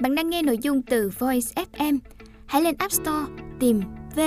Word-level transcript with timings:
Bạn 0.00 0.14
đang 0.14 0.30
nghe 0.30 0.42
nội 0.42 0.58
dung 0.58 0.82
từ 0.82 1.10
Voice 1.18 1.64
FM. 1.72 1.98
Hãy 2.46 2.62
lên 2.62 2.74
App 2.78 2.92
Store 2.92 3.32
tìm 3.60 3.80
V 4.16 4.20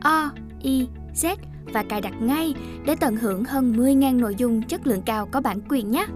O 0.00 0.30
I 0.62 0.88
Z 1.14 1.36
và 1.64 1.84
cài 1.88 2.00
đặt 2.00 2.14
ngay 2.20 2.54
để 2.86 2.96
tận 3.00 3.16
hưởng 3.16 3.44
hơn 3.44 3.72
10.000 3.72 4.20
nội 4.20 4.34
dung 4.34 4.62
chất 4.62 4.86
lượng 4.86 5.02
cao 5.06 5.28
có 5.32 5.40
bản 5.40 5.60
quyền 5.68 5.90
nhé. 5.90 6.06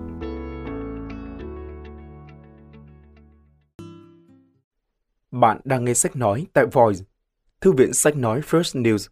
Bạn 5.31 5.61
đang 5.65 5.85
nghe 5.85 5.95
sách 5.95 6.17
nói 6.17 6.47
tại 6.53 6.67
Voice, 6.73 7.01
thư 7.61 7.73
viện 7.73 7.93
sách 7.93 8.17
nói 8.17 8.41
First 8.41 8.83
News. 8.83 9.09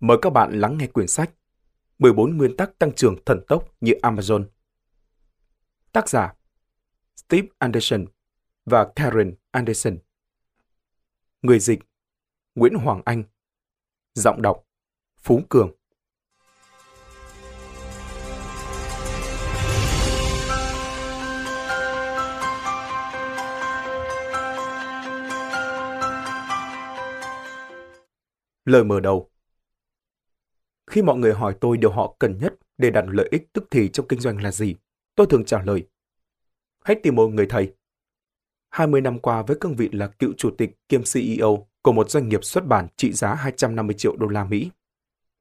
Mời 0.00 0.16
các 0.22 0.30
bạn 0.30 0.60
lắng 0.60 0.78
nghe 0.78 0.86
quyển 0.86 1.08
sách 1.08 1.30
14 1.98 2.36
nguyên 2.36 2.56
tắc 2.56 2.78
tăng 2.78 2.92
trưởng 2.92 3.16
thần 3.26 3.40
tốc 3.48 3.68
như 3.80 3.92
Amazon. 4.02 4.44
Tác 5.92 6.08
giả 6.08 6.34
Steve 7.16 7.48
Anderson 7.58 8.04
và 8.64 8.92
Karen 8.96 9.34
Anderson. 9.50 9.98
Người 11.42 11.58
dịch 11.58 11.78
Nguyễn 12.54 12.74
Hoàng 12.74 13.02
Anh. 13.04 13.24
Giọng 14.14 14.42
đọc 14.42 14.64
Phú 15.16 15.40
Cường. 15.48 15.70
Lời 28.64 28.84
mở 28.84 29.00
đầu 29.00 29.30
Khi 30.86 31.02
mọi 31.02 31.16
người 31.16 31.32
hỏi 31.32 31.56
tôi 31.60 31.76
điều 31.76 31.90
họ 31.90 32.16
cần 32.18 32.38
nhất 32.38 32.54
để 32.78 32.90
đạt 32.90 33.04
lợi 33.08 33.28
ích 33.30 33.52
tức 33.52 33.64
thì 33.70 33.88
trong 33.88 34.08
kinh 34.08 34.20
doanh 34.20 34.42
là 34.42 34.50
gì, 34.50 34.74
tôi 35.14 35.26
thường 35.30 35.44
trả 35.44 35.62
lời. 35.62 35.88
Hãy 36.84 36.96
tìm 37.02 37.14
một 37.14 37.28
người 37.28 37.46
thầy. 37.46 37.74
20 38.72 39.00
năm 39.00 39.18
qua 39.18 39.42
với 39.42 39.56
cương 39.60 39.76
vị 39.76 39.88
là 39.92 40.06
cựu 40.06 40.32
chủ 40.36 40.50
tịch 40.58 40.70
kiêm 40.88 41.02
CEO 41.14 41.66
của 41.82 41.92
một 41.92 42.10
doanh 42.10 42.28
nghiệp 42.28 42.44
xuất 42.44 42.66
bản 42.66 42.86
trị 42.96 43.12
giá 43.12 43.34
250 43.34 43.94
triệu 43.98 44.16
đô 44.16 44.26
la 44.26 44.44
Mỹ 44.44 44.70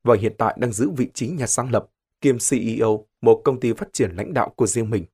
và 0.04 0.16
hiện 0.16 0.34
tại 0.38 0.56
đang 0.60 0.72
giữ 0.72 0.90
vị 0.90 1.08
trí 1.14 1.28
nhà 1.28 1.48
sáng 1.48 1.72
lập 1.72 1.88
kiêm 2.22 2.38
CEO 2.50 3.06
một 3.22 3.42
công 3.44 3.60
ty 3.60 3.74
phát 3.74 3.94
triển 3.94 4.12
lãnh 4.16 4.34
đạo 4.34 4.50
của 4.50 4.68
riêng 4.68 4.90
mình. 4.90 5.06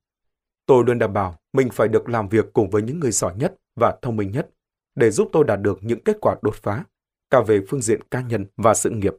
Tôi 0.66 0.84
luôn 0.86 0.98
đảm 0.98 1.12
bảo 1.12 1.38
mình 1.52 1.68
phải 1.72 1.88
được 1.88 2.08
làm 2.08 2.28
việc 2.28 2.52
cùng 2.52 2.70
với 2.70 2.82
những 2.82 3.00
người 3.00 3.12
giỏi 3.12 3.34
nhất 3.36 3.54
và 3.76 3.98
thông 4.02 4.16
minh 4.16 4.32
nhất 4.32 4.50
để 4.94 5.10
giúp 5.10 5.28
tôi 5.32 5.44
đạt 5.44 5.60
được 5.60 5.78
những 5.82 6.00
kết 6.04 6.16
quả 6.20 6.36
đột 6.42 6.54
phá, 6.54 6.84
cả 7.30 7.40
về 7.46 7.60
phương 7.68 7.82
diện 7.82 8.00
cá 8.10 8.20
nhân 8.20 8.46
và 8.56 8.74
sự 8.74 8.90
nghiệp. 8.90 9.14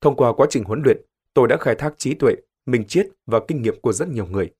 Thông 0.00 0.16
qua 0.16 0.32
quá 0.32 0.46
trình 0.50 0.64
huấn 0.64 0.82
luyện, 0.84 0.96
tôi 1.34 1.48
đã 1.48 1.56
khai 1.60 1.74
thác 1.74 1.94
trí 1.98 2.14
tuệ, 2.14 2.34
minh 2.66 2.84
triết 2.84 3.06
và 3.26 3.40
kinh 3.48 3.62
nghiệm 3.62 3.80
của 3.80 3.92
rất 3.92 4.08
nhiều 4.08 4.26
người. 4.26 4.50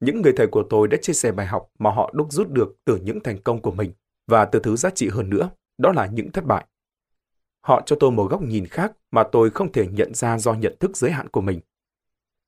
Những 0.00 0.22
người 0.22 0.32
thầy 0.36 0.46
của 0.46 0.64
tôi 0.70 0.88
đã 0.88 0.96
chia 1.02 1.12
sẻ 1.12 1.32
bài 1.32 1.46
học 1.46 1.70
mà 1.78 1.90
họ 1.90 2.10
đúc 2.14 2.32
rút 2.32 2.50
được 2.50 2.76
từ 2.84 2.96
những 2.96 3.20
thành 3.24 3.42
công 3.42 3.62
của 3.62 3.70
mình 3.70 3.92
và 4.26 4.44
từ 4.44 4.60
thứ 4.60 4.76
giá 4.76 4.90
trị 4.90 5.08
hơn 5.08 5.30
nữa, 5.30 5.50
đó 5.78 5.92
là 5.92 6.06
những 6.06 6.32
thất 6.32 6.44
bại. 6.44 6.66
Họ 7.60 7.82
cho 7.86 7.96
tôi 8.00 8.10
một 8.10 8.30
góc 8.30 8.42
nhìn 8.42 8.66
khác 8.66 8.92
mà 9.10 9.22
tôi 9.32 9.50
không 9.50 9.72
thể 9.72 9.86
nhận 9.86 10.14
ra 10.14 10.38
do 10.38 10.54
nhận 10.54 10.76
thức 10.80 10.96
giới 10.96 11.10
hạn 11.10 11.28
của 11.28 11.40
mình. 11.40 11.60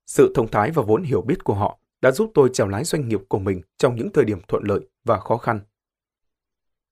Sự 0.05 0.31
thông 0.35 0.51
thái 0.51 0.71
và 0.71 0.83
vốn 0.83 1.03
hiểu 1.03 1.21
biết 1.21 1.43
của 1.43 1.53
họ 1.53 1.79
đã 2.01 2.11
giúp 2.11 2.31
tôi 2.33 2.49
chèo 2.53 2.67
lái 2.67 2.83
doanh 2.83 3.07
nghiệp 3.07 3.19
của 3.27 3.39
mình 3.39 3.61
trong 3.77 3.95
những 3.95 4.09
thời 4.13 4.25
điểm 4.25 4.39
thuận 4.47 4.63
lợi 4.63 4.79
và 5.03 5.19
khó 5.19 5.37
khăn. 5.37 5.59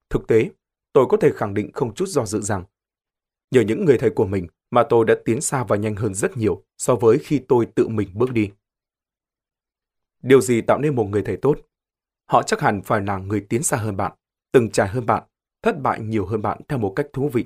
Thực 0.09 0.27
tế, 0.27 0.49
tôi 0.93 1.05
có 1.09 1.17
thể 1.17 1.31
khẳng 1.35 1.53
định 1.53 1.71
không 1.71 1.93
chút 1.93 2.05
do 2.07 2.25
dự 2.25 2.41
rằng, 2.41 2.63
nhờ 3.51 3.61
những 3.61 3.85
người 3.85 3.97
thầy 3.97 4.09
của 4.09 4.25
mình 4.25 4.47
mà 4.71 4.83
tôi 4.83 5.05
đã 5.05 5.15
tiến 5.25 5.41
xa 5.41 5.63
và 5.63 5.75
nhanh 5.75 5.95
hơn 5.95 6.13
rất 6.13 6.37
nhiều 6.37 6.63
so 6.77 6.95
với 6.95 7.19
khi 7.19 7.39
tôi 7.47 7.65
tự 7.65 7.87
mình 7.87 8.09
bước 8.13 8.31
đi. 8.31 8.51
Điều 10.21 10.41
gì 10.41 10.61
tạo 10.61 10.79
nên 10.79 10.95
một 10.95 11.03
người 11.03 11.21
thầy 11.21 11.37
tốt? 11.37 11.59
Họ 12.25 12.43
chắc 12.43 12.61
hẳn 12.61 12.81
phải 12.81 13.01
là 13.01 13.17
người 13.17 13.45
tiến 13.49 13.63
xa 13.63 13.77
hơn 13.77 13.97
bạn, 13.97 14.11
từng 14.51 14.69
trải 14.71 14.87
hơn 14.87 15.05
bạn, 15.05 15.23
thất 15.61 15.81
bại 15.81 15.99
nhiều 15.99 16.25
hơn 16.25 16.41
bạn 16.41 16.61
theo 16.67 16.79
một 16.79 16.93
cách 16.95 17.07
thú 17.13 17.29
vị. 17.33 17.45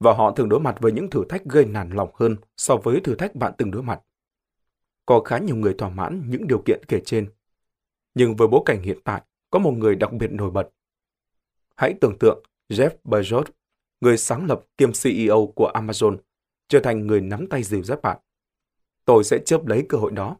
Và 0.00 0.12
họ 0.12 0.32
thường 0.32 0.48
đối 0.48 0.60
mặt 0.60 0.76
với 0.80 0.92
những 0.92 1.10
thử 1.10 1.24
thách 1.28 1.44
gây 1.44 1.64
nản 1.64 1.90
lòng 1.90 2.10
hơn 2.14 2.36
so 2.56 2.76
với 2.76 3.00
thử 3.00 3.14
thách 3.14 3.34
bạn 3.34 3.52
từng 3.58 3.70
đối 3.70 3.82
mặt. 3.82 4.00
Có 5.06 5.20
khá 5.20 5.38
nhiều 5.38 5.56
người 5.56 5.74
thỏa 5.78 5.88
mãn 5.88 6.22
những 6.28 6.46
điều 6.46 6.62
kiện 6.66 6.80
kể 6.88 7.00
trên. 7.04 7.30
Nhưng 8.14 8.36
với 8.36 8.48
bối 8.48 8.62
cảnh 8.64 8.82
hiện 8.82 8.98
tại, 9.04 9.22
có 9.50 9.58
một 9.58 9.70
người 9.70 9.94
đặc 9.94 10.12
biệt 10.12 10.32
nổi 10.32 10.50
bật. 10.50 10.68
Hãy 11.76 11.94
tưởng 12.00 12.18
tượng 12.18 12.42
Jeff 12.68 12.90
Bezos, 13.04 13.44
người 14.00 14.16
sáng 14.16 14.46
lập 14.46 14.60
kiêm 14.76 14.90
CEO 15.02 15.52
của 15.56 15.70
Amazon, 15.74 16.16
trở 16.68 16.80
thành 16.80 17.06
người 17.06 17.20
nắm 17.20 17.46
tay 17.46 17.62
dìu 17.62 17.82
dắt 17.82 18.02
bạn. 18.02 18.18
Tôi 19.04 19.24
sẽ 19.24 19.38
chớp 19.44 19.66
lấy 19.66 19.86
cơ 19.88 19.98
hội 19.98 20.10
đó 20.10 20.36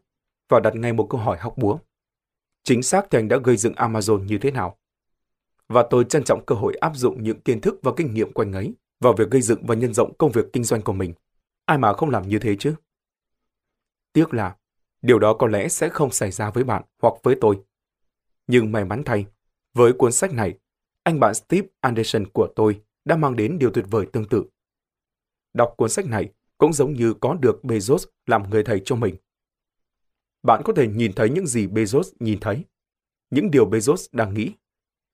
và 0.53 0.59
đặt 0.59 0.75
ngay 0.75 0.93
một 0.93 1.07
câu 1.09 1.21
hỏi 1.21 1.37
hóc 1.37 1.57
búa. 1.57 1.79
Chính 2.63 2.83
xác 2.83 3.07
thì 3.11 3.19
anh 3.19 3.27
đã 3.27 3.37
gây 3.43 3.57
dựng 3.57 3.73
Amazon 3.73 4.23
như 4.23 4.37
thế 4.37 4.51
nào? 4.51 4.77
Và 5.67 5.87
tôi 5.89 6.05
trân 6.09 6.23
trọng 6.23 6.45
cơ 6.45 6.55
hội 6.55 6.75
áp 6.75 6.95
dụng 6.95 7.23
những 7.23 7.41
kiến 7.41 7.61
thức 7.61 7.79
và 7.81 7.91
kinh 7.97 8.13
nghiệm 8.13 8.33
quanh 8.33 8.53
ấy 8.53 8.73
vào 8.99 9.13
việc 9.13 9.29
gây 9.31 9.41
dựng 9.41 9.65
và 9.65 9.75
nhân 9.75 9.93
rộng 9.93 10.13
công 10.17 10.31
việc 10.31 10.45
kinh 10.53 10.63
doanh 10.63 10.81
của 10.81 10.93
mình. 10.93 11.13
Ai 11.65 11.77
mà 11.77 11.93
không 11.93 12.09
làm 12.09 12.27
như 12.27 12.39
thế 12.39 12.55
chứ? 12.59 12.75
Tiếc 14.13 14.33
là, 14.33 14.55
điều 15.01 15.19
đó 15.19 15.33
có 15.33 15.47
lẽ 15.47 15.67
sẽ 15.67 15.89
không 15.89 16.11
xảy 16.11 16.31
ra 16.31 16.49
với 16.49 16.63
bạn 16.63 16.83
hoặc 17.01 17.13
với 17.23 17.35
tôi. 17.41 17.59
Nhưng 18.47 18.71
may 18.71 18.85
mắn 18.85 19.03
thay, 19.05 19.25
với 19.73 19.93
cuốn 19.93 20.11
sách 20.11 20.33
này, 20.33 20.53
anh 21.03 21.19
bạn 21.19 21.33
Steve 21.33 21.67
Anderson 21.79 22.27
của 22.27 22.47
tôi 22.55 22.81
đã 23.05 23.15
mang 23.15 23.35
đến 23.35 23.59
điều 23.59 23.71
tuyệt 23.71 23.85
vời 23.89 24.05
tương 24.13 24.27
tự. 24.27 24.43
Đọc 25.53 25.73
cuốn 25.77 25.89
sách 25.89 26.05
này 26.05 26.29
cũng 26.57 26.73
giống 26.73 26.93
như 26.93 27.13
có 27.13 27.33
được 27.33 27.59
Bezos 27.63 28.05
làm 28.25 28.49
người 28.49 28.63
thầy 28.63 28.81
cho 28.85 28.95
mình. 28.95 29.15
Bạn 30.43 30.61
có 30.65 30.73
thể 30.73 30.87
nhìn 30.87 31.13
thấy 31.13 31.29
những 31.29 31.47
gì 31.47 31.67
Bezos 31.67 32.11
nhìn 32.19 32.39
thấy, 32.39 32.63
những 33.29 33.51
điều 33.51 33.69
Bezos 33.69 34.07
đang 34.11 34.33
nghĩ, 34.33 34.51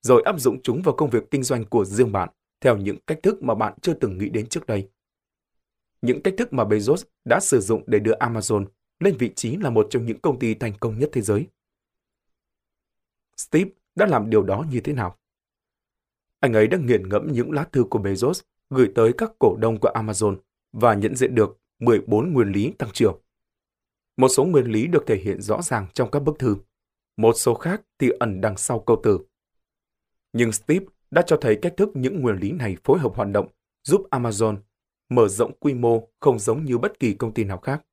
rồi 0.01 0.23
áp 0.25 0.39
dụng 0.39 0.61
chúng 0.61 0.81
vào 0.81 0.95
công 0.95 1.09
việc 1.09 1.31
kinh 1.31 1.43
doanh 1.43 1.65
của 1.65 1.85
riêng 1.85 2.11
bạn 2.11 2.29
theo 2.61 2.77
những 2.77 2.97
cách 3.07 3.19
thức 3.23 3.43
mà 3.43 3.55
bạn 3.55 3.73
chưa 3.81 3.93
từng 3.93 4.17
nghĩ 4.17 4.29
đến 4.29 4.47
trước 4.47 4.65
đây. 4.65 4.89
Những 6.01 6.21
cách 6.23 6.33
thức 6.37 6.53
mà 6.53 6.63
Bezos 6.63 7.03
đã 7.25 7.39
sử 7.39 7.59
dụng 7.59 7.83
để 7.87 7.99
đưa 7.99 8.13
Amazon 8.13 8.65
lên 8.99 9.17
vị 9.17 9.31
trí 9.35 9.57
là 9.57 9.69
một 9.69 9.87
trong 9.89 10.05
những 10.05 10.19
công 10.19 10.39
ty 10.39 10.53
thành 10.53 10.73
công 10.79 10.99
nhất 10.99 11.09
thế 11.13 11.21
giới. 11.21 11.47
Steve 13.37 13.71
đã 13.95 14.05
làm 14.05 14.29
điều 14.29 14.43
đó 14.43 14.65
như 14.71 14.81
thế 14.81 14.93
nào? 14.93 15.17
Anh 16.39 16.53
ấy 16.53 16.67
đã 16.67 16.77
nghiền 16.77 17.09
ngẫm 17.09 17.31
những 17.31 17.51
lá 17.51 17.63
thư 17.63 17.83
của 17.83 17.99
Bezos 17.99 18.41
gửi 18.69 18.91
tới 18.95 19.13
các 19.17 19.31
cổ 19.39 19.55
đông 19.59 19.79
của 19.79 19.91
Amazon 19.93 20.37
và 20.71 20.93
nhận 20.93 21.15
diện 21.15 21.35
được 21.35 21.57
14 21.79 22.33
nguyên 22.33 22.51
lý 22.51 22.73
tăng 22.77 22.89
trưởng. 22.93 23.21
Một 24.19 24.27
số 24.27 24.45
nguyên 24.45 24.65
lý 24.65 24.87
được 24.87 25.03
thể 25.07 25.15
hiện 25.15 25.41
rõ 25.41 25.61
ràng 25.61 25.87
trong 25.93 26.11
các 26.11 26.19
bức 26.19 26.39
thư, 26.39 26.57
một 27.17 27.33
số 27.33 27.53
khác 27.53 27.81
thì 27.99 28.09
ẩn 28.19 28.41
đằng 28.41 28.57
sau 28.57 28.79
câu 28.79 28.99
từ. 29.03 29.19
Nhưng 30.33 30.51
Steve 30.51 30.85
đã 31.11 31.21
cho 31.27 31.37
thấy 31.41 31.59
cách 31.61 31.73
thức 31.77 31.89
những 31.93 32.21
nguyên 32.21 32.35
lý 32.35 32.51
này 32.51 32.77
phối 32.83 32.99
hợp 32.99 33.11
hoạt 33.15 33.29
động 33.31 33.47
giúp 33.83 34.07
Amazon 34.11 34.57
mở 35.09 35.27
rộng 35.27 35.51
quy 35.59 35.73
mô 35.73 36.07
không 36.19 36.39
giống 36.39 36.65
như 36.65 36.77
bất 36.77 36.99
kỳ 36.99 37.13
công 37.13 37.33
ty 37.33 37.43
nào 37.43 37.57
khác. 37.57 37.85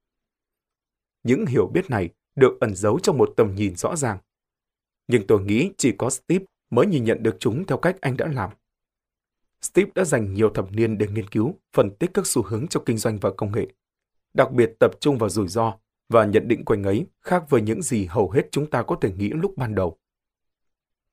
Những 1.22 1.46
hiểu 1.46 1.66
biết 1.66 1.90
này 1.90 2.10
được 2.34 2.60
ẩn 2.60 2.74
giấu 2.74 2.98
trong 2.98 3.18
một 3.18 3.32
tầm 3.36 3.54
nhìn 3.54 3.76
rõ 3.76 3.96
ràng. 3.96 4.18
Nhưng 5.08 5.26
tôi 5.26 5.40
nghĩ 5.40 5.70
chỉ 5.76 5.92
có 5.98 6.10
Steve 6.10 6.44
mới 6.70 6.86
nhìn 6.86 7.04
nhận 7.04 7.22
được 7.22 7.36
chúng 7.40 7.66
theo 7.66 7.78
cách 7.78 7.96
anh 8.00 8.16
đã 8.16 8.26
làm. 8.26 8.50
Steve 9.60 9.90
đã 9.94 10.04
dành 10.04 10.34
nhiều 10.34 10.50
thập 10.50 10.72
niên 10.72 10.98
để 10.98 11.06
nghiên 11.06 11.28
cứu, 11.28 11.54
phân 11.72 11.90
tích 11.90 12.10
các 12.14 12.26
xu 12.26 12.42
hướng 12.42 12.68
trong 12.68 12.84
kinh 12.84 12.98
doanh 12.98 13.18
và 13.18 13.30
công 13.36 13.52
nghệ, 13.52 13.66
đặc 14.34 14.52
biệt 14.52 14.72
tập 14.80 14.90
trung 15.00 15.18
vào 15.18 15.28
rủi 15.28 15.48
ro 15.48 15.78
và 16.08 16.24
nhận 16.24 16.48
định 16.48 16.64
quanh 16.64 16.82
ấy 16.82 17.06
khác 17.20 17.44
với 17.48 17.62
những 17.62 17.82
gì 17.82 18.04
hầu 18.04 18.30
hết 18.30 18.42
chúng 18.50 18.70
ta 18.70 18.82
có 18.82 18.96
thể 19.00 19.12
nghĩ 19.12 19.28
lúc 19.28 19.56
ban 19.56 19.74
đầu. 19.74 19.98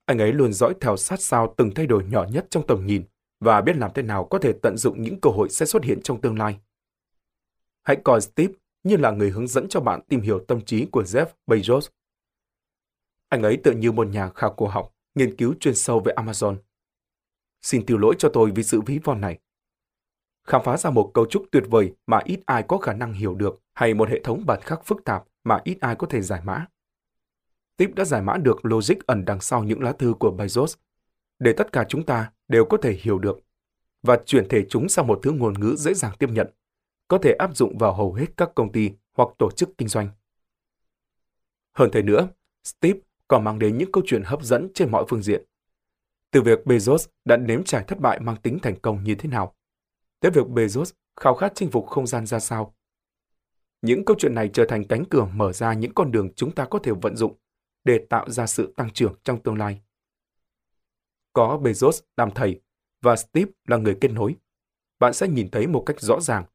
Anh 0.06 0.20
ấy 0.20 0.34
luôn 0.34 0.54
dõi 0.54 0.74
theo 0.82 0.98
sát 0.98 1.22
sao 1.22 1.54
từng 1.58 1.74
thay 1.74 1.88
đổi 1.88 2.04
nhỏ 2.04 2.26
nhất 2.32 2.48
trong 2.50 2.68
tầm 2.68 2.86
nhìn 2.86 3.04
và 3.40 3.62
biết 3.62 3.78
làm 3.78 3.92
thế 3.96 4.02
nào 4.02 4.26
có 4.26 4.40
thể 4.40 4.54
tận 4.62 4.78
dụng 4.78 5.02
những 5.02 5.22
cơ 5.22 5.30
hội 5.30 5.50
sẽ 5.50 5.66
xuất 5.66 5.84
hiện 5.84 6.02
trong 6.02 6.22
tương 6.22 6.38
lai. 6.38 6.60
Hãy 7.84 7.98
coi 8.04 8.22
Steve 8.22 8.54
như 8.84 8.98
là 8.98 9.12
người 9.12 9.30
hướng 9.30 9.48
dẫn 9.48 9.70
cho 9.70 9.80
bạn 9.80 10.02
tìm 10.10 10.22
hiểu 10.22 10.46
tâm 10.48 10.62
trí 10.62 10.86
của 10.86 11.04
Jeff 11.04 11.26
Bezos. 11.48 11.90
Anh 13.30 13.44
ấy 13.44 13.58
tự 13.64 13.72
như 13.72 13.92
một 13.92 14.08
nhà 14.08 14.30
khảo 14.30 14.54
cổ 14.54 14.68
học, 14.68 14.96
nghiên 15.16 15.36
cứu 15.36 15.54
chuyên 15.60 15.76
sâu 15.76 16.00
về 16.00 16.14
Amazon. 16.16 16.56
Xin 17.62 17.86
tiêu 17.86 17.98
lỗi 17.98 18.16
cho 18.20 18.30
tôi 18.34 18.52
vì 18.56 18.64
sự 18.64 18.82
ví 18.82 19.00
von 19.04 19.22
này. 19.22 19.40
Khám 20.44 20.62
phá 20.64 20.78
ra 20.78 20.90
một 20.90 21.12
cấu 21.14 21.26
trúc 21.26 21.46
tuyệt 21.52 21.64
vời 21.70 21.94
mà 22.08 22.20
ít 22.26 22.40
ai 22.46 22.64
có 22.64 22.78
khả 22.78 22.94
năng 22.94 23.14
hiểu 23.14 23.36
được 23.36 23.60
hay 23.74 23.94
một 23.94 24.10
hệ 24.10 24.20
thống 24.24 24.46
bản 24.46 24.60
khắc 24.62 24.86
phức 24.86 25.04
tạp 25.04 25.24
mà 25.44 25.60
ít 25.64 25.78
ai 25.82 25.96
có 25.96 26.08
thể 26.08 26.22
giải 26.22 26.42
mã. 26.44 26.66
Tip 27.78 27.96
đã 27.96 28.06
giải 28.06 28.22
mã 28.22 28.38
được 28.38 28.66
logic 28.66 28.96
ẩn 29.06 29.26
đằng 29.26 29.42
sau 29.42 29.64
những 29.64 29.84
lá 29.84 29.92
thư 29.92 30.14
của 30.20 30.36
Bezos, 30.38 30.76
để 31.40 31.54
tất 31.54 31.72
cả 31.72 31.86
chúng 31.90 32.04
ta 32.04 32.32
đều 32.48 32.66
có 32.66 32.78
thể 32.78 32.94
hiểu 32.94 33.20
được 33.20 33.40
và 34.04 34.20
chuyển 34.26 34.48
thể 34.50 34.66
chúng 34.70 34.90
sang 34.90 35.08
một 35.08 35.20
thứ 35.24 35.32
ngôn 35.32 35.54
ngữ 35.54 35.76
dễ 35.78 35.94
dàng 35.94 36.12
tiếp 36.20 36.30
nhận, 36.30 36.48
có 37.08 37.18
thể 37.18 37.36
áp 37.40 37.56
dụng 37.56 37.78
vào 37.78 37.94
hầu 37.94 38.14
hết 38.14 38.26
các 38.38 38.50
công 38.56 38.72
ty 38.72 38.92
hoặc 39.14 39.30
tổ 39.38 39.52
chức 39.52 39.70
kinh 39.78 39.88
doanh. 39.88 40.10
Hơn 41.74 41.90
thế 41.94 42.02
nữa, 42.02 42.28
Steve 42.64 43.00
còn 43.28 43.44
mang 43.44 43.60
đến 43.60 43.78
những 43.78 43.92
câu 43.92 44.04
chuyện 44.08 44.24
hấp 44.24 44.44
dẫn 44.44 44.68
trên 44.74 44.92
mọi 44.92 45.06
phương 45.10 45.22
diện. 45.22 45.44
Từ 46.32 46.42
việc 46.42 46.60
Bezos 46.66 47.08
đã 47.26 47.38
nếm 47.38 47.64
trải 47.64 47.84
thất 47.84 48.00
bại 48.00 48.20
mang 48.20 48.36
tính 48.36 48.60
thành 48.62 48.80
công 48.80 49.04
như 49.04 49.16
thế 49.16 49.30
nào, 49.30 49.56
tới 50.24 50.32
việc 50.32 50.48
Bezos 50.48 50.92
khao 51.20 51.36
khát 51.36 51.52
chinh 51.56 51.72
phục 51.72 51.88
không 51.88 52.08
gian 52.08 52.26
ra 52.26 52.40
sao. 52.40 52.76
Những 53.82 54.06
câu 54.06 54.16
chuyện 54.20 54.36
này 54.36 54.50
trở 54.54 54.66
thành 54.70 54.88
cánh 54.88 55.04
cửa 55.10 55.26
mở 55.34 55.54
ra 55.54 55.74
những 55.74 55.94
con 55.94 56.12
đường 56.12 56.34
chúng 56.36 56.52
ta 56.52 56.66
có 56.66 56.80
thể 56.80 56.92
vận 57.02 57.16
dụng 57.16 57.38
để 57.84 58.06
tạo 58.10 58.30
ra 58.30 58.48
sự 58.48 58.74
tăng 58.78 58.90
trưởng 58.90 59.16
trong 59.24 59.44
tương 59.44 59.58
lai. 59.58 59.82
có 61.34 61.60
Bezos 61.64 62.02
làm 62.18 62.32
thầy 62.32 62.62
và 63.02 63.16
Steve 63.16 63.52
là 63.68 63.78
người 63.78 63.98
kết 64.02 64.12
nối, 64.12 64.36
bạn 65.00 65.14
sẽ 65.14 65.28
nhìn 65.28 65.50
thấy 65.50 65.68
một 65.68 65.84
cách 65.86 66.02
rõ 66.02 66.20
ràng 66.20 66.46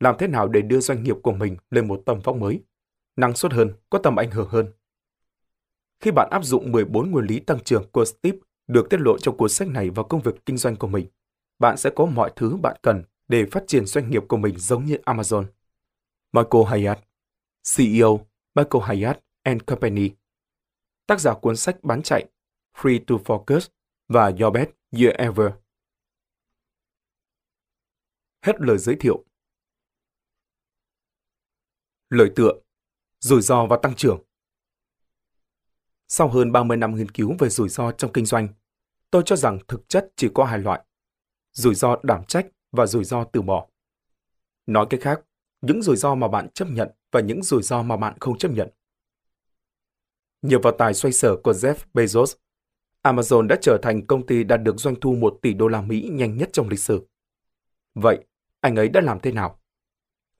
làm 0.00 0.16
thế 0.18 0.26
nào 0.26 0.48
để 0.48 0.62
đưa 0.62 0.80
doanh 0.80 1.02
nghiệp 1.02 1.16
của 1.22 1.32
mình 1.32 1.56
lên 1.70 1.88
một 1.88 2.02
tầm 2.06 2.20
vóc 2.20 2.36
mới, 2.36 2.60
năng 3.16 3.34
suất 3.34 3.52
hơn, 3.52 3.72
có 3.90 3.98
tầm 3.98 4.16
ảnh 4.16 4.30
hưởng 4.30 4.48
hơn. 4.48 4.66
Khi 6.00 6.10
bạn 6.10 6.28
áp 6.30 6.44
dụng 6.44 6.72
14 6.72 7.10
nguyên 7.10 7.24
lý 7.24 7.40
tăng 7.40 7.60
trưởng 7.60 7.90
của 7.92 8.04
Steve 8.04 8.38
được 8.66 8.90
tiết 8.90 9.00
lộ 9.00 9.18
trong 9.18 9.36
cuốn 9.36 9.48
sách 9.48 9.68
này 9.68 9.90
vào 9.90 10.04
công 10.04 10.20
việc 10.20 10.46
kinh 10.46 10.56
doanh 10.56 10.76
của 10.76 10.88
mình, 10.88 11.06
bạn 11.58 11.76
sẽ 11.76 11.90
có 11.90 12.06
mọi 12.06 12.32
thứ 12.36 12.56
bạn 12.56 12.76
cần 12.82 13.02
để 13.30 13.46
phát 13.50 13.64
triển 13.66 13.86
doanh 13.86 14.10
nghiệp 14.10 14.22
của 14.28 14.36
mình 14.36 14.58
giống 14.58 14.84
như 14.84 14.96
Amazon. 15.04 15.44
Michael 16.32 16.64
Hyatt, 16.82 17.00
CEO 17.76 18.26
Michael 18.54 18.84
Hyatt 18.88 19.20
and 19.42 19.62
Company, 19.66 20.10
tác 21.06 21.20
giả 21.20 21.34
cuốn 21.34 21.56
sách 21.56 21.76
bán 21.82 22.02
chạy 22.02 22.26
Free 22.74 23.00
to 23.06 23.14
Focus 23.14 23.68
và 24.08 24.32
Your 24.40 24.54
Best 24.54 24.68
Year 24.90 25.14
Ever. 25.14 25.52
Hết 28.42 28.60
lời 28.60 28.78
giới 28.78 28.96
thiệu. 29.00 29.24
Lời 32.08 32.30
tựa 32.36 32.52
Rủi 33.18 33.42
ro 33.42 33.66
và 33.66 33.78
tăng 33.82 33.94
trưởng 33.94 34.24
Sau 36.08 36.28
hơn 36.28 36.52
30 36.52 36.76
năm 36.76 36.94
nghiên 36.94 37.10
cứu 37.10 37.36
về 37.38 37.48
rủi 37.48 37.68
ro 37.68 37.92
trong 37.92 38.12
kinh 38.12 38.26
doanh, 38.26 38.48
tôi 39.10 39.22
cho 39.26 39.36
rằng 39.36 39.58
thực 39.68 39.88
chất 39.88 40.12
chỉ 40.16 40.28
có 40.34 40.44
hai 40.44 40.58
loại. 40.58 40.84
Rủi 41.52 41.74
ro 41.74 41.96
đảm 42.02 42.24
trách 42.24 42.46
và 42.72 42.86
rủi 42.86 43.04
ro 43.04 43.24
từ 43.24 43.42
bỏ. 43.42 43.66
Nói 44.66 44.86
cách 44.90 45.00
khác, 45.02 45.20
những 45.60 45.82
rủi 45.82 45.96
ro 45.96 46.14
mà 46.14 46.28
bạn 46.28 46.48
chấp 46.48 46.68
nhận 46.70 46.88
và 47.12 47.20
những 47.20 47.42
rủi 47.42 47.62
ro 47.62 47.82
mà 47.82 47.96
bạn 47.96 48.16
không 48.20 48.38
chấp 48.38 48.50
nhận. 48.52 48.68
Nhờ 50.42 50.58
vào 50.62 50.72
tài 50.78 50.94
xoay 50.94 51.12
sở 51.12 51.36
của 51.36 51.52
Jeff 51.52 51.74
Bezos, 51.94 52.36
Amazon 53.02 53.46
đã 53.46 53.56
trở 53.62 53.78
thành 53.82 54.06
công 54.06 54.26
ty 54.26 54.44
đạt 54.44 54.62
được 54.62 54.76
doanh 54.76 55.00
thu 55.00 55.14
1 55.14 55.38
tỷ 55.42 55.54
đô 55.54 55.68
la 55.68 55.80
Mỹ 55.80 56.08
nhanh 56.12 56.36
nhất 56.36 56.50
trong 56.52 56.68
lịch 56.68 56.80
sử. 56.80 57.06
Vậy, 57.94 58.24
anh 58.60 58.76
ấy 58.76 58.88
đã 58.88 59.00
làm 59.00 59.20
thế 59.20 59.32
nào? 59.32 59.60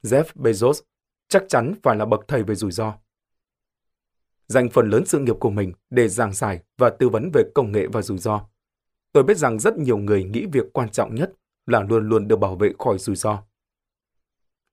Jeff 0.03 0.25
Bezos 0.35 0.83
chắc 1.29 1.45
chắn 1.49 1.75
phải 1.83 1.97
là 1.97 2.07
bậc 2.07 2.21
thầy 2.29 2.43
về 2.43 2.55
rủi 2.55 2.73
ro. 2.73 2.95
Dành 4.47 4.69
phần 4.71 4.91
lớn 4.91 5.07
sự 5.07 5.19
nghiệp 5.19 5.37
của 5.41 5.51
mình 5.51 5.73
để 5.91 6.09
giảng 6.09 6.33
giải 6.33 6.61
và 6.79 6.91
tư 6.91 7.09
vấn 7.09 7.31
về 7.35 7.43
công 7.55 7.73
nghệ 7.73 7.87
và 7.93 8.03
rủi 8.03 8.19
ro. 8.19 8.49
Tôi 9.13 9.23
biết 9.23 9.37
rằng 9.37 9.59
rất 9.59 9.79
nhiều 9.79 9.99
người 9.99 10.25
nghĩ 10.25 10.47
việc 10.53 10.65
quan 10.73 10.89
trọng 10.89 11.15
nhất 11.15 11.33
là 11.67 11.83
luôn 11.83 12.09
luôn 12.09 12.29
được 12.29 12.37
bảo 12.37 12.57
vệ 12.57 12.73
khỏi 12.79 12.99
rủi 12.99 13.17
ro. 13.17 13.43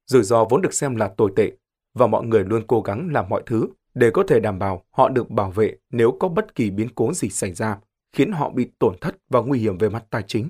Rủi 0.05 0.23
ro 0.23 0.45
vốn 0.49 0.61
được 0.61 0.73
xem 0.73 0.95
là 0.95 1.13
tồi 1.17 1.31
tệ 1.35 1.51
và 1.93 2.07
mọi 2.07 2.25
người 2.25 2.43
luôn 2.43 2.63
cố 2.67 2.81
gắng 2.81 3.09
làm 3.11 3.29
mọi 3.29 3.43
thứ 3.45 3.67
để 3.93 4.11
có 4.13 4.23
thể 4.27 4.39
đảm 4.39 4.59
bảo 4.59 4.85
họ 4.91 5.09
được 5.09 5.29
bảo 5.29 5.51
vệ 5.51 5.77
nếu 5.89 6.17
có 6.19 6.27
bất 6.29 6.55
kỳ 6.55 6.69
biến 6.69 6.87
cố 6.95 7.13
gì 7.13 7.29
xảy 7.29 7.53
ra 7.53 7.79
khiến 8.11 8.31
họ 8.31 8.49
bị 8.49 8.71
tổn 8.79 8.95
thất 9.01 9.17
và 9.29 9.39
nguy 9.41 9.59
hiểm 9.59 9.77
về 9.77 9.89
mặt 9.89 10.05
tài 10.09 10.23
chính. 10.27 10.49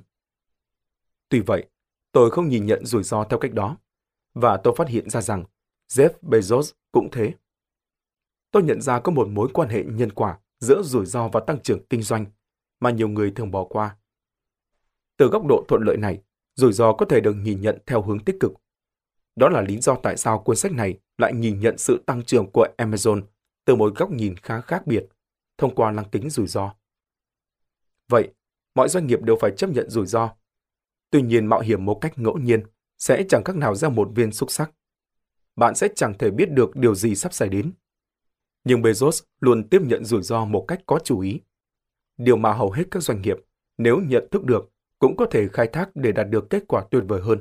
Tuy 1.30 1.40
vậy, 1.40 1.66
tôi 2.12 2.32
không 2.32 2.50
nhìn 2.50 2.66
nhận 2.66 2.86
rủi 2.86 3.04
ro 3.04 3.24
theo 3.24 3.40
cách 3.40 3.54
đó, 3.54 3.78
và 4.34 4.58
tôi 4.58 4.74
phát 4.78 4.88
hiện 4.88 5.10
ra 5.10 5.22
rằng 5.22 5.44
Jeff 5.90 6.10
Bezos 6.22 6.74
cũng 6.92 7.10
thế. 7.12 7.34
Tôi 8.52 8.64
nhận 8.64 8.82
ra 8.82 9.00
có 9.00 9.12
một 9.12 9.28
mối 9.28 9.50
quan 9.54 9.70
hệ 9.70 9.84
nhân 9.84 10.12
quả 10.12 10.40
giữa 10.60 10.82
rủi 10.84 11.06
ro 11.06 11.28
và 11.28 11.40
tăng 11.40 11.60
trưởng 11.60 11.86
kinh 11.90 12.02
doanh 12.02 12.26
mà 12.80 12.90
nhiều 12.90 13.08
người 13.08 13.32
thường 13.32 13.52
bỏ 13.52 13.64
qua. 13.64 13.98
Từ 15.18 15.28
góc 15.28 15.46
độ 15.50 15.66
thuận 15.68 15.82
lợi 15.82 15.98
này, 15.98 16.22
rủi 16.58 16.74
ro 16.74 16.94
có 16.94 17.06
thể 17.06 17.20
được 17.20 17.34
nhìn 17.34 17.62
nhận 17.62 17.78
theo 17.86 18.02
hướng 18.02 18.20
tích 18.20 18.36
cực. 18.40 18.52
Đó 19.36 19.50
là 19.50 19.62
lý 19.62 19.78
do 19.78 19.96
tại 20.04 20.18
sao 20.18 20.40
cuốn 20.40 20.56
sách 20.56 20.72
này 20.72 21.00
lại 21.18 21.34
nhìn 21.34 21.60
nhận 21.60 21.78
sự 21.78 22.04
tăng 22.06 22.24
trưởng 22.24 22.52
của 22.52 22.68
Amazon 22.78 23.22
từ 23.66 23.76
một 23.76 23.96
góc 23.96 24.12
nhìn 24.12 24.36
khá 24.36 24.62
khác 24.62 24.88
biệt, 24.88 25.06
thông 25.58 25.76
qua 25.76 25.92
lăng 25.92 26.10
kính 26.12 26.30
rủi 26.30 26.48
ro. 26.48 26.74
Vậy, 28.08 28.34
mọi 28.76 28.90
doanh 28.90 29.08
nghiệp 29.08 29.22
đều 29.22 29.38
phải 29.42 29.52
chấp 29.58 29.70
nhận 29.70 29.90
rủi 29.90 30.06
ro. 30.06 30.30
Tuy 31.10 31.22
nhiên 31.22 31.46
mạo 31.46 31.60
hiểm 31.60 31.86
một 31.86 31.98
cách 32.02 32.14
ngẫu 32.20 32.38
nhiên 32.38 32.64
sẽ 32.98 33.24
chẳng 33.30 33.44
khác 33.44 33.56
nào 33.56 33.76
ra 33.76 33.90
một 33.90 34.10
viên 34.16 34.32
xúc 34.32 34.52
sắc. 34.52 34.72
Bạn 35.56 35.76
sẽ 35.76 35.88
chẳng 35.96 36.18
thể 36.18 36.32
biết 36.32 36.52
được 36.52 36.76
điều 36.76 36.96
gì 36.96 37.16
sắp 37.16 37.34
xảy 37.34 37.50
đến. 37.50 37.72
Nhưng 38.64 38.82
Bezos 38.82 39.24
luôn 39.40 39.70
tiếp 39.70 39.82
nhận 39.86 40.06
rủi 40.06 40.22
ro 40.22 40.46
một 40.46 40.66
cách 40.68 40.80
có 40.86 41.00
chú 41.04 41.20
ý. 41.20 41.42
Điều 42.18 42.38
mà 42.38 42.54
hầu 42.54 42.72
hết 42.72 42.84
các 42.92 43.04
doanh 43.04 43.22
nghiệp, 43.22 43.38
nếu 43.78 44.00
nhận 44.00 44.28
thức 44.32 44.44
được, 44.44 44.72
cũng 45.00 45.18
có 45.18 45.26
thể 45.32 45.48
khai 45.48 45.68
thác 45.74 45.90
để 45.96 46.12
đạt 46.12 46.30
được 46.30 46.50
kết 46.50 46.64
quả 46.68 46.86
tuyệt 46.92 47.04
vời 47.08 47.22
hơn. 47.22 47.40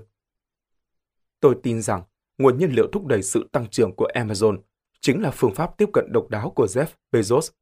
Tôi 1.40 1.56
tin 1.62 1.82
rằng 1.82 2.02
nguồn 2.38 2.58
nhiên 2.58 2.70
liệu 2.70 2.88
thúc 2.92 3.06
đẩy 3.06 3.22
sự 3.22 3.48
tăng 3.52 3.66
trưởng 3.70 3.96
của 3.96 4.08
Amazon 4.14 4.58
chính 5.00 5.22
là 5.22 5.30
phương 5.30 5.54
pháp 5.54 5.78
tiếp 5.78 5.88
cận 5.92 6.12
độc 6.12 6.28
đáo 6.30 6.50
của 6.50 6.66
Jeff 6.66 6.86
Bezos 7.12 7.52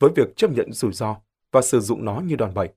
với 0.00 0.10
việc 0.16 0.36
chấp 0.36 0.50
nhận 0.50 0.72
rủi 0.72 0.92
ro 0.92 1.16
và 1.52 1.62
sử 1.62 1.80
dụng 1.80 2.04
nó 2.04 2.20
như 2.20 2.36
đòn 2.36 2.54
bẩy, 2.54 2.68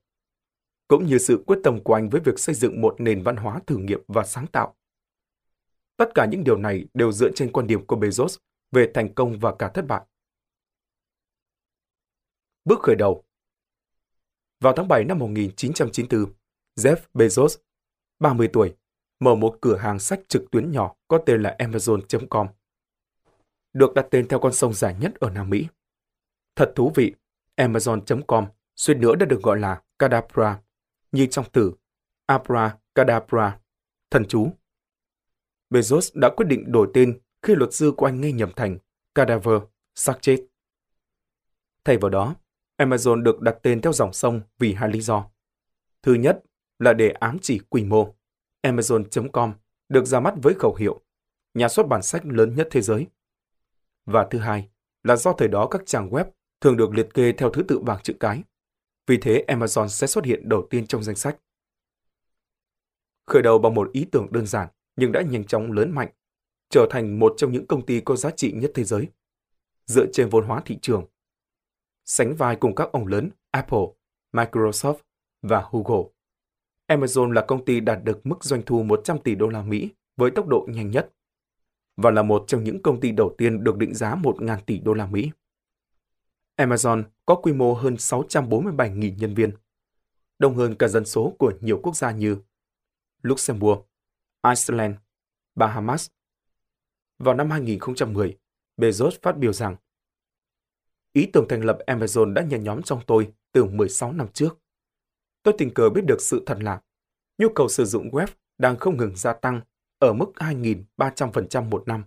cũng 0.88 1.06
như 1.06 1.18
sự 1.18 1.44
quyết 1.46 1.58
tâm 1.64 1.82
của 1.84 1.94
anh 1.94 2.08
với 2.08 2.20
việc 2.20 2.38
xây 2.38 2.54
dựng 2.54 2.80
một 2.80 2.94
nền 2.98 3.22
văn 3.22 3.36
hóa 3.36 3.60
thử 3.66 3.76
nghiệm 3.76 4.00
và 4.08 4.24
sáng 4.24 4.46
tạo. 4.46 4.76
Tất 5.96 6.08
cả 6.14 6.26
những 6.30 6.44
điều 6.44 6.56
này 6.56 6.86
đều 6.94 7.12
dựa 7.12 7.30
trên 7.34 7.52
quan 7.52 7.66
điểm 7.66 7.86
của 7.86 7.96
Bezos 7.96 8.38
về 8.72 8.90
thành 8.94 9.14
công 9.14 9.38
và 9.38 9.54
cả 9.58 9.70
thất 9.74 9.86
bại. 9.86 10.02
Bước 12.64 12.80
khởi 12.80 12.96
đầu 12.96 13.24
Vào 14.60 14.72
tháng 14.76 14.88
7 14.88 15.04
năm 15.04 15.18
1994, 15.18 16.32
Jeff 16.76 16.96
Bezos, 17.14 17.56
30 18.18 18.48
tuổi, 18.52 18.74
mở 19.20 19.34
một 19.34 19.58
cửa 19.60 19.76
hàng 19.76 19.98
sách 19.98 20.20
trực 20.28 20.50
tuyến 20.50 20.72
nhỏ 20.72 20.94
có 21.08 21.18
tên 21.26 21.42
là 21.42 21.56
Amazon.com. 21.58 22.48
Được 23.72 23.94
đặt 23.94 24.06
tên 24.10 24.28
theo 24.28 24.38
con 24.38 24.52
sông 24.52 24.74
dài 24.74 24.96
nhất 25.00 25.12
ở 25.20 25.30
Nam 25.30 25.50
Mỹ. 25.50 25.66
Thật 26.56 26.72
thú 26.76 26.92
vị, 26.94 27.14
Amazon.com 27.56 28.46
suýt 28.76 28.94
nữa 28.94 29.14
đã 29.14 29.26
được 29.26 29.42
gọi 29.42 29.58
là 29.58 29.82
Kadabra, 29.98 30.60
như 31.12 31.26
trong 31.26 31.44
từ 31.52 31.72
Abra 32.26 32.78
Kadabra, 32.94 33.58
thần 34.10 34.24
chú. 34.28 34.52
Bezos 35.70 36.20
đã 36.20 36.30
quyết 36.36 36.46
định 36.46 36.72
đổi 36.72 36.90
tên 36.94 37.20
khi 37.42 37.54
luật 37.54 37.74
sư 37.74 37.92
của 37.96 38.06
anh 38.06 38.20
nghe 38.20 38.32
nhầm 38.32 38.52
thành 38.56 38.78
Cadaver, 39.14 39.62
xác 39.94 40.18
chết. 40.20 40.46
Thay 41.84 41.96
vào 41.96 42.10
đó, 42.10 42.34
Amazon 42.78 43.22
được 43.22 43.40
đặt 43.40 43.56
tên 43.62 43.80
theo 43.80 43.92
dòng 43.92 44.12
sông 44.12 44.40
vì 44.58 44.74
hai 44.74 44.88
lý 44.88 45.00
do. 45.00 45.30
Thứ 46.02 46.14
nhất 46.14 46.42
là 46.82 46.92
để 46.92 47.10
ám 47.10 47.38
chỉ 47.42 47.58
quy 47.68 47.84
mô. 47.84 48.14
Amazon.com 48.62 49.52
được 49.88 50.04
ra 50.04 50.20
mắt 50.20 50.34
với 50.42 50.54
khẩu 50.54 50.74
hiệu 50.74 51.00
nhà 51.54 51.68
xuất 51.68 51.88
bản 51.88 52.02
sách 52.02 52.26
lớn 52.26 52.54
nhất 52.54 52.68
thế 52.70 52.80
giới. 52.80 53.06
Và 54.06 54.26
thứ 54.30 54.38
hai 54.38 54.68
là 55.02 55.16
do 55.16 55.32
thời 55.32 55.48
đó 55.48 55.68
các 55.70 55.82
trang 55.86 56.10
web 56.10 56.24
thường 56.60 56.76
được 56.76 56.94
liệt 56.94 57.14
kê 57.14 57.32
theo 57.32 57.50
thứ 57.50 57.62
tự 57.62 57.78
bảng 57.78 58.02
chữ 58.02 58.14
cái. 58.20 58.42
Vì 59.06 59.18
thế 59.18 59.44
Amazon 59.48 59.88
sẽ 59.88 60.06
xuất 60.06 60.24
hiện 60.24 60.48
đầu 60.48 60.66
tiên 60.70 60.86
trong 60.86 61.02
danh 61.02 61.16
sách. 61.16 61.36
Khởi 63.26 63.42
đầu 63.42 63.58
bằng 63.58 63.74
một 63.74 63.92
ý 63.92 64.06
tưởng 64.12 64.32
đơn 64.32 64.46
giản 64.46 64.68
nhưng 64.96 65.12
đã 65.12 65.22
nhanh 65.22 65.44
chóng 65.44 65.72
lớn 65.72 65.90
mạnh, 65.90 66.08
trở 66.70 66.86
thành 66.90 67.18
một 67.18 67.34
trong 67.36 67.52
những 67.52 67.66
công 67.66 67.86
ty 67.86 68.00
có 68.00 68.16
giá 68.16 68.30
trị 68.30 68.52
nhất 68.52 68.70
thế 68.74 68.84
giới. 68.84 69.08
Dựa 69.86 70.06
trên 70.12 70.28
vốn 70.28 70.46
hóa 70.46 70.62
thị 70.64 70.78
trường, 70.82 71.06
sánh 72.04 72.36
vai 72.36 72.56
cùng 72.56 72.74
các 72.74 72.88
ông 72.92 73.06
lớn 73.06 73.30
Apple, 73.50 73.86
Microsoft 74.32 74.96
và 75.42 75.68
Google. 75.72 76.10
Amazon 76.86 77.32
là 77.32 77.44
công 77.48 77.64
ty 77.64 77.80
đạt 77.80 78.04
được 78.04 78.26
mức 78.26 78.44
doanh 78.44 78.62
thu 78.62 78.82
100 78.82 79.18
tỷ 79.18 79.34
đô 79.34 79.48
la 79.48 79.62
Mỹ 79.62 79.90
với 80.16 80.30
tốc 80.30 80.46
độ 80.46 80.66
nhanh 80.70 80.90
nhất 80.90 81.10
và 81.96 82.10
là 82.10 82.22
một 82.22 82.44
trong 82.46 82.64
những 82.64 82.82
công 82.82 83.00
ty 83.00 83.12
đầu 83.12 83.34
tiên 83.38 83.64
được 83.64 83.76
định 83.76 83.94
giá 83.94 84.14
1.000 84.14 84.58
tỷ 84.66 84.78
đô 84.78 84.94
la 84.94 85.06
Mỹ. 85.06 85.30
Amazon 86.56 87.02
có 87.26 87.34
quy 87.34 87.52
mô 87.52 87.74
hơn 87.74 87.94
647.000 87.94 89.16
nhân 89.16 89.34
viên, 89.34 89.50
đông 90.38 90.56
hơn 90.56 90.74
cả 90.74 90.88
dân 90.88 91.04
số 91.04 91.36
của 91.38 91.52
nhiều 91.60 91.80
quốc 91.82 91.96
gia 91.96 92.10
như 92.10 92.36
Luxembourg, 93.22 93.80
Iceland, 94.42 94.94
Bahamas. 95.54 96.08
Vào 97.18 97.34
năm 97.34 97.50
2010, 97.50 98.38
Bezos 98.76 99.10
phát 99.22 99.38
biểu 99.38 99.52
rằng 99.52 99.76
Ý 101.12 101.26
tưởng 101.32 101.46
thành 101.48 101.64
lập 101.64 101.78
Amazon 101.86 102.32
đã 102.32 102.42
nhen 102.42 102.64
nhóm 102.64 102.82
trong 102.82 103.00
tôi 103.06 103.32
từ 103.52 103.64
16 103.64 104.12
năm 104.12 104.28
trước. 104.32 104.58
Tôi 105.42 105.54
tình 105.58 105.74
cờ 105.74 105.90
biết 105.90 106.02
được 106.06 106.20
sự 106.20 106.42
thật 106.46 106.58
là 106.60 106.80
nhu 107.38 107.48
cầu 107.48 107.68
sử 107.68 107.84
dụng 107.84 108.10
web 108.10 108.26
đang 108.58 108.76
không 108.76 108.96
ngừng 108.96 109.16
gia 109.16 109.32
tăng 109.32 109.60
ở 109.98 110.12
mức 110.12 110.32
2.300% 110.34 111.68
một 111.68 111.82
năm. 111.86 112.04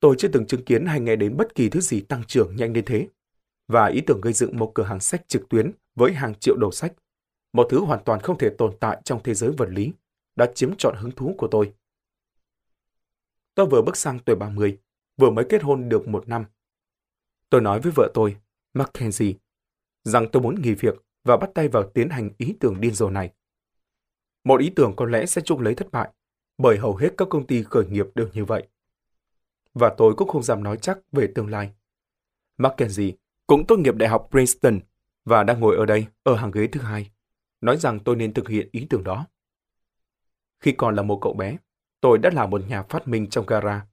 Tôi 0.00 0.14
chưa 0.18 0.28
từng 0.28 0.46
chứng 0.46 0.64
kiến 0.64 0.86
hay 0.86 1.00
nghe 1.00 1.16
đến 1.16 1.36
bất 1.36 1.54
kỳ 1.54 1.68
thứ 1.68 1.80
gì 1.80 2.00
tăng 2.00 2.24
trưởng 2.24 2.56
nhanh 2.56 2.72
đến 2.72 2.84
thế. 2.84 3.08
Và 3.68 3.86
ý 3.86 4.00
tưởng 4.06 4.20
gây 4.20 4.32
dựng 4.32 4.58
một 4.58 4.72
cửa 4.74 4.82
hàng 4.82 5.00
sách 5.00 5.28
trực 5.28 5.48
tuyến 5.48 5.72
với 5.94 6.12
hàng 6.12 6.34
triệu 6.34 6.56
đầu 6.56 6.70
sách, 6.70 6.92
một 7.52 7.66
thứ 7.70 7.80
hoàn 7.80 8.04
toàn 8.04 8.20
không 8.20 8.38
thể 8.38 8.50
tồn 8.58 8.76
tại 8.80 9.00
trong 9.04 9.22
thế 9.22 9.34
giới 9.34 9.50
vật 9.50 9.68
lý, 9.68 9.92
đã 10.36 10.46
chiếm 10.54 10.76
trọn 10.78 10.96
hứng 10.96 11.10
thú 11.10 11.34
của 11.38 11.48
tôi. 11.50 11.74
Tôi 13.54 13.66
vừa 13.66 13.82
bước 13.82 13.96
sang 13.96 14.18
tuổi 14.18 14.36
30, 14.36 14.78
vừa 15.16 15.30
mới 15.30 15.44
kết 15.48 15.62
hôn 15.62 15.88
được 15.88 16.08
một 16.08 16.28
năm. 16.28 16.44
Tôi 17.50 17.60
nói 17.60 17.80
với 17.80 17.92
vợ 17.96 18.10
tôi, 18.14 18.36
Mackenzie, 18.74 19.34
rằng 20.02 20.26
tôi 20.32 20.42
muốn 20.42 20.62
nghỉ 20.62 20.74
việc 20.74 21.03
và 21.24 21.36
bắt 21.36 21.50
tay 21.54 21.68
vào 21.68 21.90
tiến 21.94 22.08
hành 22.08 22.30
ý 22.38 22.56
tưởng 22.60 22.80
điên 22.80 22.94
rồ 22.94 23.10
này. 23.10 23.30
Một 24.44 24.60
ý 24.60 24.70
tưởng 24.76 24.96
có 24.96 25.04
lẽ 25.06 25.26
sẽ 25.26 25.42
chung 25.44 25.60
lấy 25.60 25.74
thất 25.74 25.90
bại, 25.92 26.10
bởi 26.58 26.78
hầu 26.78 26.96
hết 26.96 27.08
các 27.16 27.28
công 27.28 27.46
ty 27.46 27.62
khởi 27.62 27.86
nghiệp 27.86 28.06
đều 28.14 28.28
như 28.32 28.44
vậy. 28.44 28.66
Và 29.74 29.94
tôi 29.96 30.14
cũng 30.14 30.28
không 30.28 30.42
dám 30.42 30.62
nói 30.62 30.76
chắc 30.76 30.98
về 31.12 31.28
tương 31.34 31.50
lai. 31.50 31.72
Mackenzie 32.58 33.12
cũng 33.46 33.66
tốt 33.66 33.78
nghiệp 33.78 33.94
Đại 33.94 34.08
học 34.08 34.28
Princeton, 34.30 34.80
và 35.24 35.42
đang 35.42 35.60
ngồi 35.60 35.76
ở 35.76 35.86
đây, 35.86 36.06
ở 36.22 36.36
hàng 36.36 36.50
ghế 36.50 36.66
thứ 36.66 36.80
hai, 36.80 37.10
nói 37.60 37.76
rằng 37.76 38.00
tôi 38.00 38.16
nên 38.16 38.34
thực 38.34 38.48
hiện 38.48 38.68
ý 38.72 38.86
tưởng 38.90 39.04
đó. 39.04 39.26
Khi 40.60 40.72
còn 40.72 40.94
là 40.94 41.02
một 41.02 41.18
cậu 41.22 41.32
bé, 41.32 41.56
tôi 42.00 42.18
đã 42.18 42.30
là 42.30 42.46
một 42.46 42.60
nhà 42.68 42.82
phát 42.82 43.08
minh 43.08 43.26
trong 43.26 43.46
gara. 43.46 43.86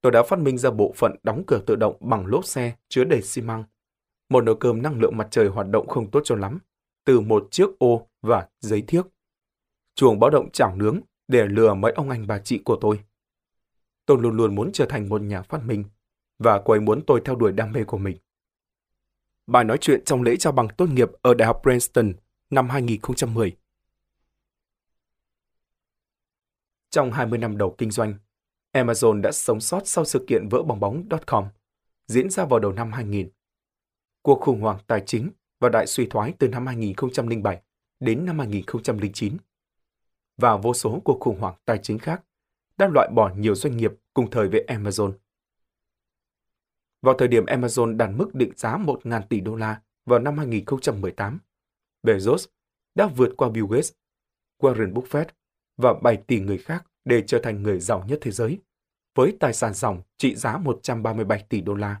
Tôi 0.00 0.12
đã 0.12 0.22
phát 0.22 0.38
minh 0.38 0.58
ra 0.58 0.70
bộ 0.70 0.92
phận 0.96 1.16
đóng 1.22 1.44
cửa 1.46 1.60
tự 1.66 1.76
động 1.76 1.96
bằng 2.00 2.26
lốp 2.26 2.44
xe 2.44 2.76
chứa 2.88 3.04
đầy 3.04 3.22
xi 3.22 3.42
măng. 3.42 3.64
Một 4.34 4.44
nồi 4.44 4.56
cơm 4.60 4.82
năng 4.82 5.00
lượng 5.00 5.16
mặt 5.16 5.28
trời 5.30 5.48
hoạt 5.48 5.66
động 5.68 5.88
không 5.88 6.10
tốt 6.10 6.20
cho 6.24 6.34
lắm, 6.34 6.58
từ 7.04 7.20
một 7.20 7.48
chiếc 7.50 7.78
ô 7.78 8.08
và 8.22 8.48
giấy 8.60 8.82
thiếc. 8.86 9.06
Chuồng 9.94 10.18
báo 10.20 10.30
động 10.30 10.50
chảo 10.50 10.76
nướng 10.76 11.00
để 11.28 11.46
lừa 11.46 11.74
mấy 11.74 11.92
ông 11.92 12.10
anh 12.10 12.26
bà 12.26 12.38
chị 12.38 12.60
của 12.64 12.78
tôi. 12.80 13.00
Tôi 14.06 14.18
luôn 14.20 14.36
luôn 14.36 14.54
muốn 14.54 14.70
trở 14.72 14.86
thành 14.86 15.08
một 15.08 15.22
nhà 15.22 15.42
phát 15.42 15.62
minh, 15.62 15.84
và 16.38 16.62
cô 16.64 16.72
ấy 16.74 16.80
muốn 16.80 17.02
tôi 17.06 17.22
theo 17.24 17.36
đuổi 17.36 17.52
đam 17.52 17.72
mê 17.72 17.84
của 17.84 17.98
mình. 17.98 18.16
Bài 19.46 19.64
nói 19.64 19.78
chuyện 19.80 20.04
trong 20.04 20.22
lễ 20.22 20.36
trao 20.36 20.52
bằng 20.52 20.68
tốt 20.76 20.86
nghiệp 20.86 21.08
ở 21.22 21.34
Đại 21.34 21.46
học 21.46 21.60
Princeton 21.62 22.12
năm 22.50 22.68
2010. 22.68 23.56
Trong 26.90 27.12
20 27.12 27.38
năm 27.38 27.58
đầu 27.58 27.74
kinh 27.78 27.90
doanh, 27.90 28.14
Amazon 28.72 29.20
đã 29.20 29.32
sống 29.32 29.60
sót 29.60 29.80
sau 29.84 30.04
sự 30.04 30.24
kiện 30.28 30.48
vỡ 30.48 30.62
bong 30.62 30.80
bóng.com 30.80 31.48
diễn 32.06 32.30
ra 32.30 32.44
vào 32.44 32.60
đầu 32.60 32.72
năm 32.72 32.92
2000. 32.92 33.30
Cuộc 34.24 34.40
khủng 34.40 34.60
hoảng 34.60 34.78
tài 34.86 35.02
chính 35.06 35.30
và 35.60 35.68
đại 35.68 35.86
suy 35.86 36.06
thoái 36.06 36.32
từ 36.38 36.48
năm 36.48 36.66
2007 36.66 37.62
đến 38.00 38.24
năm 38.24 38.38
2009 38.38 39.36
và 40.36 40.56
vô 40.56 40.74
số 40.74 41.00
cuộc 41.04 41.20
khủng 41.20 41.40
hoảng 41.40 41.54
tài 41.64 41.78
chính 41.82 41.98
khác 41.98 42.24
đã 42.76 42.88
loại 42.94 43.08
bỏ 43.14 43.34
nhiều 43.36 43.54
doanh 43.54 43.76
nghiệp 43.76 43.92
cùng 44.14 44.30
thời 44.30 44.48
với 44.48 44.64
Amazon. 44.68 45.12
Vào 47.02 47.14
thời 47.18 47.28
điểm 47.28 47.44
Amazon 47.44 47.96
đạt 47.96 48.10
mức 48.10 48.34
định 48.34 48.52
giá 48.56 48.78
1.000 48.78 49.22
tỷ 49.28 49.40
đô 49.40 49.54
la 49.54 49.82
vào 50.06 50.18
năm 50.18 50.38
2018, 50.38 51.38
Bezos 52.02 52.46
đã 52.94 53.06
vượt 53.06 53.30
qua 53.36 53.48
Bill 53.48 53.66
Gates, 53.70 53.92
Warren 54.58 54.92
Buffett 54.92 55.26
và 55.76 55.94
7 56.02 56.16
tỷ 56.16 56.40
người 56.40 56.58
khác 56.58 56.86
để 57.04 57.22
trở 57.26 57.40
thành 57.42 57.62
người 57.62 57.80
giàu 57.80 58.04
nhất 58.08 58.18
thế 58.22 58.30
giới, 58.30 58.58
với 59.14 59.36
tài 59.40 59.52
sản 59.52 59.74
dòng 59.74 60.02
trị 60.16 60.34
giá 60.34 60.58
137 60.58 61.46
tỷ 61.48 61.60
đô 61.60 61.74
la. 61.74 62.00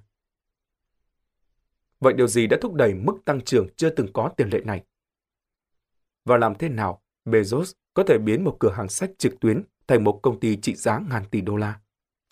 Vậy 2.04 2.12
điều 2.12 2.26
gì 2.26 2.46
đã 2.46 2.56
thúc 2.60 2.74
đẩy 2.74 2.94
mức 2.94 3.14
tăng 3.24 3.40
trưởng 3.40 3.68
chưa 3.76 3.90
từng 3.90 4.12
có 4.12 4.28
tiền 4.36 4.48
lệ 4.48 4.60
này? 4.64 4.84
Và 6.24 6.36
làm 6.36 6.54
thế 6.54 6.68
nào 6.68 7.02
Bezos 7.24 7.72
có 7.94 8.02
thể 8.02 8.18
biến 8.18 8.44
một 8.44 8.56
cửa 8.60 8.70
hàng 8.70 8.88
sách 8.88 9.10
trực 9.18 9.40
tuyến 9.40 9.62
thành 9.86 10.04
một 10.04 10.20
công 10.22 10.40
ty 10.40 10.56
trị 10.56 10.74
giá 10.74 11.00
ngàn 11.10 11.24
tỷ 11.30 11.40
đô 11.40 11.56
la? 11.56 11.80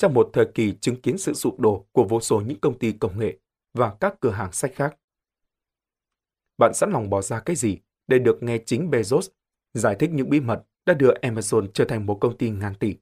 trong 0.02 0.14
một 0.14 0.30
thời 0.32 0.46
kỳ 0.54 0.74
chứng 0.80 1.00
kiến 1.00 1.18
sự 1.18 1.34
sụp 1.34 1.60
đổ 1.60 1.86
của 1.92 2.04
vô 2.04 2.20
số 2.20 2.40
những 2.40 2.60
công 2.60 2.78
ty 2.78 2.92
công 2.92 3.18
nghệ 3.18 3.38
và 3.74 3.94
các 4.00 4.14
cửa 4.20 4.30
hàng 4.30 4.52
sách 4.52 4.72
khác. 4.74 4.96
Bạn 6.58 6.74
sẵn 6.74 6.90
lòng 6.90 7.10
bỏ 7.10 7.22
ra 7.22 7.40
cái 7.40 7.56
gì 7.56 7.78
để 8.06 8.18
được 8.18 8.42
nghe 8.42 8.58
chính 8.66 8.90
Bezos 8.90 9.28
giải 9.74 9.96
thích 9.98 10.10
những 10.12 10.30
bí 10.30 10.40
mật 10.40 10.62
đã 10.86 10.94
đưa 10.94 11.14
Amazon 11.14 11.66
trở 11.74 11.84
thành 11.84 12.06
một 12.06 12.18
công 12.20 12.38
ty 12.38 12.50
ngàn 12.50 12.74
tỷ 12.74 12.96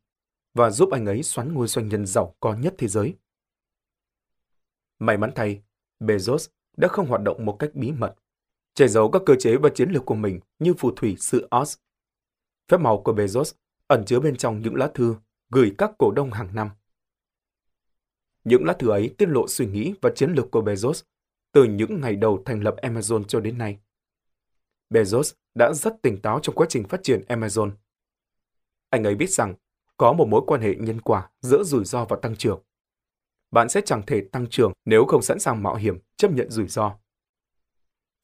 và 0.55 0.71
giúp 0.71 0.91
anh 0.93 1.07
ấy 1.07 1.23
xoắn 1.23 1.55
ngôi 1.55 1.67
doanh 1.67 1.89
nhân 1.89 2.07
giàu 2.07 2.35
có 2.41 2.55
nhất 2.55 2.75
thế 2.79 2.89
giới. 2.89 3.15
May 4.99 5.19
mắn 5.19 5.33
thay, 5.35 5.63
Bezos 6.01 6.49
đã 6.77 6.89
không 6.89 7.07
hoạt 7.07 7.23
động 7.23 7.45
một 7.45 7.57
cách 7.59 7.71
bí 7.75 7.93
mật, 7.93 8.15
che 8.75 8.89
giấu 8.89 9.11
các 9.11 9.23
cơ 9.27 9.35
chế 9.39 9.57
và 9.57 9.71
chiến 9.75 9.91
lược 9.91 10.07
của 10.07 10.15
mình 10.15 10.41
như 10.59 10.75
phù 10.75 10.91
thủy 10.91 11.17
sự 11.19 11.49
Oz. 11.51 11.77
Phép 12.69 12.81
màu 12.81 13.03
của 13.03 13.13
Bezos 13.13 13.53
ẩn 13.87 14.05
chứa 14.05 14.21
bên 14.21 14.37
trong 14.37 14.63
những 14.63 14.75
lá 14.75 14.91
thư 14.95 15.17
gửi 15.51 15.75
các 15.79 15.91
cổ 15.99 16.11
đông 16.11 16.31
hàng 16.31 16.55
năm. 16.55 16.71
Những 18.45 18.65
lá 18.65 18.73
thư 18.73 18.91
ấy 18.91 19.15
tiết 19.19 19.29
lộ 19.29 19.49
suy 19.49 19.67
nghĩ 19.67 19.95
và 20.03 20.11
chiến 20.15 20.31
lược 20.31 20.51
của 20.51 20.63
Bezos 20.63 21.03
từ 21.53 21.65
những 21.65 22.01
ngày 22.01 22.17
đầu 22.17 22.43
thành 22.45 22.63
lập 22.63 22.75
Amazon 22.83 23.25
cho 23.25 23.41
đến 23.41 23.59
nay. 23.59 23.79
Bezos 24.91 25.35
đã 25.55 25.73
rất 25.73 26.03
tỉnh 26.03 26.23
táo 26.23 26.41
trong 26.43 26.55
quá 26.55 26.67
trình 26.69 26.89
phát 26.89 27.01
triển 27.03 27.23
Amazon. 27.29 27.71
Anh 28.91 29.05
ấy 29.05 29.15
biết 29.15 29.31
rằng 29.31 29.55
có 29.97 30.13
một 30.13 30.29
mối 30.29 30.43
quan 30.47 30.61
hệ 30.61 30.75
nhân 30.75 31.01
quả 31.01 31.31
giữa 31.41 31.63
rủi 31.63 31.85
ro 31.85 32.05
và 32.05 32.17
tăng 32.23 32.37
trưởng. 32.37 32.63
Bạn 33.51 33.69
sẽ 33.69 33.81
chẳng 33.85 34.03
thể 34.07 34.21
tăng 34.33 34.47
trưởng 34.47 34.73
nếu 34.85 35.05
không 35.05 35.23
sẵn 35.23 35.39
sàng 35.39 35.63
mạo 35.63 35.75
hiểm 35.75 35.99
chấp 36.17 36.31
nhận 36.31 36.51
rủi 36.51 36.69
ro. 36.69 36.93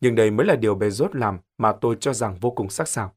Nhưng 0.00 0.14
đây 0.14 0.30
mới 0.30 0.47
là 0.47 0.56
điều 0.56 0.78
Bezos 0.78 1.09
làm 1.12 1.38
mà 1.59 1.73
tôi 1.80 1.97
cho 2.00 2.12
rằng 2.12 2.38
vô 2.40 2.50
cùng 2.50 2.71
sắc 2.71 2.88
sảo. 2.88 3.16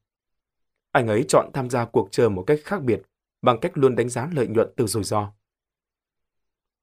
Anh 0.92 1.08
ấy 1.08 1.24
chọn 1.28 1.50
tham 1.52 1.70
gia 1.70 1.84
cuộc 1.84 2.08
chơi 2.10 2.30
một 2.30 2.44
cách 2.46 2.58
khác 2.64 2.82
biệt 2.82 3.02
bằng 3.42 3.58
cách 3.60 3.72
luôn 3.74 3.96
đánh 3.96 4.08
giá 4.08 4.28
lợi 4.32 4.46
nhuận 4.46 4.68
từ 4.76 4.86
rủi 4.86 5.04
ro 5.04 5.32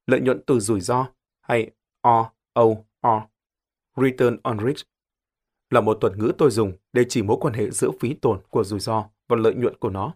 lợi 0.07 0.21
nhuận 0.21 0.41
từ 0.47 0.59
rủi 0.59 0.81
ro 0.81 1.07
hay 1.41 1.71
ROR, 2.03 2.77
Return 3.95 4.37
on 4.43 4.59
Risk, 4.67 4.87
là 5.69 5.81
một 5.81 5.97
thuật 6.01 6.17
ngữ 6.17 6.31
tôi 6.37 6.51
dùng 6.51 6.77
để 6.93 7.05
chỉ 7.09 7.21
mối 7.21 7.37
quan 7.41 7.53
hệ 7.53 7.71
giữa 7.71 7.91
phí 7.99 8.13
tổn 8.13 8.41
của 8.49 8.63
rủi 8.63 8.79
ro 8.79 9.09
và 9.27 9.35
lợi 9.35 9.55
nhuận 9.55 9.77
của 9.77 9.89
nó, 9.89 10.13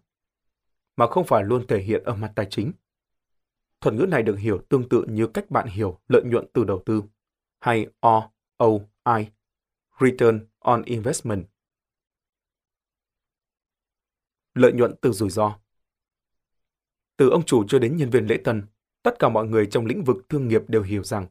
mà 0.95 1.07
không 1.07 1.25
phải 1.25 1.43
luôn 1.43 1.67
thể 1.67 1.79
hiện 1.79 2.03
ở 2.03 2.15
mặt 2.15 2.31
tài 2.35 2.47
chính. 2.49 2.71
Thuật 3.81 3.95
ngữ 3.95 4.05
này 4.05 4.23
được 4.23 4.35
hiểu 4.35 4.61
tương 4.69 4.89
tự 4.89 5.05
như 5.09 5.27
cách 5.27 5.51
bạn 5.51 5.67
hiểu 5.67 5.99
lợi 6.07 6.21
nhuận 6.25 6.45
từ 6.53 6.63
đầu 6.63 6.83
tư, 6.85 7.03
hay 7.59 7.87
ROI, 8.01 9.27
Return 9.99 10.45
on 10.59 10.83
Investment. 10.85 11.45
Lợi 14.53 14.73
nhuận 14.73 14.95
từ 15.01 15.11
rủi 15.11 15.29
ro 15.29 15.59
Từ 17.17 17.29
ông 17.29 17.45
chủ 17.45 17.63
cho 17.67 17.79
đến 17.79 17.97
nhân 17.97 18.09
viên 18.09 18.25
lễ 18.25 18.37
tân, 18.43 18.65
Tất 19.03 19.19
cả 19.19 19.29
mọi 19.29 19.47
người 19.47 19.65
trong 19.65 19.85
lĩnh 19.85 20.03
vực 20.03 20.17
thương 20.29 20.47
nghiệp 20.47 20.61
đều 20.67 20.81
hiểu 20.81 21.03
rằng 21.03 21.27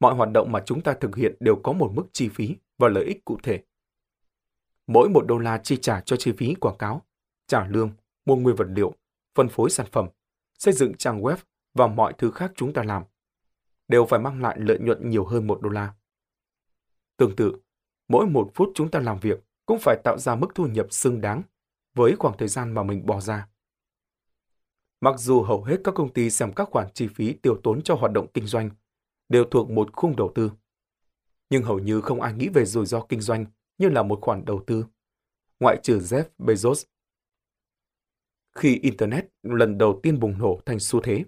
mọi 0.00 0.14
hoạt 0.14 0.28
động 0.32 0.52
mà 0.52 0.62
chúng 0.66 0.80
ta 0.80 0.94
thực 1.00 1.16
hiện 1.16 1.34
đều 1.40 1.56
có 1.62 1.72
một 1.72 1.90
mức 1.94 2.06
chi 2.12 2.28
phí 2.28 2.56
và 2.78 2.88
lợi 2.88 3.04
ích 3.04 3.24
cụ 3.24 3.38
thể. 3.42 3.62
Mỗi 4.86 5.08
một 5.08 5.26
đô 5.26 5.38
la 5.38 5.58
chi 5.58 5.76
trả 5.76 6.00
cho 6.00 6.16
chi 6.16 6.32
phí 6.32 6.54
quảng 6.54 6.78
cáo, 6.78 7.02
trả 7.46 7.66
lương, 7.66 7.90
mua 8.24 8.36
nguyên 8.36 8.56
vật 8.56 8.66
liệu, 8.68 8.94
phân 9.34 9.48
phối 9.48 9.70
sản 9.70 9.86
phẩm, 9.92 10.08
xây 10.58 10.74
dựng 10.74 10.94
trang 10.94 11.20
web 11.20 11.36
và 11.74 11.86
mọi 11.86 12.12
thứ 12.18 12.30
khác 12.30 12.52
chúng 12.56 12.72
ta 12.72 12.82
làm 12.82 13.02
đều 13.88 14.06
phải 14.06 14.20
mang 14.20 14.42
lại 14.42 14.56
lợi 14.60 14.78
nhuận 14.78 15.10
nhiều 15.10 15.24
hơn 15.24 15.46
một 15.46 15.62
đô 15.62 15.68
la. 15.68 15.94
Tương 17.16 17.36
tự, 17.36 17.52
mỗi 18.08 18.26
một 18.26 18.50
phút 18.54 18.70
chúng 18.74 18.90
ta 18.90 19.00
làm 19.00 19.18
việc 19.18 19.44
cũng 19.66 19.78
phải 19.80 19.96
tạo 20.04 20.18
ra 20.18 20.34
mức 20.34 20.48
thu 20.54 20.66
nhập 20.66 20.86
xứng 20.90 21.20
đáng 21.20 21.42
với 21.94 22.16
khoảng 22.18 22.36
thời 22.38 22.48
gian 22.48 22.74
mà 22.74 22.82
mình 22.82 23.06
bỏ 23.06 23.20
ra. 23.20 23.48
Mặc 25.00 25.14
dù 25.18 25.42
hầu 25.42 25.64
hết 25.64 25.76
các 25.84 25.94
công 25.94 26.12
ty 26.12 26.30
xem 26.30 26.52
các 26.52 26.68
khoản 26.70 26.88
chi 26.94 27.08
phí 27.14 27.32
tiêu 27.32 27.60
tốn 27.62 27.82
cho 27.82 27.94
hoạt 27.94 28.12
động 28.12 28.26
kinh 28.34 28.46
doanh 28.46 28.70
đều 29.28 29.44
thuộc 29.44 29.70
một 29.70 29.92
khung 29.92 30.16
đầu 30.16 30.32
tư, 30.34 30.50
nhưng 31.50 31.62
hầu 31.62 31.78
như 31.78 32.00
không 32.00 32.20
ai 32.20 32.34
nghĩ 32.34 32.48
về 32.48 32.64
rủi 32.64 32.86
ro 32.86 33.00
kinh 33.00 33.20
doanh 33.20 33.46
như 33.78 33.88
là 33.88 34.02
một 34.02 34.18
khoản 34.22 34.44
đầu 34.44 34.64
tư, 34.66 34.86
ngoại 35.60 35.76
trừ 35.82 35.98
Jeff 35.98 36.24
Bezos. 36.38 36.84
Khi 38.54 38.78
Internet 38.82 39.24
lần 39.42 39.78
đầu 39.78 40.00
tiên 40.02 40.20
bùng 40.20 40.38
nổ 40.38 40.60
thành 40.66 40.78
xu 40.78 41.00
thế, 41.00 41.24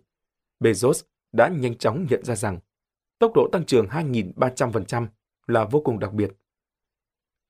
Bezos 0.61 1.02
đã 1.32 1.49
nhanh 1.49 1.78
chóng 1.78 2.06
nhận 2.11 2.25
ra 2.25 2.37
rằng 2.37 2.58
tốc 3.18 3.32
độ 3.34 3.49
tăng 3.52 3.64
trưởng 3.66 3.87
2.300% 3.87 5.06
là 5.46 5.64
vô 5.64 5.80
cùng 5.80 5.99
đặc 5.99 6.12
biệt. 6.12 6.32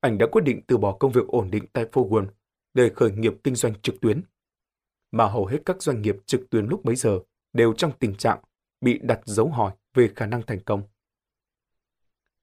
Anh 0.00 0.18
đã 0.18 0.26
quyết 0.32 0.42
định 0.44 0.60
từ 0.66 0.76
bỏ 0.76 0.92
công 0.92 1.12
việc 1.12 1.26
ổn 1.28 1.50
định 1.50 1.64
tại 1.72 1.84
Fogun 1.92 2.26
để 2.74 2.90
khởi 2.96 3.10
nghiệp 3.10 3.32
kinh 3.44 3.54
doanh 3.54 3.80
trực 3.82 4.00
tuyến 4.00 4.22
mà 5.10 5.26
hầu 5.26 5.46
hết 5.46 5.58
các 5.66 5.82
doanh 5.82 6.02
nghiệp 6.02 6.16
trực 6.26 6.50
tuyến 6.50 6.66
lúc 6.66 6.84
bấy 6.84 6.96
giờ 6.96 7.18
đều 7.52 7.72
trong 7.72 7.92
tình 7.98 8.14
trạng 8.14 8.38
bị 8.80 8.98
đặt 9.02 9.20
dấu 9.24 9.48
hỏi 9.48 9.72
về 9.94 10.10
khả 10.16 10.26
năng 10.26 10.42
thành 10.42 10.60
công. 10.60 10.82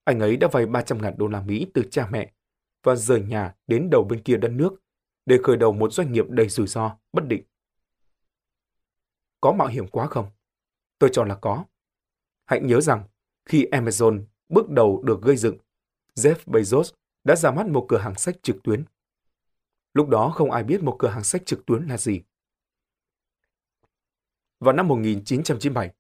Anh 0.04 0.20
ấy 0.20 0.38
đã 0.38 0.48
vay 0.52 0.66
300.000 0.66 1.18
đô 1.18 1.28
la 1.28 1.42
Mỹ 1.42 1.68
từ 1.74 1.84
cha 1.92 2.08
mẹ 2.12 2.32
và 2.84 2.96
rời 2.96 3.22
nhà 3.22 3.56
đến 3.68 3.90
đầu 3.92 4.04
bên 4.04 4.24
kia 4.24 4.38
đất 4.38 4.52
nước 4.52 4.74
để 5.26 5.38
khởi 5.44 5.58
đầu 5.58 5.74
một 5.74 5.94
doanh 5.94 6.12
nghiệp 6.12 6.26
đầy 6.30 6.50
rủi 6.50 6.68
ro, 6.68 6.98
bất 7.14 7.28
định. 7.28 7.44
Có 9.42 9.52
mạo 9.52 9.68
hiểm 9.68 9.88
quá 9.88 10.08
không? 10.08 10.26
Tôi 11.02 11.10
cho 11.14 11.24
là 11.24 11.36
có. 11.36 11.66
Hãy 12.46 12.62
nhớ 12.62 12.82
rằng, 12.82 13.04
khi 13.46 13.66
Amazon 13.72 14.26
bước 14.50 14.70
đầu 14.70 15.02
được 15.04 15.22
gây 15.22 15.38
dựng, 15.38 15.58
Jeff 16.16 16.36
Bezos 16.46 16.94
đã 17.24 17.36
ra 17.36 17.52
mắt 17.52 17.68
một 17.68 17.86
cửa 17.90 17.98
hàng 17.98 18.16
sách 18.16 18.36
trực 18.44 18.64
tuyến. 18.64 18.84
Lúc 19.94 20.10
đó 20.10 20.32
không 20.36 20.52
ai 20.52 20.64
biết 20.64 20.84
một 20.84 20.96
cửa 21.00 21.08
hàng 21.08 21.24
sách 21.24 21.46
trực 21.46 21.66
tuyến 21.66 21.86
là 21.86 21.98
gì. 21.98 22.22
Vào 24.60 24.74
năm 24.74 24.88
1997, 24.88 25.94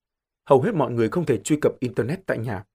hầu 0.46 0.62
hết 0.62 0.75
mọi 0.75 0.91
người 0.91 1.10
không 1.10 1.25
thể 1.25 1.41
truy 1.43 1.58
cập 1.62 1.72
Internet 1.79 2.20
tại 2.25 2.38
nhà. 2.38 2.65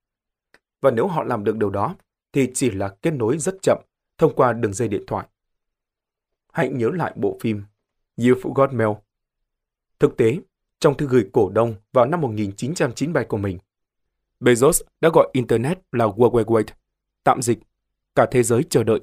Và 0.80 0.90
nếu 0.90 1.06
họ 1.06 1.24
làm 1.24 1.44
được 1.44 1.56
điều 1.56 1.70
đó, 1.70 1.96
thì 2.32 2.50
chỉ 2.54 2.70
là 2.70 2.96
kết 3.02 3.10
nối 3.10 3.38
rất 3.38 3.54
chậm 3.62 3.78
thông 4.18 4.34
qua 4.36 4.52
đường 4.52 4.72
dây 4.72 4.88
điện 4.88 5.04
thoại. 5.06 5.26
Hãy 6.52 6.68
nhớ 6.68 6.90
lại 6.94 7.12
bộ 7.16 7.38
phim 7.40 7.64
You've 8.16 8.52
Got 8.54 8.72
Mail. 8.72 8.90
Thực 9.98 10.16
tế, 10.16 10.38
trong 10.86 10.96
thư 10.96 11.06
gửi 11.06 11.28
cổ 11.32 11.50
đông 11.54 11.74
vào 11.92 12.06
năm 12.06 12.20
1997 12.20 13.24
của 13.24 13.36
mình, 13.36 13.58
Bezos 14.40 14.82
đã 15.00 15.08
gọi 15.12 15.28
Internet 15.32 15.78
là 15.92 16.06
World 16.06 16.30
Wide 16.30 16.44
Web, 16.44 16.64
tạm 17.24 17.42
dịch, 17.42 17.58
cả 18.14 18.26
thế 18.30 18.42
giới 18.42 18.64
chờ 18.70 18.84
đợi. 18.84 19.00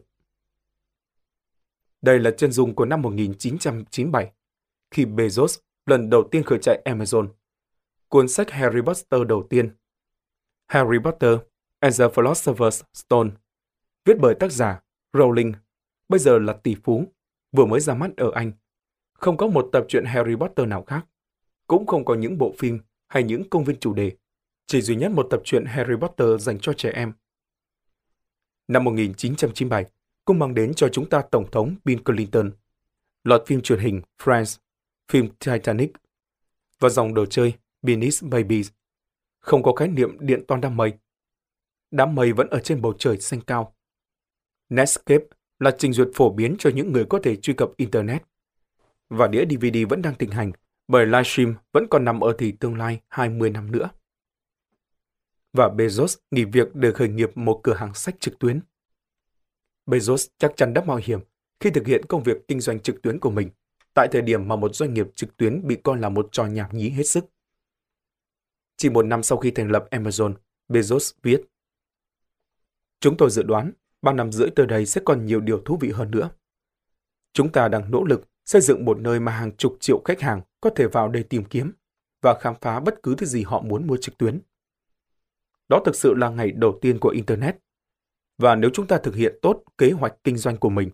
Đây 2.02 2.20
là 2.20 2.32
chân 2.38 2.52
dung 2.52 2.76
của 2.76 2.86
năm 2.86 3.02
1997, 3.02 4.32
khi 4.92 5.06
Bezos 5.06 5.60
lần 5.86 6.10
đầu 6.10 6.24
tiên 6.32 6.44
khởi 6.44 6.60
chạy 6.62 6.82
Amazon. 6.86 7.28
Cuốn 8.08 8.28
sách 8.28 8.52
Harry 8.52 8.82
Potter 8.82 9.28
đầu 9.28 9.48
tiên 9.50 9.76
Harry 10.68 10.98
Potter 11.04 11.38
and 11.80 12.02
the 12.02 12.08
Philosopher's 12.08 12.82
Stone 12.94 13.30
viết 14.06 14.18
bởi 14.20 14.36
tác 14.36 14.52
giả 14.52 14.82
Rowling, 15.14 15.54
bây 16.10 16.20
giờ 16.20 16.40
là 16.40 16.54
tỷ 16.54 16.76
phú, 16.84 17.04
vừa 17.52 17.66
mới 17.66 17.80
ra 17.80 17.94
mắt 17.94 18.12
ở 18.18 18.32
Anh. 18.34 18.52
Không 19.14 19.38
có 19.38 19.48
một 19.48 19.70
tập 19.72 19.86
truyện 19.88 20.06
Harry 20.06 20.36
Potter 20.36 20.68
nào 20.68 20.84
khác, 20.84 21.06
cũng 21.68 21.86
không 21.86 22.06
có 22.06 22.16
những 22.16 22.38
bộ 22.38 22.56
phim 22.58 22.80
hay 23.08 23.24
những 23.24 23.50
công 23.50 23.64
viên 23.64 23.80
chủ 23.80 23.94
đề, 23.94 24.12
chỉ 24.68 24.82
duy 24.82 24.96
nhất 24.96 25.12
một 25.12 25.28
tập 25.30 25.42
truyện 25.46 25.66
Harry 25.66 25.94
Potter 26.02 26.42
dành 26.42 26.60
cho 26.60 26.74
trẻ 26.74 26.92
em. 26.94 27.14
Năm 28.68 28.84
1997, 28.84 29.86
cũng 30.26 30.40
mang 30.40 30.54
đến 30.54 30.74
cho 30.74 30.90
chúng 30.90 31.10
ta 31.10 31.22
Tổng 31.32 31.52
thống 31.52 31.76
Bill 31.86 32.02
Clinton, 32.02 32.52
loạt 33.24 33.42
phim 33.46 33.62
truyền 33.62 33.80
hình 33.80 34.02
Friends, 34.24 34.58
phim 35.12 35.30
Titanic 35.40 35.92
và 36.80 36.90
dòng 36.90 37.14
đồ 37.14 37.26
chơi 37.26 37.54
Beanies 37.82 38.24
Babies. 38.24 38.72
Không 39.40 39.64
có 39.64 39.74
khái 39.74 39.88
niệm 39.88 40.18
điện 40.20 40.44
toan 40.48 40.62
đám 40.62 40.78
mây. 40.78 40.94
Đám 41.92 42.16
mây 42.16 42.34
vẫn 42.34 42.50
ở 42.50 42.60
trên 42.60 42.82
bầu 42.82 42.94
trời 43.00 43.18
xanh 43.18 43.42
cao. 43.42 43.76
Netscape 44.70 45.26
là 45.60 45.72
trình 45.78 45.94
duyệt 45.94 46.08
phổ 46.16 46.30
biến 46.30 46.56
cho 46.60 46.70
những 46.70 46.92
người 46.92 47.06
có 47.06 47.20
thể 47.24 47.36
truy 47.36 47.54
cập 47.54 47.70
Internet. 47.78 48.24
Và 49.10 49.28
đĩa 49.28 49.46
DVD 49.46 49.78
vẫn 49.90 50.02
đang 50.02 50.16
thịnh 50.16 50.32
hành 50.32 50.52
bởi 50.88 51.06
livestream 51.06 51.56
vẫn 51.72 51.88
còn 51.90 52.06
nằm 52.06 52.20
ở 52.20 52.36
thì 52.38 52.52
tương 52.52 52.78
lai 52.78 53.02
20 53.08 53.50
năm 53.50 53.72
nữa. 53.72 53.90
Và 55.54 55.68
Bezos 55.68 56.18
nghỉ 56.32 56.44
việc 56.44 56.76
để 56.76 56.92
khởi 56.92 57.10
nghiệp 57.10 57.38
một 57.38 57.60
cửa 57.64 57.74
hàng 57.74 57.94
sách 57.94 58.16
trực 58.20 58.40
tuyến. 58.40 58.60
Bezos 59.86 60.28
chắc 60.38 60.52
chắn 60.56 60.74
đã 60.74 60.84
mạo 60.84 61.00
hiểm 61.04 61.20
khi 61.60 61.70
thực 61.70 61.88
hiện 61.88 62.06
công 62.06 62.24
việc 62.24 62.48
kinh 62.48 62.60
doanh 62.60 62.80
trực 62.80 63.02
tuyến 63.02 63.20
của 63.20 63.32
mình 63.32 63.50
tại 63.94 64.08
thời 64.12 64.22
điểm 64.22 64.48
mà 64.48 64.56
một 64.56 64.76
doanh 64.76 64.94
nghiệp 64.94 65.08
trực 65.16 65.38
tuyến 65.38 65.68
bị 65.68 65.78
coi 65.84 65.98
là 65.98 66.10
một 66.10 66.30
trò 66.32 66.46
nhảm 66.46 66.78
nhí 66.78 66.90
hết 66.90 67.04
sức. 67.04 67.26
Chỉ 68.78 68.90
một 68.90 69.06
năm 69.06 69.24
sau 69.24 69.38
khi 69.38 69.52
thành 69.52 69.72
lập 69.72 69.86
Amazon, 69.92 70.34
Bezos 70.70 71.14
viết 71.24 71.42
Chúng 73.00 73.18
tôi 73.18 73.30
dự 73.30 73.44
đoán, 73.44 73.72
ba 74.02 74.14
năm 74.14 74.32
rưỡi 74.32 74.50
tới 74.56 74.66
đây 74.66 74.86
sẽ 74.86 75.02
còn 75.06 75.26
nhiều 75.26 75.40
điều 75.40 75.62
thú 75.66 75.78
vị 75.82 75.92
hơn 75.92 76.12
nữa. 76.12 76.30
Chúng 77.34 77.52
ta 77.52 77.68
đang 77.68 77.92
nỗ 77.92 78.04
lực 78.04 78.30
xây 78.46 78.62
dựng 78.62 78.86
một 78.86 79.00
nơi 79.00 79.20
mà 79.20 79.32
hàng 79.32 79.56
chục 79.58 79.78
triệu 79.80 80.02
khách 80.06 80.22
hàng 80.22 80.42
có 80.64 80.70
thể 80.70 80.88
vào 80.88 81.10
đây 81.10 81.24
tìm 81.24 81.46
kiếm 81.46 81.72
và 82.22 82.40
khám 82.40 82.56
phá 82.62 82.80
bất 82.80 83.04
cứ 83.04 83.16
thứ 83.18 83.26
gì 83.26 83.44
họ 83.44 83.62
muốn 83.62 83.88
mua 83.88 83.98
trực 83.98 84.18
tuyến. 84.18 84.42
Đó 85.70 85.82
thực 85.86 85.96
sự 85.96 86.14
là 86.14 86.30
ngày 86.30 86.52
đầu 86.52 86.80
tiên 86.82 87.00
của 87.00 87.10
Internet. 87.10 87.56
Và 88.38 88.56
nếu 88.56 88.70
chúng 88.74 88.88
ta 88.88 88.98
thực 88.98 89.16
hiện 89.16 89.40
tốt 89.42 89.64
kế 89.78 89.92
hoạch 89.92 90.14
kinh 90.24 90.38
doanh 90.38 90.58
của 90.58 90.70
mình, 90.70 90.90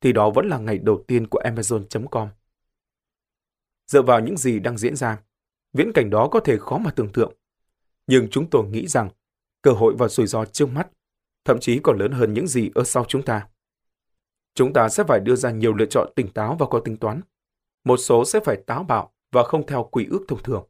thì 0.00 0.12
đó 0.12 0.30
vẫn 0.30 0.48
là 0.48 0.58
ngày 0.58 0.78
đầu 0.78 1.04
tiên 1.06 1.26
của 1.26 1.40
Amazon.com. 1.44 2.28
Dựa 3.86 4.02
vào 4.02 4.20
những 4.20 4.36
gì 4.36 4.58
đang 4.58 4.78
diễn 4.78 4.96
ra, 4.96 5.22
viễn 5.72 5.92
cảnh 5.92 6.10
đó 6.10 6.28
có 6.32 6.40
thể 6.40 6.58
khó 6.58 6.78
mà 6.78 6.90
tưởng 6.90 7.12
tượng. 7.12 7.32
Nhưng 8.06 8.28
chúng 8.30 8.50
tôi 8.50 8.66
nghĩ 8.66 8.86
rằng 8.86 9.08
cơ 9.62 9.70
hội 9.70 9.94
và 9.98 10.08
rủi 10.08 10.26
ro 10.26 10.44
trước 10.44 10.66
mắt 10.66 10.88
thậm 11.44 11.60
chí 11.60 11.80
còn 11.82 11.98
lớn 11.98 12.12
hơn 12.12 12.34
những 12.34 12.46
gì 12.46 12.70
ở 12.74 12.84
sau 12.84 13.04
chúng 13.08 13.22
ta. 13.22 13.48
Chúng 14.54 14.72
ta 14.72 14.88
sẽ 14.88 15.04
phải 15.08 15.20
đưa 15.20 15.36
ra 15.36 15.50
nhiều 15.50 15.74
lựa 15.74 15.86
chọn 15.86 16.12
tỉnh 16.16 16.32
táo 16.32 16.56
và 16.58 16.66
có 16.66 16.80
tính 16.80 16.96
toán. 16.96 17.20
Một 17.86 17.96
số 17.96 18.24
sẽ 18.24 18.40
phải 18.44 18.56
táo 18.66 18.84
bạo 18.84 19.14
và 19.32 19.44
không 19.44 19.66
theo 19.66 19.88
quy 19.92 20.06
ước 20.10 20.24
thông 20.28 20.42
thường. 20.42 20.68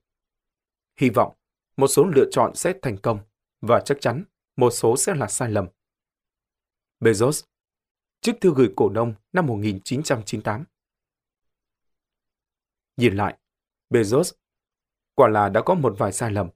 Hy 1.00 1.10
vọng 1.10 1.36
một 1.76 1.88
số 1.88 2.04
lựa 2.04 2.24
chọn 2.30 2.54
sẽ 2.54 2.74
thành 2.82 2.96
công 3.02 3.18
và 3.60 3.82
chắc 3.84 3.98
chắn 4.00 4.24
một 4.56 4.70
số 4.70 4.96
sẽ 4.96 5.14
là 5.14 5.26
sai 5.26 5.50
lầm. 5.50 5.66
Bezos, 7.00 7.44
chiếc 8.20 8.32
thư 8.40 8.54
gửi 8.56 8.72
cổ 8.76 8.88
đông 8.88 9.14
năm 9.32 9.46
1998 9.46 10.64
Nhìn 12.96 13.16
lại, 13.16 13.38
Bezos 13.90 14.32
quả 15.14 15.28
là 15.28 15.48
đã 15.48 15.62
có 15.62 15.74
một 15.74 15.94
vài 15.98 16.12
sai 16.12 16.30
lầm, 16.30 16.48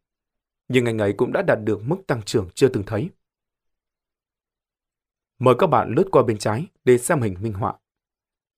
nhưng 0.69 0.87
anh 0.87 0.99
ấy 0.99 1.15
cũng 1.19 1.33
đã 1.33 1.43
đạt 1.43 1.59
được 1.65 1.81
mức 1.83 1.97
tăng 2.07 2.23
trưởng 2.23 2.49
chưa 2.55 2.69
từng 2.69 2.83
thấy. 2.87 3.11
Mời 5.39 5.55
các 5.59 5.67
bạn 5.67 5.95
lướt 5.97 6.09
qua 6.13 6.23
bên 6.23 6.39
trái 6.39 6.67
để 6.85 6.99
xem 6.99 7.23
hình 7.23 7.37
minh 7.41 7.53
họa. 7.53 7.79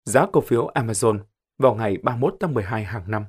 Giá 0.05 0.27
cổ 0.33 0.41
phiếu 0.41 0.67
Amazon 0.67 1.25
vào 1.63 1.75
ngày 1.75 1.97
31 2.03 2.37
tháng 2.41 2.55
12 2.55 2.85
hàng 2.85 3.11
năm. 3.11 3.25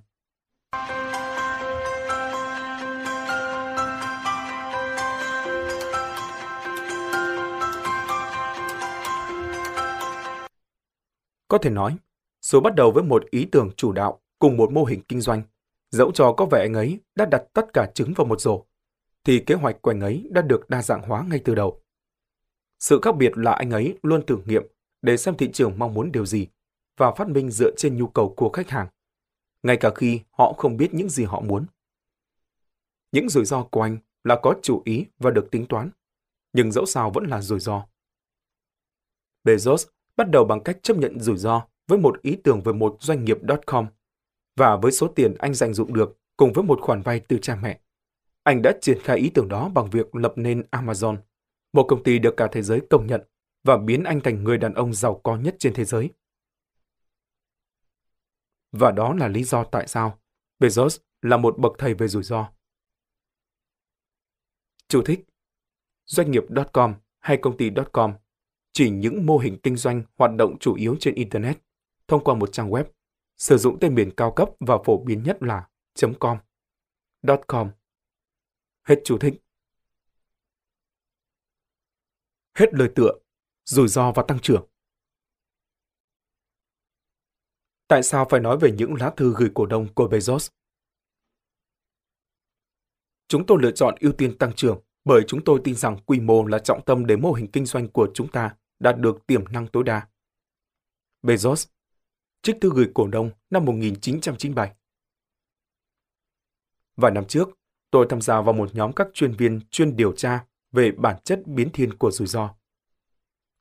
Có 11.48 11.58
thể 11.58 11.69
nói, 11.69 11.98
số 12.41 12.60
bắt 12.60 12.76
đầu 12.76 12.91
với 12.91 13.04
một 13.04 13.24
ý 13.30 13.46
tưởng 13.52 13.69
chủ 13.76 13.91
đạo 13.91 14.22
cùng 14.39 14.58
một 14.58 14.72
mô 14.72 14.84
hình 14.84 15.02
kinh 15.08 15.22
doanh, 15.22 15.41
dẫu 15.91 16.12
cho 16.12 16.34
có 16.34 16.46
vẻ 16.46 16.62
anh 16.62 16.74
ấy 16.74 17.00
đã 17.15 17.26
đặt 17.26 17.43
tất 17.54 17.74
cả 17.74 17.91
trứng 17.93 18.13
vào 18.13 18.26
một 18.26 18.41
rổ, 18.41 18.65
thì 19.24 19.39
kế 19.39 19.56
hoạch 19.56 19.82
của 19.82 19.91
anh 19.91 20.02
ấy 20.02 20.28
đã 20.32 20.41
được 20.41 20.69
đa 20.69 20.82
dạng 20.82 21.02
hóa 21.02 21.26
ngay 21.30 21.41
từ 21.46 21.56
đầu. 21.56 21.82
Sự 22.80 23.00
khác 23.02 23.15
biệt 23.15 23.38
là 23.38 23.52
anh 23.52 23.72
ấy 23.72 23.98
luôn 24.04 24.26
thử 24.26 24.38
nghiệm 24.46 24.63
để 25.02 25.17
xem 25.17 25.38
thị 25.38 25.52
trường 25.52 25.80
mong 25.80 25.93
muốn 25.93 26.12
điều 26.12 26.26
gì 26.26 26.48
và 26.97 27.12
phát 27.12 27.29
minh 27.29 27.51
dựa 27.51 27.71
trên 27.77 27.97
nhu 27.97 28.08
cầu 28.08 28.34
của 28.38 28.49
khách 28.49 28.69
hàng, 28.69 28.88
ngay 29.63 29.77
cả 29.77 29.89
khi 29.95 30.21
họ 30.32 30.53
không 30.58 30.77
biết 30.77 30.93
những 30.93 31.10
gì 31.10 31.23
họ 31.23 31.41
muốn. 31.41 31.65
Những 33.12 33.29
rủi 33.29 33.45
ro 33.45 33.63
của 33.63 33.82
anh 33.82 33.97
là 34.23 34.39
có 34.43 34.56
chủ 34.62 34.82
ý 34.86 35.06
và 35.19 35.32
được 35.32 35.51
tính 35.51 35.65
toán, 35.65 35.89
nhưng 36.53 36.71
dẫu 36.71 36.86
sao 36.86 37.12
vẫn 37.12 37.25
là 37.25 37.41
rủi 37.41 37.60
ro. 37.60 37.86
Bezos 39.43 39.86
bắt 40.17 40.29
đầu 40.29 40.45
bằng 40.45 40.63
cách 40.63 40.77
chấp 40.84 40.97
nhận 40.97 41.19
rủi 41.19 41.38
ro 41.38 41.67
với 41.88 41.97
một 41.97 42.21
ý 42.21 42.36
tưởng 42.43 42.62
về 42.62 42.73
một 42.73 42.97
doanh 42.99 43.25
nghiệp 43.25 43.38
.com 43.65 43.88
và 44.56 44.77
với 44.77 44.91
số 44.91 45.08
tiền 45.08 45.36
anh 45.39 45.53
dành 45.53 45.73
dụng 45.73 45.93
được 45.93 46.17
cùng 46.38 46.53
với 46.53 46.63
một 46.63 46.79
khoản 46.82 47.01
vay 47.01 47.19
từ 47.19 47.38
cha 47.41 47.56
mẹ. 47.56 47.79
Anh 48.43 48.62
đã 48.62 48.73
triển 48.82 48.99
khai 49.03 49.17
ý 49.17 49.29
tưởng 49.29 49.47
đó 49.47 49.69
bằng 49.69 49.89
việc 49.89 50.15
lập 50.15 50.34
nên 50.36 50.63
Amazon 50.71 51.17
một 51.73 51.86
công 51.88 52.03
ty 52.03 52.19
được 52.19 52.38
cả 52.38 52.47
thế 52.51 52.62
giới 52.62 52.82
công 52.89 53.08
nhận 53.08 53.21
và 53.63 53.77
biến 53.77 54.03
anh 54.03 54.21
thành 54.21 54.43
người 54.43 54.58
đàn 54.58 54.73
ông 54.73 54.93
giàu 54.93 55.19
có 55.23 55.36
nhất 55.36 55.56
trên 55.60 55.73
thế 55.73 55.86
giới. 55.86 56.10
Và 58.73 58.91
đó 58.91 59.13
là 59.13 59.27
lý 59.27 59.43
do 59.43 59.63
tại 59.63 59.88
sao 59.88 60.19
Bezos 60.59 60.99
là 61.21 61.38
một 61.38 61.57
bậc 61.57 61.71
thầy 61.77 61.93
về 61.93 62.07
rủi 62.07 62.23
ro. 62.23 62.49
Chú 64.88 65.01
thích 65.05 65.25
Doanh 66.05 66.31
nghiệp.com 66.31 66.95
hay 67.19 67.38
công 67.41 67.57
ty.com 67.57 68.13
chỉ 68.71 68.89
những 68.89 69.25
mô 69.25 69.38
hình 69.38 69.57
kinh 69.63 69.75
doanh 69.75 70.03
hoạt 70.17 70.31
động 70.38 70.59
chủ 70.59 70.75
yếu 70.75 70.95
trên 70.99 71.15
Internet 71.15 71.57
thông 72.07 72.23
qua 72.23 72.36
một 72.36 72.49
trang 72.51 72.69
web, 72.69 72.83
sử 73.38 73.57
dụng 73.57 73.77
tên 73.81 73.95
miền 73.95 74.12
cao 74.17 74.31
cấp 74.31 74.49
và 74.59 74.77
phổ 74.86 75.03
biến 75.03 75.23
nhất 75.23 75.38
là 75.41 75.67
.com, 76.19 76.38
.com. 77.47 77.71
Hết 78.83 79.01
chú 79.03 79.17
thích. 79.17 79.33
Hết 82.55 82.73
lời 82.73 82.91
tựa, 82.95 83.12
rủi 83.65 83.88
ro 83.88 84.12
và 84.12 84.23
tăng 84.27 84.39
trưởng. 84.39 84.67
Tại 87.93 88.03
sao 88.03 88.27
phải 88.29 88.39
nói 88.39 88.58
về 88.58 88.71
những 88.71 88.95
lá 88.95 89.10
thư 89.17 89.34
gửi 89.38 89.49
cổ 89.53 89.65
đông 89.65 89.93
của 89.93 90.08
Bezos? 90.08 90.49
Chúng 93.27 93.45
tôi 93.45 93.58
lựa 93.62 93.71
chọn 93.71 93.95
ưu 93.99 94.12
tiên 94.12 94.38
tăng 94.38 94.53
trưởng 94.53 94.79
bởi 95.06 95.21
chúng 95.27 95.43
tôi 95.43 95.62
tin 95.63 95.75
rằng 95.75 95.97
quy 96.06 96.19
mô 96.19 96.45
là 96.45 96.60
trọng 96.60 96.86
tâm 96.86 97.06
để 97.06 97.15
mô 97.15 97.34
hình 97.34 97.47
kinh 97.47 97.65
doanh 97.65 97.88
của 97.88 98.08
chúng 98.13 98.27
ta 98.27 98.56
đạt 98.79 98.97
được 98.97 99.27
tiềm 99.27 99.43
năng 99.51 99.67
tối 99.67 99.84
đa. 99.84 100.08
Bezos, 101.23 101.69
trích 102.41 102.58
thư 102.62 102.71
gửi 102.75 102.91
cổ 102.93 103.08
đông 103.08 103.32
năm 103.49 103.65
1997. 103.65 104.73
Vài 106.97 107.12
năm 107.12 107.25
trước, 107.25 107.49
tôi 107.91 108.06
tham 108.10 108.21
gia 108.21 108.41
vào 108.41 108.53
một 108.53 108.75
nhóm 108.75 108.93
các 108.93 109.08
chuyên 109.13 109.32
viên 109.32 109.62
chuyên 109.69 109.95
điều 109.95 110.12
tra 110.12 110.45
về 110.71 110.91
bản 110.91 111.15
chất 111.23 111.47
biến 111.47 111.69
thiên 111.69 111.97
của 111.97 112.12
rủi 112.12 112.27
ro. 112.27 112.56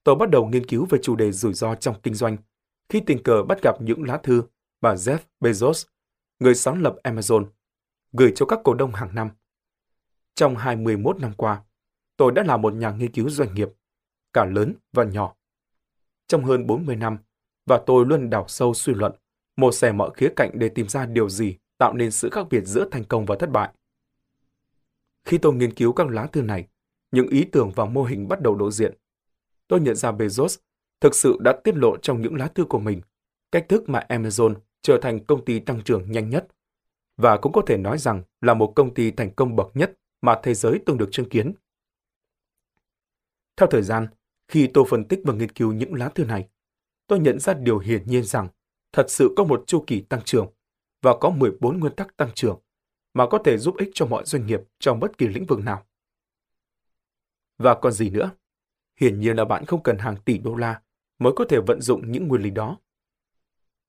Tôi 0.04 0.14
bắt 0.14 0.30
đầu 0.30 0.46
nghiên 0.46 0.66
cứu 0.66 0.86
về 0.90 0.98
chủ 1.02 1.16
đề 1.16 1.32
rủi 1.32 1.54
ro 1.54 1.74
trong 1.74 2.00
kinh 2.02 2.14
doanh 2.14 2.36
khi 2.92 3.00
tình 3.00 3.22
cờ 3.22 3.42
bắt 3.42 3.62
gặp 3.62 3.76
những 3.80 4.02
lá 4.02 4.16
thư 4.16 4.42
mà 4.80 4.94
Jeff 4.94 5.18
Bezos, 5.40 5.86
người 6.38 6.54
sáng 6.54 6.82
lập 6.82 6.96
Amazon, 7.02 7.46
gửi 8.12 8.32
cho 8.34 8.46
các 8.46 8.60
cổ 8.64 8.74
đông 8.74 8.92
hàng 8.92 9.14
năm. 9.14 9.30
Trong 10.34 10.56
21 10.56 11.20
năm 11.20 11.32
qua, 11.36 11.62
tôi 12.16 12.32
đã 12.32 12.42
là 12.42 12.56
một 12.56 12.74
nhà 12.74 12.90
nghiên 12.90 13.12
cứu 13.12 13.28
doanh 13.28 13.54
nghiệp, 13.54 13.68
cả 14.32 14.44
lớn 14.44 14.74
và 14.92 15.04
nhỏ. 15.04 15.34
Trong 16.26 16.44
hơn 16.44 16.66
40 16.66 16.96
năm, 16.96 17.18
và 17.66 17.82
tôi 17.86 18.06
luôn 18.06 18.30
đào 18.30 18.44
sâu 18.48 18.74
suy 18.74 18.94
luận, 18.94 19.12
một 19.56 19.72
xẻ 19.72 19.92
mọi 19.92 20.10
khía 20.14 20.28
cạnh 20.36 20.50
để 20.54 20.68
tìm 20.68 20.88
ra 20.88 21.06
điều 21.06 21.28
gì 21.28 21.56
tạo 21.78 21.92
nên 21.92 22.10
sự 22.10 22.30
khác 22.30 22.46
biệt 22.50 22.64
giữa 22.64 22.88
thành 22.90 23.04
công 23.04 23.26
và 23.26 23.36
thất 23.38 23.50
bại. 23.50 23.72
Khi 25.24 25.38
tôi 25.38 25.54
nghiên 25.54 25.74
cứu 25.74 25.92
các 25.92 26.06
lá 26.06 26.26
thư 26.26 26.42
này, 26.42 26.68
những 27.10 27.28
ý 27.28 27.44
tưởng 27.44 27.72
và 27.76 27.84
mô 27.84 28.04
hình 28.04 28.28
bắt 28.28 28.40
đầu 28.40 28.58
lộ 28.58 28.70
diện. 28.70 28.94
Tôi 29.68 29.80
nhận 29.80 29.96
ra 29.96 30.12
Bezos 30.12 30.58
thực 31.02 31.14
sự 31.14 31.36
đã 31.40 31.52
tiết 31.64 31.76
lộ 31.76 31.96
trong 31.96 32.22
những 32.22 32.34
lá 32.34 32.48
thư 32.48 32.64
của 32.64 32.78
mình 32.78 33.00
cách 33.52 33.66
thức 33.68 33.88
mà 33.88 34.04
Amazon 34.08 34.54
trở 34.82 34.98
thành 35.02 35.24
công 35.24 35.44
ty 35.44 35.60
tăng 35.60 35.82
trưởng 35.82 36.12
nhanh 36.12 36.30
nhất 36.30 36.46
và 37.16 37.36
cũng 37.36 37.52
có 37.52 37.62
thể 37.66 37.76
nói 37.76 37.98
rằng 37.98 38.22
là 38.40 38.54
một 38.54 38.72
công 38.76 38.94
ty 38.94 39.10
thành 39.10 39.34
công 39.34 39.56
bậc 39.56 39.76
nhất 39.76 39.92
mà 40.20 40.40
thế 40.42 40.54
giới 40.54 40.80
từng 40.86 40.98
được 40.98 41.08
chứng 41.12 41.28
kiến. 41.28 41.52
Theo 43.56 43.68
thời 43.70 43.82
gian, 43.82 44.06
khi 44.48 44.70
tôi 44.74 44.84
phân 44.88 45.04
tích 45.04 45.20
và 45.24 45.34
nghiên 45.34 45.52
cứu 45.52 45.72
những 45.72 45.94
lá 45.94 46.08
thư 46.08 46.24
này, 46.24 46.48
tôi 47.06 47.18
nhận 47.18 47.38
ra 47.38 47.54
điều 47.54 47.78
hiển 47.78 48.06
nhiên 48.06 48.24
rằng 48.24 48.48
thật 48.92 49.06
sự 49.08 49.34
có 49.36 49.44
một 49.44 49.64
chu 49.66 49.84
kỳ 49.86 50.00
tăng 50.00 50.22
trưởng 50.24 50.52
và 51.02 51.16
có 51.20 51.30
14 51.30 51.80
nguyên 51.80 51.94
tắc 51.94 52.16
tăng 52.16 52.30
trưởng 52.34 52.60
mà 53.14 53.26
có 53.30 53.38
thể 53.44 53.58
giúp 53.58 53.74
ích 53.78 53.90
cho 53.94 54.06
mọi 54.06 54.24
doanh 54.24 54.46
nghiệp 54.46 54.60
trong 54.78 55.00
bất 55.00 55.18
kỳ 55.18 55.28
lĩnh 55.28 55.46
vực 55.46 55.58
nào. 55.58 55.86
Và 57.58 57.74
còn 57.74 57.92
gì 57.92 58.10
nữa? 58.10 58.30
Hiển 59.00 59.20
nhiên 59.20 59.36
là 59.36 59.44
bạn 59.44 59.64
không 59.64 59.82
cần 59.82 59.98
hàng 59.98 60.16
tỷ 60.24 60.38
đô 60.38 60.54
la 60.54 60.80
mới 61.22 61.32
có 61.36 61.44
thể 61.48 61.60
vận 61.66 61.80
dụng 61.80 62.12
những 62.12 62.28
nguyên 62.28 62.42
lý 62.42 62.50
đó. 62.50 62.78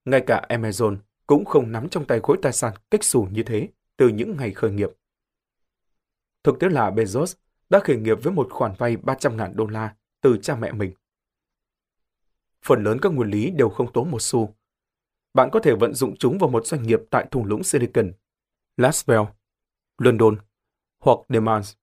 Ngay 0.04 0.20
cả 0.26 0.46
Amazon 0.48 0.96
cũng 1.26 1.44
không 1.44 1.72
nắm 1.72 1.88
trong 1.88 2.04
tay 2.04 2.20
khối 2.22 2.36
tài 2.42 2.52
sản 2.52 2.74
cách 2.90 3.04
xù 3.04 3.28
như 3.32 3.42
thế 3.42 3.68
từ 3.96 4.08
những 4.08 4.36
ngày 4.36 4.50
khởi 4.52 4.70
nghiệp. 4.70 4.90
Thực 6.42 6.60
tế 6.60 6.68
là 6.68 6.90
Bezos 6.90 7.34
đã 7.70 7.78
khởi 7.78 7.96
nghiệp 7.96 8.18
với 8.22 8.32
một 8.32 8.48
khoản 8.50 8.72
vay 8.78 8.96
300.000 8.96 9.54
đô 9.54 9.66
la 9.66 9.94
từ 10.20 10.38
cha 10.42 10.56
mẹ 10.56 10.72
mình. 10.72 10.92
Phần 12.62 12.84
lớn 12.84 12.98
các 13.02 13.12
nguyên 13.12 13.30
lý 13.30 13.50
đều 13.50 13.68
không 13.68 13.92
tốn 13.92 14.10
một 14.10 14.22
xu. 14.22 14.54
Bạn 15.34 15.50
có 15.52 15.60
thể 15.60 15.74
vận 15.74 15.94
dụng 15.94 16.16
chúng 16.16 16.38
vào 16.38 16.50
một 16.50 16.66
doanh 16.66 16.82
nghiệp 16.82 17.00
tại 17.10 17.26
thung 17.30 17.44
lũng 17.44 17.64
Silicon, 17.64 18.12
Laswell, 18.76 19.26
London 19.98 20.36
hoặc 21.00 21.18
Demans. 21.28 21.74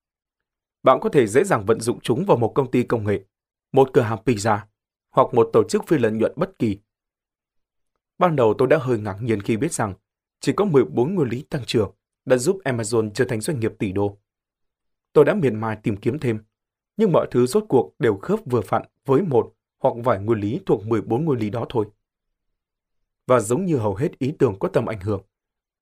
Bạn 0.83 0.99
có 1.01 1.09
thể 1.09 1.27
dễ 1.27 1.43
dàng 1.43 1.65
vận 1.65 1.79
dụng 1.79 1.99
chúng 2.01 2.25
vào 2.25 2.37
một 2.37 2.51
công 2.55 2.71
ty 2.71 2.83
công 2.83 3.07
nghệ, 3.07 3.25
một 3.71 3.89
cửa 3.93 4.01
hàng 4.01 4.19
pizza 4.25 4.59
hoặc 5.11 5.33
một 5.33 5.49
tổ 5.53 5.63
chức 5.69 5.87
phi 5.87 5.97
lợi 5.97 6.11
nhuận 6.11 6.33
bất 6.35 6.59
kỳ. 6.59 6.79
Ban 8.17 8.35
đầu 8.35 8.53
tôi 8.57 8.67
đã 8.67 8.77
hơi 8.77 8.99
ngạc 8.99 9.17
nhiên 9.21 9.41
khi 9.41 9.57
biết 9.57 9.73
rằng 9.73 9.93
chỉ 10.39 10.53
có 10.53 10.65
14 10.65 11.15
nguyên 11.15 11.29
lý 11.29 11.41
tăng 11.49 11.65
trưởng 11.65 11.91
đã 12.25 12.37
giúp 12.37 12.59
Amazon 12.63 13.11
trở 13.13 13.25
thành 13.25 13.41
doanh 13.41 13.59
nghiệp 13.59 13.71
tỷ 13.79 13.91
đô. 13.91 14.17
Tôi 15.13 15.25
đã 15.25 15.33
miệt 15.33 15.53
mài 15.53 15.77
tìm 15.83 15.97
kiếm 15.97 16.19
thêm, 16.19 16.43
nhưng 16.97 17.11
mọi 17.11 17.27
thứ 17.31 17.45
rốt 17.45 17.65
cuộc 17.69 17.93
đều 17.99 18.17
khớp 18.17 18.39
vừa 18.45 18.61
vặn 18.67 18.83
với 19.05 19.21
một 19.21 19.53
hoặc 19.79 19.93
vài 20.03 20.19
nguyên 20.19 20.39
lý 20.39 20.59
thuộc 20.65 20.87
14 20.87 21.25
nguyên 21.25 21.39
lý 21.39 21.49
đó 21.49 21.65
thôi. 21.69 21.85
Và 23.27 23.39
giống 23.39 23.65
như 23.65 23.77
hầu 23.77 23.95
hết 23.95 24.19
ý 24.19 24.33
tưởng 24.39 24.59
có 24.59 24.67
tầm 24.67 24.85
ảnh 24.85 24.99
hưởng, 24.99 25.21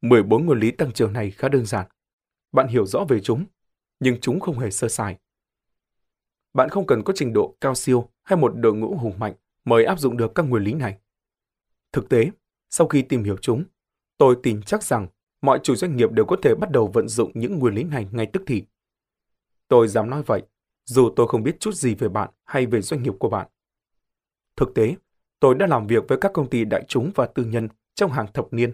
14 0.01 0.45
nguyên 0.45 0.59
lý 0.59 0.71
tăng 0.71 0.91
trưởng 0.91 1.13
này 1.13 1.31
khá 1.31 1.49
đơn 1.49 1.65
giản. 1.65 1.87
Bạn 2.51 2.67
hiểu 2.67 2.85
rõ 2.85 3.05
về 3.09 3.19
chúng, 3.19 3.45
nhưng 3.99 4.19
chúng 4.21 4.39
không 4.39 4.59
hề 4.59 4.71
sơ 4.71 4.87
sài. 4.89 5.17
Bạn 6.53 6.69
không 6.69 6.87
cần 6.87 7.03
có 7.03 7.13
trình 7.15 7.33
độ 7.33 7.57
cao 7.61 7.75
siêu 7.75 8.09
hay 8.29 8.37
một 8.37 8.53
đội 8.55 8.73
ngũ 8.73 8.97
hùng 8.97 9.19
mạnh 9.19 9.33
mới 9.65 9.85
áp 9.85 9.99
dụng 9.99 10.17
được 10.17 10.35
các 10.35 10.43
nguyên 10.43 10.63
lý 10.63 10.73
này. 10.73 10.97
Thực 11.91 12.09
tế, 12.09 12.31
sau 12.69 12.87
khi 12.87 13.01
tìm 13.01 13.23
hiểu 13.23 13.37
chúng, 13.41 13.63
tôi 14.17 14.37
tin 14.43 14.61
chắc 14.61 14.83
rằng 14.83 15.07
mọi 15.41 15.59
chủ 15.63 15.75
doanh 15.75 15.95
nghiệp 15.95 16.11
đều 16.11 16.25
có 16.25 16.35
thể 16.43 16.55
bắt 16.55 16.71
đầu 16.71 16.87
vận 16.87 17.07
dụng 17.07 17.31
những 17.33 17.59
nguyên 17.59 17.75
lý 17.75 17.83
này 17.83 18.07
ngay 18.11 18.25
tức 18.25 18.43
thì. 18.47 18.63
Tôi 19.67 19.87
dám 19.87 20.09
nói 20.09 20.23
vậy, 20.25 20.41
dù 20.85 21.09
tôi 21.15 21.27
không 21.27 21.43
biết 21.43 21.59
chút 21.59 21.75
gì 21.75 21.95
về 21.95 22.09
bạn 22.09 22.29
hay 22.45 22.65
về 22.65 22.81
doanh 22.81 23.03
nghiệp 23.03 23.13
của 23.19 23.29
bạn. 23.29 23.47
Thực 24.55 24.73
tế, 24.75 24.95
tôi 25.39 25.55
đã 25.55 25.67
làm 25.67 25.87
việc 25.87 26.03
với 26.07 26.17
các 26.21 26.33
công 26.33 26.49
ty 26.49 26.65
đại 26.65 26.85
chúng 26.87 27.11
và 27.15 27.25
tư 27.25 27.43
nhân 27.43 27.67
trong 27.95 28.11
hàng 28.11 28.33
thập 28.33 28.53
niên. 28.53 28.71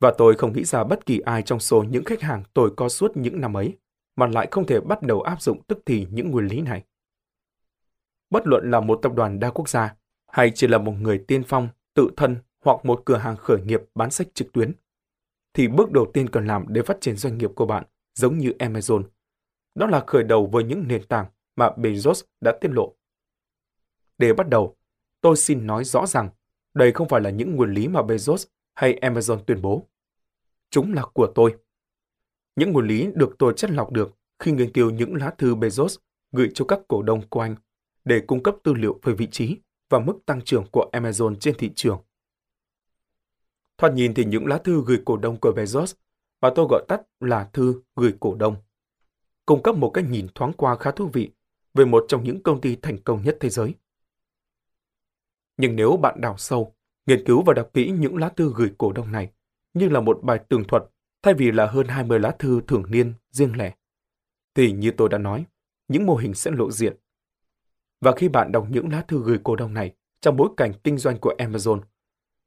Và 0.00 0.14
tôi 0.18 0.34
không 0.34 0.52
nghĩ 0.52 0.64
ra 0.64 0.84
bất 0.84 1.06
kỳ 1.06 1.18
ai 1.18 1.42
trong 1.42 1.60
số 1.60 1.82
những 1.82 2.04
khách 2.04 2.20
hàng 2.22 2.42
tôi 2.54 2.70
có 2.76 2.88
suốt 2.88 3.16
những 3.16 3.40
năm 3.40 3.56
ấy 3.56 3.78
mà 4.16 4.26
lại 4.26 4.48
không 4.50 4.66
thể 4.66 4.80
bắt 4.80 5.02
đầu 5.02 5.22
áp 5.22 5.42
dụng 5.42 5.62
tức 5.62 5.78
thì 5.86 6.06
những 6.10 6.30
nguyên 6.30 6.46
lý 6.46 6.60
này. 6.60 6.84
Bất 8.34 8.46
luận 8.46 8.70
là 8.70 8.80
một 8.80 8.98
tập 9.02 9.12
đoàn 9.14 9.40
đa 9.40 9.50
quốc 9.50 9.68
gia 9.68 9.96
hay 10.26 10.52
chỉ 10.54 10.66
là 10.66 10.78
một 10.78 10.92
người 10.92 11.24
tiên 11.28 11.42
phong, 11.46 11.68
tự 11.94 12.10
thân 12.16 12.36
hoặc 12.64 12.84
một 12.84 13.02
cửa 13.04 13.16
hàng 13.16 13.36
khởi 13.36 13.60
nghiệp 13.60 13.80
bán 13.94 14.10
sách 14.10 14.26
trực 14.34 14.52
tuyến, 14.52 14.72
thì 15.52 15.68
bước 15.68 15.92
đầu 15.92 16.10
tiên 16.14 16.28
cần 16.28 16.46
làm 16.46 16.64
để 16.68 16.82
phát 16.82 17.00
triển 17.00 17.16
doanh 17.16 17.38
nghiệp 17.38 17.50
của 17.54 17.66
bạn 17.66 17.84
giống 18.14 18.38
như 18.38 18.52
Amazon. 18.58 19.02
Đó 19.74 19.86
là 19.86 20.04
khởi 20.06 20.22
đầu 20.22 20.46
với 20.46 20.64
những 20.64 20.88
nền 20.88 21.06
tảng 21.06 21.26
mà 21.56 21.70
Bezos 21.76 22.22
đã 22.40 22.52
tiết 22.60 22.70
lộ. 22.70 22.94
Để 24.18 24.32
bắt 24.32 24.48
đầu, 24.48 24.76
tôi 25.20 25.36
xin 25.36 25.66
nói 25.66 25.84
rõ 25.84 26.06
rằng 26.06 26.28
đây 26.74 26.92
không 26.92 27.08
phải 27.08 27.20
là 27.20 27.30
những 27.30 27.56
nguyên 27.56 27.70
lý 27.70 27.88
mà 27.88 28.00
Bezos 28.00 28.46
hay 28.74 28.98
Amazon 29.02 29.38
tuyên 29.38 29.62
bố. 29.62 29.88
Chúng 30.70 30.92
là 30.92 31.02
của 31.12 31.32
tôi. 31.34 31.56
Những 32.56 32.72
nguyên 32.72 32.86
lý 32.86 33.08
được 33.14 33.34
tôi 33.38 33.52
chất 33.56 33.70
lọc 33.70 33.92
được 33.92 34.16
khi 34.38 34.52
nghiên 34.52 34.72
cứu 34.72 34.90
những 34.90 35.14
lá 35.14 35.30
thư 35.38 35.54
Bezos 35.54 35.98
gửi 36.32 36.50
cho 36.54 36.64
các 36.64 36.80
cổ 36.88 37.02
đông 37.02 37.28
của 37.28 37.40
anh 37.40 37.56
để 38.04 38.20
cung 38.26 38.42
cấp 38.42 38.54
tư 38.62 38.74
liệu 38.74 39.00
về 39.02 39.14
vị 39.14 39.26
trí 39.30 39.58
và 39.88 39.98
mức 39.98 40.18
tăng 40.26 40.40
trưởng 40.42 40.66
của 40.72 40.90
Amazon 40.92 41.34
trên 41.34 41.54
thị 41.58 41.70
trường. 41.76 42.02
Thoạt 43.78 43.92
nhìn 43.94 44.14
thì 44.14 44.24
những 44.24 44.46
lá 44.46 44.58
thư 44.58 44.82
gửi 44.86 45.02
cổ 45.04 45.16
đông 45.16 45.40
của 45.40 45.52
Bezos, 45.56 45.94
mà 46.40 46.50
tôi 46.54 46.66
gọi 46.70 46.84
tắt 46.88 47.00
là 47.20 47.50
thư 47.52 47.82
gửi 47.96 48.14
cổ 48.20 48.34
đông, 48.34 48.56
cung 49.46 49.62
cấp 49.62 49.76
một 49.76 49.90
cái 49.90 50.04
nhìn 50.04 50.26
thoáng 50.34 50.52
qua 50.52 50.76
khá 50.76 50.90
thú 50.90 51.10
vị 51.12 51.30
về 51.74 51.84
một 51.84 52.04
trong 52.08 52.24
những 52.24 52.42
công 52.42 52.60
ty 52.60 52.76
thành 52.76 52.98
công 53.02 53.22
nhất 53.22 53.36
thế 53.40 53.48
giới. 53.48 53.74
Nhưng 55.56 55.76
nếu 55.76 55.96
bạn 55.96 56.20
đào 56.20 56.36
sâu, 56.38 56.74
nghiên 57.06 57.24
cứu 57.26 57.42
và 57.42 57.54
đọc 57.54 57.70
kỹ 57.72 57.90
những 57.90 58.16
lá 58.16 58.28
thư 58.28 58.52
gửi 58.56 58.72
cổ 58.78 58.92
đông 58.92 59.12
này 59.12 59.32
như 59.74 59.88
là 59.88 60.00
một 60.00 60.20
bài 60.22 60.40
tường 60.48 60.64
thuật 60.68 60.82
thay 61.22 61.34
vì 61.34 61.52
là 61.52 61.66
hơn 61.66 61.88
20 61.88 62.20
lá 62.20 62.36
thư 62.38 62.60
thường 62.66 62.84
niên 62.88 63.12
riêng 63.30 63.56
lẻ, 63.56 63.74
thì 64.54 64.72
như 64.72 64.90
tôi 64.90 65.08
đã 65.08 65.18
nói, 65.18 65.44
những 65.88 66.06
mô 66.06 66.16
hình 66.16 66.34
sẽ 66.34 66.50
lộ 66.50 66.70
diện. 66.70 66.96
Và 68.04 68.12
khi 68.12 68.28
bạn 68.28 68.52
đọc 68.52 68.66
những 68.70 68.88
lá 68.92 69.02
thư 69.08 69.22
gửi 69.22 69.38
cổ 69.44 69.56
đông 69.56 69.74
này 69.74 69.92
trong 70.20 70.36
bối 70.36 70.48
cảnh 70.56 70.72
kinh 70.84 70.98
doanh 70.98 71.18
của 71.18 71.34
Amazon, 71.38 71.80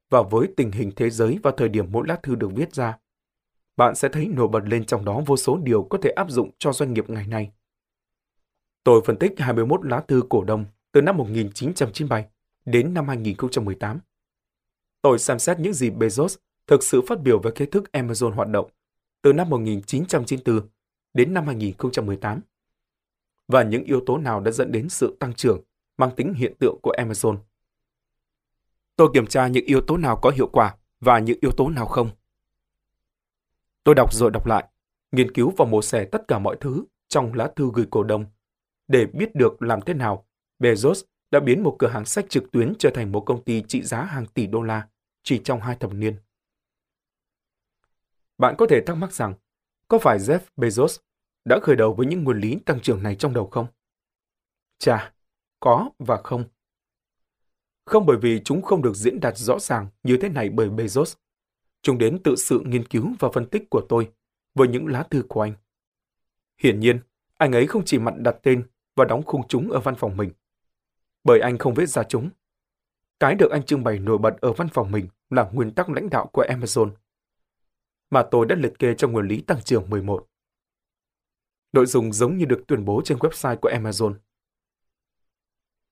và 0.10 0.22
với 0.22 0.48
tình 0.58 0.72
hình 0.72 0.92
thế 0.96 1.10
giới 1.10 1.40
vào 1.44 1.54
thời 1.58 1.70
điểm 1.70 1.86
mỗi 1.92 2.08
lá 2.08 2.20
thư 2.24 2.36
được 2.36 2.50
viết 2.56 2.74
ra, 2.74 2.98
bạn 3.78 3.96
sẽ 3.96 4.10
thấy 4.10 4.28
nổi 4.28 4.48
bật 4.48 4.60
lên 4.66 4.86
trong 4.86 5.06
đó 5.06 5.22
vô 5.26 5.38
số 5.38 5.58
điều 5.58 5.84
có 5.84 5.98
thể 6.02 6.10
áp 6.10 6.30
dụng 6.30 6.52
cho 6.60 6.74
doanh 6.74 6.94
nghiệp 6.94 7.10
ngày 7.10 7.28
nay. 7.28 7.52
Tôi 8.84 9.02
phân 9.06 9.18
tích 9.18 9.34
21 9.38 9.86
lá 9.86 10.02
thư 10.08 10.24
cổ 10.30 10.44
đông 10.44 10.66
từ 10.92 11.02
năm 11.02 11.18
1997 11.18 12.26
đến 12.66 12.94
năm 12.94 13.08
2018. 13.08 14.00
Tôi 15.02 15.20
xem 15.20 15.40
xét 15.40 15.60
những 15.60 15.74
gì 15.74 15.90
Bezos 15.90 16.38
thực 16.68 16.84
sự 16.84 17.02
phát 17.08 17.22
biểu 17.22 17.40
về 17.40 17.52
cách 17.56 17.68
thức 17.72 17.84
Amazon 17.94 18.32
hoạt 18.32 18.48
động 18.48 18.70
từ 19.22 19.34
năm 19.34 19.50
1994 19.50 20.70
đến 21.14 21.34
năm 21.34 21.46
2018 21.46 22.42
và 23.48 23.64
những 23.64 23.84
yếu 23.84 24.02
tố 24.06 24.18
nào 24.18 24.40
đã 24.40 24.52
dẫn 24.52 24.72
đến 24.72 24.90
sự 24.90 25.18
tăng 25.20 25.34
trưởng 25.34 25.64
mang 25.98 26.12
tính 26.16 26.34
hiện 26.34 26.54
tượng 26.60 26.80
của 26.82 26.94
Amazon. 26.98 27.38
Tôi 28.96 29.10
kiểm 29.14 29.28
tra 29.28 29.48
những 29.48 29.66
yếu 29.66 29.82
tố 29.82 29.98
nào 29.98 30.20
có 30.22 30.30
hiệu 30.30 30.48
quả 30.48 30.76
và 31.00 31.20
những 31.20 31.38
yếu 31.42 31.52
tố 31.52 31.70
nào 31.70 31.86
không. 31.86 32.10
Tôi 33.84 33.96
đọc 33.96 34.14
rồi 34.14 34.32
đọc 34.32 34.46
lại, 34.48 34.68
nghiên 35.12 35.32
cứu 35.32 35.54
và 35.58 35.66
mổ 35.66 35.82
xẻ 35.82 36.06
tất 36.06 36.28
cả 36.28 36.40
mọi 36.40 36.58
thứ 36.60 36.84
trong 37.08 37.34
lá 37.34 37.52
thư 37.56 37.72
gửi 37.74 37.88
cổ 37.90 38.04
đông 38.04 38.26
để 38.88 39.06
biết 39.06 39.36
được 39.36 39.62
làm 39.62 39.82
thế 39.82 39.94
nào 39.94 40.28
Bezos 40.60 41.04
đã 41.32 41.40
biến 41.40 41.64
một 41.64 41.76
cửa 41.80 41.88
hàng 41.88 42.06
sách 42.06 42.26
trực 42.30 42.52
tuyến 42.52 42.74
trở 42.80 42.90
thành 42.94 43.12
một 43.12 43.24
công 43.26 43.44
ty 43.44 43.64
trị 43.68 43.84
giá 43.84 44.04
hàng 44.04 44.26
tỷ 44.26 44.48
đô 44.48 44.62
la 44.62 44.88
chỉ 45.24 45.42
trong 45.44 45.62
hai 45.62 45.76
thập 45.76 45.94
niên. 45.94 46.16
Bạn 48.38 48.56
có 48.58 48.66
thể 48.70 48.82
thắc 48.86 48.98
mắc 48.98 49.14
rằng, 49.14 49.34
có 49.88 50.00
phải 50.00 50.18
Jeff 50.18 50.40
Bezos 50.58 51.00
đã 51.48 51.60
khởi 51.60 51.76
đầu 51.76 51.94
với 51.94 52.08
những 52.08 52.24
nguyên 52.24 52.38
lý 52.38 52.60
tăng 52.66 52.80
trưởng 52.80 53.04
này 53.04 53.16
trong 53.16 53.34
đầu 53.34 53.48
không? 53.48 53.68
Chà, 54.78 55.14
có 55.60 55.90
và 56.00 56.18
không. 56.24 56.44
Không 57.86 58.06
bởi 58.06 58.18
vì 58.18 58.42
chúng 58.46 58.62
không 58.62 58.82
được 58.82 58.96
diễn 58.96 59.20
đạt 59.20 59.38
rõ 59.38 59.60
ràng 59.60 59.88
như 60.04 60.18
thế 60.22 60.30
này 60.30 60.50
bởi 60.50 60.70
Bezos. 60.70 61.16
Chúng 61.82 61.98
đến 61.98 62.24
tự 62.24 62.36
sự 62.36 62.60
nghiên 62.66 62.86
cứu 62.86 63.14
và 63.20 63.30
phân 63.34 63.46
tích 63.46 63.70
của 63.70 63.82
tôi 63.90 64.12
với 64.56 64.68
những 64.68 64.88
lá 64.88 65.04
thư 65.04 65.24
của 65.30 65.42
anh. 65.42 65.54
Hiển 66.58 66.80
nhiên, 66.80 67.00
anh 67.38 67.52
ấy 67.52 67.68
không 67.68 67.86
chỉ 67.86 68.00
mặn 68.00 68.24
đặt 68.24 68.36
tên 68.44 68.64
và 68.96 69.06
đóng 69.06 69.24
khung 69.24 69.48
chúng 69.48 69.72
ở 69.72 69.80
văn 69.80 69.96
phòng 69.96 70.18
mình. 70.18 70.32
Bởi 71.24 71.40
anh 71.40 71.58
không 71.58 71.74
viết 71.74 71.90
ra 71.90 72.04
chúng. 72.04 72.30
Cái 73.20 73.36
được 73.36 73.52
anh 73.52 73.64
trưng 73.64 73.84
bày 73.84 74.00
nổi 74.00 74.18
bật 74.18 74.42
ở 74.42 74.54
văn 74.54 74.68
phòng 74.70 74.92
mình 74.92 75.08
là 75.30 75.50
nguyên 75.54 75.72
tắc 75.72 75.90
lãnh 75.90 76.10
đạo 76.10 76.30
của 76.34 76.46
Amazon. 76.50 76.92
Mà 78.10 78.24
tôi 78.32 78.46
đã 78.46 78.56
liệt 78.56 78.80
kê 78.80 78.94
trong 78.98 79.12
nguyên 79.12 79.26
lý 79.26 79.42
tăng 79.42 79.62
trưởng 79.62 79.90
11. 79.90 80.28
Nội 81.78 81.86
dung 81.86 82.14
giống 82.14 82.38
như 82.38 82.46
được 82.46 82.64
tuyên 82.68 82.86
bố 82.86 83.02
trên 83.06 83.18
website 83.18 83.58
của 83.58 83.70
Amazon. 83.70 84.14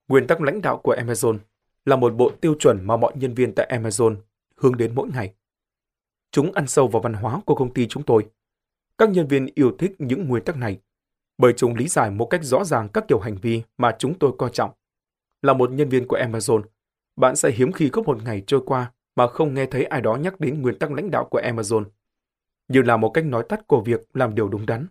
Nguyên 0.07 0.27
tắc 0.27 0.41
lãnh 0.41 0.61
đạo 0.61 0.77
của 0.77 0.95
Amazon 0.95 1.37
là 1.85 1.95
một 1.95 2.15
bộ 2.15 2.31
tiêu 2.41 2.55
chuẩn 2.59 2.87
mà 2.87 2.97
mọi 2.97 3.13
nhân 3.15 3.33
viên 3.33 3.55
tại 3.55 3.79
Amazon 3.79 4.15
hướng 4.55 4.77
đến 4.77 4.95
mỗi 4.95 5.09
ngày. 5.13 5.33
Chúng 6.31 6.51
ăn 6.51 6.67
sâu 6.67 6.87
vào 6.87 7.01
văn 7.01 7.13
hóa 7.13 7.41
của 7.45 7.55
công 7.55 7.73
ty 7.73 7.87
chúng 7.87 8.03
tôi. 8.03 8.27
Các 8.97 9.09
nhân 9.09 9.27
viên 9.27 9.47
yêu 9.55 9.75
thích 9.79 9.95
những 9.99 10.27
nguyên 10.27 10.43
tắc 10.43 10.57
này 10.57 10.79
bởi 11.37 11.53
chúng 11.53 11.75
lý 11.75 11.87
giải 11.87 12.11
một 12.11 12.25
cách 12.25 12.43
rõ 12.43 12.63
ràng 12.63 12.89
các 12.89 13.05
kiểu 13.07 13.19
hành 13.19 13.37
vi 13.41 13.63
mà 13.77 13.95
chúng 13.99 14.19
tôi 14.19 14.31
coi 14.37 14.49
trọng. 14.53 14.71
Là 15.41 15.53
một 15.53 15.71
nhân 15.71 15.89
viên 15.89 16.07
của 16.07 16.17
Amazon, 16.17 16.63
bạn 17.15 17.35
sẽ 17.35 17.51
hiếm 17.51 17.71
khi 17.71 17.89
có 17.89 18.01
một 18.01 18.23
ngày 18.23 18.43
trôi 18.47 18.61
qua 18.65 18.91
mà 19.15 19.27
không 19.27 19.53
nghe 19.53 19.65
thấy 19.65 19.83
ai 19.83 20.01
đó 20.01 20.15
nhắc 20.15 20.39
đến 20.39 20.61
nguyên 20.61 20.79
tắc 20.79 20.91
lãnh 20.91 21.11
đạo 21.11 21.27
của 21.31 21.41
Amazon, 21.41 21.85
như 22.67 22.81
là 22.81 22.97
một 22.97 23.09
cách 23.09 23.25
nói 23.25 23.43
tắt 23.49 23.67
của 23.67 23.81
việc 23.81 24.01
làm 24.13 24.35
điều 24.35 24.47
đúng 24.47 24.65
đắn. 24.65 24.87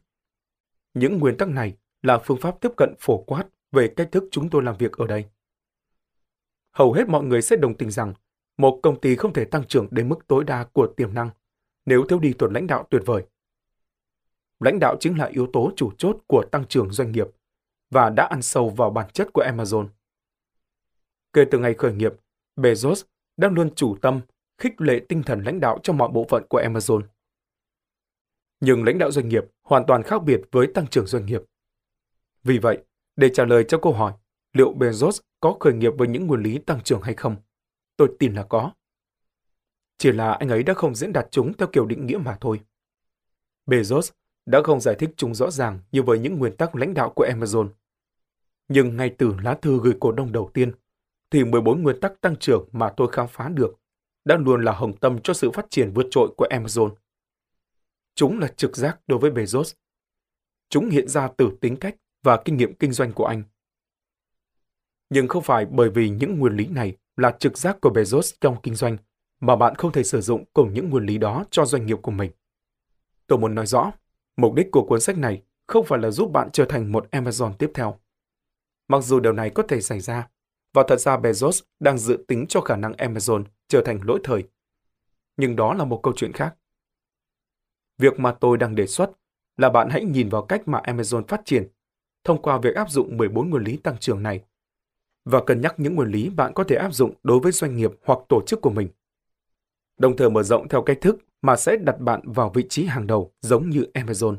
Những 0.95 1.19
nguyên 1.19 1.37
tắc 1.37 1.49
này 1.49 1.77
là 2.03 2.19
phương 2.19 2.41
pháp 2.41 2.61
tiếp 2.61 2.71
cận 2.77 2.95
phổ 2.99 3.19
quát 3.19 3.45
về 3.73 3.89
cách 3.97 4.09
thức 4.13 4.25
chúng 4.31 4.51
tôi 4.51 4.63
làm 4.63 4.77
việc 4.77 4.93
ở 4.93 5.07
đây 5.07 5.25
hầu 6.75 6.93
hết 6.93 7.09
mọi 7.09 7.25
người 7.25 7.43
sẽ 7.43 7.57
đồng 7.57 7.75
tình 7.75 7.91
rằng 7.91 8.15
một 8.57 8.81
công 8.83 9.01
ty 9.01 9.17
không 9.17 9.33
thể 9.33 9.45
tăng 9.45 9.65
trưởng 9.65 9.89
đến 9.91 10.09
mức 10.09 10.27
tối 10.27 10.45
đa 10.45 10.65
của 10.65 10.87
tiềm 10.97 11.15
năng 11.15 11.31
nếu 11.87 12.05
thiếu 12.09 12.19
đi 12.19 12.33
tuần 12.33 12.53
lãnh 12.53 12.67
đạo 12.67 12.87
tuyệt 12.91 13.03
vời. 13.07 13.23
Lãnh 14.61 14.79
đạo 14.79 14.97
chính 15.01 15.19
là 15.19 15.25
yếu 15.25 15.47
tố 15.53 15.73
chủ 15.77 15.91
chốt 15.99 16.17
của 16.27 16.45
tăng 16.53 16.67
trưởng 16.67 16.93
doanh 16.93 17.13
nghiệp 17.13 17.27
và 17.91 18.11
đã 18.11 18.25
ăn 18.25 18.43
sâu 18.43 18.69
vào 18.69 18.91
bản 18.91 19.11
chất 19.13 19.33
của 19.33 19.43
Amazon. 19.43 19.87
Kể 21.33 21.45
từ 21.51 21.59
ngày 21.59 21.75
khởi 21.75 21.93
nghiệp, 21.93 22.13
Bezos 22.57 23.05
đang 23.37 23.55
luôn 23.55 23.75
chủ 23.75 23.97
tâm 24.03 24.21
khích 24.59 24.81
lệ 24.81 25.01
tinh 25.09 25.23
thần 25.23 25.43
lãnh 25.43 25.61
đạo 25.61 25.79
trong 25.83 25.99
mọi 25.99 26.09
bộ 26.09 26.27
phận 26.29 26.43
của 26.49 26.61
Amazon. 26.61 27.03
Nhưng 28.61 28.85
lãnh 28.85 28.99
đạo 28.99 29.11
doanh 29.11 29.29
nghiệp 29.29 29.45
hoàn 29.63 29.87
toàn 29.87 30.03
khác 30.03 30.23
biệt 30.23 30.41
với 30.53 30.67
tăng 30.75 30.87
trưởng 30.87 31.07
doanh 31.07 31.27
nghiệp. 31.27 31.43
Vì 32.45 32.59
vậy, 32.59 32.79
để 33.17 33.29
trả 33.35 33.45
lời 33.45 33.65
cho 33.69 33.79
câu 33.79 33.93
hỏi 33.93 34.13
liệu 34.53 34.75
Bezos 34.75 35.21
có 35.41 35.57
khởi 35.61 35.73
nghiệp 35.73 35.93
với 35.99 36.09
những 36.09 36.27
nguyên 36.27 36.41
lý 36.41 36.59
tăng 36.59 36.81
trưởng 36.81 37.03
hay 37.03 37.15
không? 37.15 37.37
Tôi 37.97 38.09
tin 38.19 38.35
là 38.35 38.43
có. 38.43 38.73
Chỉ 39.99 40.13
là 40.13 40.33
anh 40.33 40.49
ấy 40.49 40.63
đã 40.63 40.75
không 40.75 40.95
diễn 40.95 41.13
đạt 41.13 41.27
chúng 41.31 41.53
theo 41.53 41.69
kiểu 41.73 41.87
định 41.87 42.07
nghĩa 42.07 42.19
mà 42.19 42.37
thôi. 42.41 42.61
Bezos 43.67 44.11
đã 44.47 44.63
không 44.65 44.81
giải 44.81 44.95
thích 44.99 45.11
chúng 45.17 45.35
rõ 45.35 45.51
ràng 45.51 45.79
như 45.93 46.03
với 46.03 46.19
những 46.19 46.39
nguyên 46.39 46.57
tắc 46.57 46.77
lãnh 46.77 46.95
đạo 46.95 47.11
của 47.11 47.27
Amazon. 47.27 47.69
Nhưng 48.69 48.97
ngay 48.97 49.15
từ 49.19 49.35
lá 49.43 49.55
thư 49.63 49.81
gửi 49.83 49.95
cổ 50.01 50.13
đông 50.13 50.33
đầu 50.33 50.51
tiên, 50.55 50.73
thì 51.31 51.45
14 51.45 51.83
nguyên 51.83 52.01
tắc 52.01 52.21
tăng 52.21 52.37
trưởng 52.37 52.69
mà 52.73 52.93
tôi 52.97 53.09
khám 53.13 53.29
phá 53.29 53.49
được 53.49 53.75
đã 54.25 54.37
luôn 54.37 54.65
là 54.65 54.73
hồng 54.73 54.97
tâm 54.97 55.21
cho 55.21 55.35
sự 55.35 55.51
phát 55.51 55.67
triển 55.71 55.93
vượt 55.95 56.07
trội 56.11 56.29
của 56.37 56.47
Amazon. 56.51 56.91
Chúng 58.15 58.39
là 58.39 58.49
trực 58.49 58.77
giác 58.77 59.01
đối 59.07 59.19
với 59.19 59.31
Bezos. 59.31 59.75
Chúng 60.69 60.91
hiện 60.91 61.09
ra 61.09 61.29
từ 61.37 61.51
tính 61.61 61.77
cách 61.77 61.97
và 62.23 62.43
kinh 62.45 62.57
nghiệm 62.57 62.75
kinh 62.75 62.93
doanh 62.93 63.13
của 63.13 63.27
anh. 63.27 63.43
Nhưng 65.11 65.29
không 65.29 65.43
phải 65.43 65.67
bởi 65.67 65.91
vì 65.91 66.09
những 66.09 66.39
nguyên 66.39 66.57
lý 66.57 66.67
này 66.67 66.97
là 67.17 67.37
trực 67.39 67.59
giác 67.59 67.77
của 67.81 67.91
Bezos 67.91 68.35
trong 68.41 68.57
kinh 68.63 68.75
doanh 68.75 68.97
mà 69.41 69.57
bạn 69.57 69.75
không 69.75 69.93
thể 69.93 70.05
sử 70.05 70.21
dụng 70.21 70.45
cùng 70.53 70.75
những 70.75 70.91
nguyên 70.91 71.05
lý 71.05 71.19
đó 71.19 71.45
cho 71.51 71.65
doanh 71.65 71.87
nghiệp 71.87 71.99
của 72.03 72.11
mình. 72.11 72.31
Tôi 73.27 73.39
muốn 73.39 73.55
nói 73.55 73.67
rõ, 73.67 73.93
mục 74.37 74.55
đích 74.55 74.71
của 74.73 74.87
cuốn 74.87 75.01
sách 75.01 75.19
này 75.19 75.43
không 75.67 75.87
phải 75.87 75.99
là 75.99 76.11
giúp 76.11 76.31
bạn 76.31 76.51
trở 76.53 76.65
thành 76.65 76.93
một 76.93 77.09
Amazon 77.11 77.53
tiếp 77.53 77.71
theo. 77.75 78.01
Mặc 78.89 79.05
dù 79.05 79.21
điều 79.21 79.33
này 79.33 79.51
có 79.51 79.63
thể 79.69 79.81
xảy 79.81 80.01
ra, 80.01 80.29
và 80.73 80.85
thật 80.89 81.01
ra 81.01 81.17
Bezos 81.17 81.63
đang 81.81 81.99
dự 81.99 82.25
tính 82.29 82.47
cho 82.49 82.61
khả 82.61 82.77
năng 82.77 82.93
Amazon 82.93 83.45
trở 83.69 83.83
thành 83.85 84.01
lỗi 84.03 84.21
thời. 84.25 84.45
Nhưng 85.37 85.57
đó 85.57 85.75
là 85.75 85.85
một 85.85 86.01
câu 86.03 86.13
chuyện 86.17 86.33
khác. 86.33 86.55
Việc 87.99 88.19
mà 88.19 88.33
tôi 88.41 88.57
đang 88.57 88.75
đề 88.75 88.87
xuất 88.87 89.11
là 89.57 89.71
bạn 89.71 89.89
hãy 89.91 90.05
nhìn 90.05 90.29
vào 90.29 90.43
cách 90.43 90.69
mà 90.69 90.81
Amazon 90.85 91.23
phát 91.29 91.41
triển 91.45 91.69
thông 92.25 92.43
qua 92.43 92.59
việc 92.59 92.75
áp 92.75 92.91
dụng 92.91 93.17
14 93.17 93.51
nguyên 93.51 93.63
lý 93.63 93.77
tăng 93.77 93.99
trưởng 93.99 94.23
này 94.23 94.45
và 95.25 95.45
cân 95.47 95.61
nhắc 95.61 95.75
những 95.79 95.95
nguyên 95.95 96.09
lý 96.09 96.31
bạn 96.31 96.53
có 96.55 96.65
thể 96.65 96.77
áp 96.77 96.95
dụng 96.95 97.15
đối 97.23 97.41
với 97.41 97.53
doanh 97.53 97.77
nghiệp 97.77 97.91
hoặc 98.05 98.19
tổ 98.29 98.43
chức 98.47 98.61
của 98.61 98.71
mình. 98.71 98.89
Đồng 99.97 100.17
thời 100.17 100.31
mở 100.31 100.43
rộng 100.43 100.69
theo 100.69 100.83
cách 100.83 100.99
thức 101.01 101.17
mà 101.43 101.57
sẽ 101.57 101.77
đặt 101.77 102.01
bạn 102.01 102.21
vào 102.25 102.51
vị 102.55 102.67
trí 102.69 102.85
hàng 102.85 103.07
đầu 103.07 103.33
giống 103.41 103.71
như 103.71 103.87
Amazon. 103.95 104.37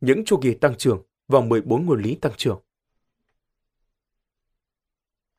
Những 0.00 0.24
chu 0.24 0.38
kỳ 0.42 0.54
tăng 0.54 0.76
trưởng 0.76 1.02
và 1.28 1.40
14 1.40 1.86
nguyên 1.86 2.00
lý 2.00 2.14
tăng 2.14 2.32
trưởng 2.36 2.60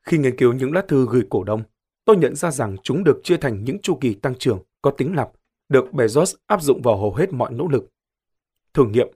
Khi 0.02 0.18
nghiên 0.18 0.36
cứu 0.36 0.52
những 0.52 0.72
lá 0.72 0.82
thư 0.88 1.06
gửi 1.10 1.22
cổ 1.30 1.44
đông, 1.44 1.62
tôi 2.04 2.16
nhận 2.16 2.34
ra 2.36 2.50
rằng 2.50 2.76
chúng 2.82 3.04
được 3.04 3.20
chia 3.22 3.36
thành 3.36 3.64
những 3.64 3.78
chu 3.78 3.98
kỳ 4.00 4.14
tăng 4.14 4.34
trưởng 4.34 4.62
có 4.82 4.90
tính 4.90 5.14
lặp, 5.14 5.32
được 5.74 5.84
Bezos 5.92 6.36
áp 6.46 6.62
dụng 6.62 6.82
vào 6.82 6.96
hầu 6.96 7.14
hết 7.14 7.32
mọi 7.32 7.52
nỗ 7.52 7.68
lực. 7.68 7.84
Thử 8.72 8.84
nghiệm, 8.86 9.08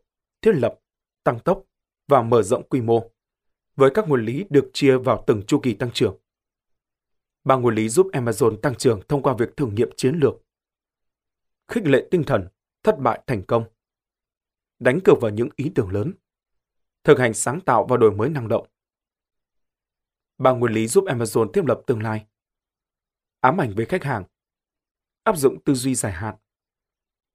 thiết 0.43 0.53
lập, 0.53 0.79
tăng 1.25 1.39
tốc 1.41 1.65
và 2.09 2.23
mở 2.23 2.43
rộng 2.43 2.69
quy 2.69 2.81
mô, 2.81 3.11
với 3.77 3.91
các 3.95 4.09
nguyên 4.09 4.25
lý 4.25 4.45
được 4.51 4.71
chia 4.73 4.99
vào 4.99 5.25
từng 5.27 5.43
chu 5.47 5.61
kỳ 5.63 5.75
tăng 5.75 5.91
trưởng. 5.91 6.19
Ba 7.45 7.57
nguyên 7.57 7.75
lý 7.75 7.89
giúp 7.89 8.07
Amazon 8.13 8.57
tăng 8.57 8.75
trưởng 8.75 9.01
thông 9.09 9.23
qua 9.23 9.35
việc 9.39 9.57
thử 9.57 9.67
nghiệm 9.67 9.89
chiến 9.97 10.15
lược. 10.15 10.35
Khích 11.69 11.87
lệ 11.87 12.09
tinh 12.11 12.25
thần, 12.27 12.49
thất 12.83 12.99
bại 12.99 13.23
thành 13.27 13.43
công. 13.43 13.65
Đánh 14.79 15.01
cược 15.05 15.21
vào 15.21 15.31
những 15.31 15.49
ý 15.57 15.73
tưởng 15.75 15.91
lớn. 15.91 16.13
Thực 17.05 17.19
hành 17.19 17.35
sáng 17.35 17.61
tạo 17.61 17.87
và 17.89 17.97
đổi 17.97 18.11
mới 18.11 18.29
năng 18.29 18.49
động. 18.49 18.67
Ba 20.39 20.53
nguyên 20.53 20.73
lý 20.73 20.87
giúp 20.89 21.05
Amazon 21.05 21.53
thiết 21.53 21.65
lập 21.65 21.81
tương 21.87 22.03
lai. 22.03 22.27
Ám 23.41 23.61
ảnh 23.61 23.75
với 23.75 23.87
khách 23.87 24.05
hàng. 24.05 24.25
Áp 25.23 25.37
dụng 25.37 25.65
tư 25.65 25.75
duy 25.75 25.95
dài 25.95 26.13
hạn. 26.13 26.35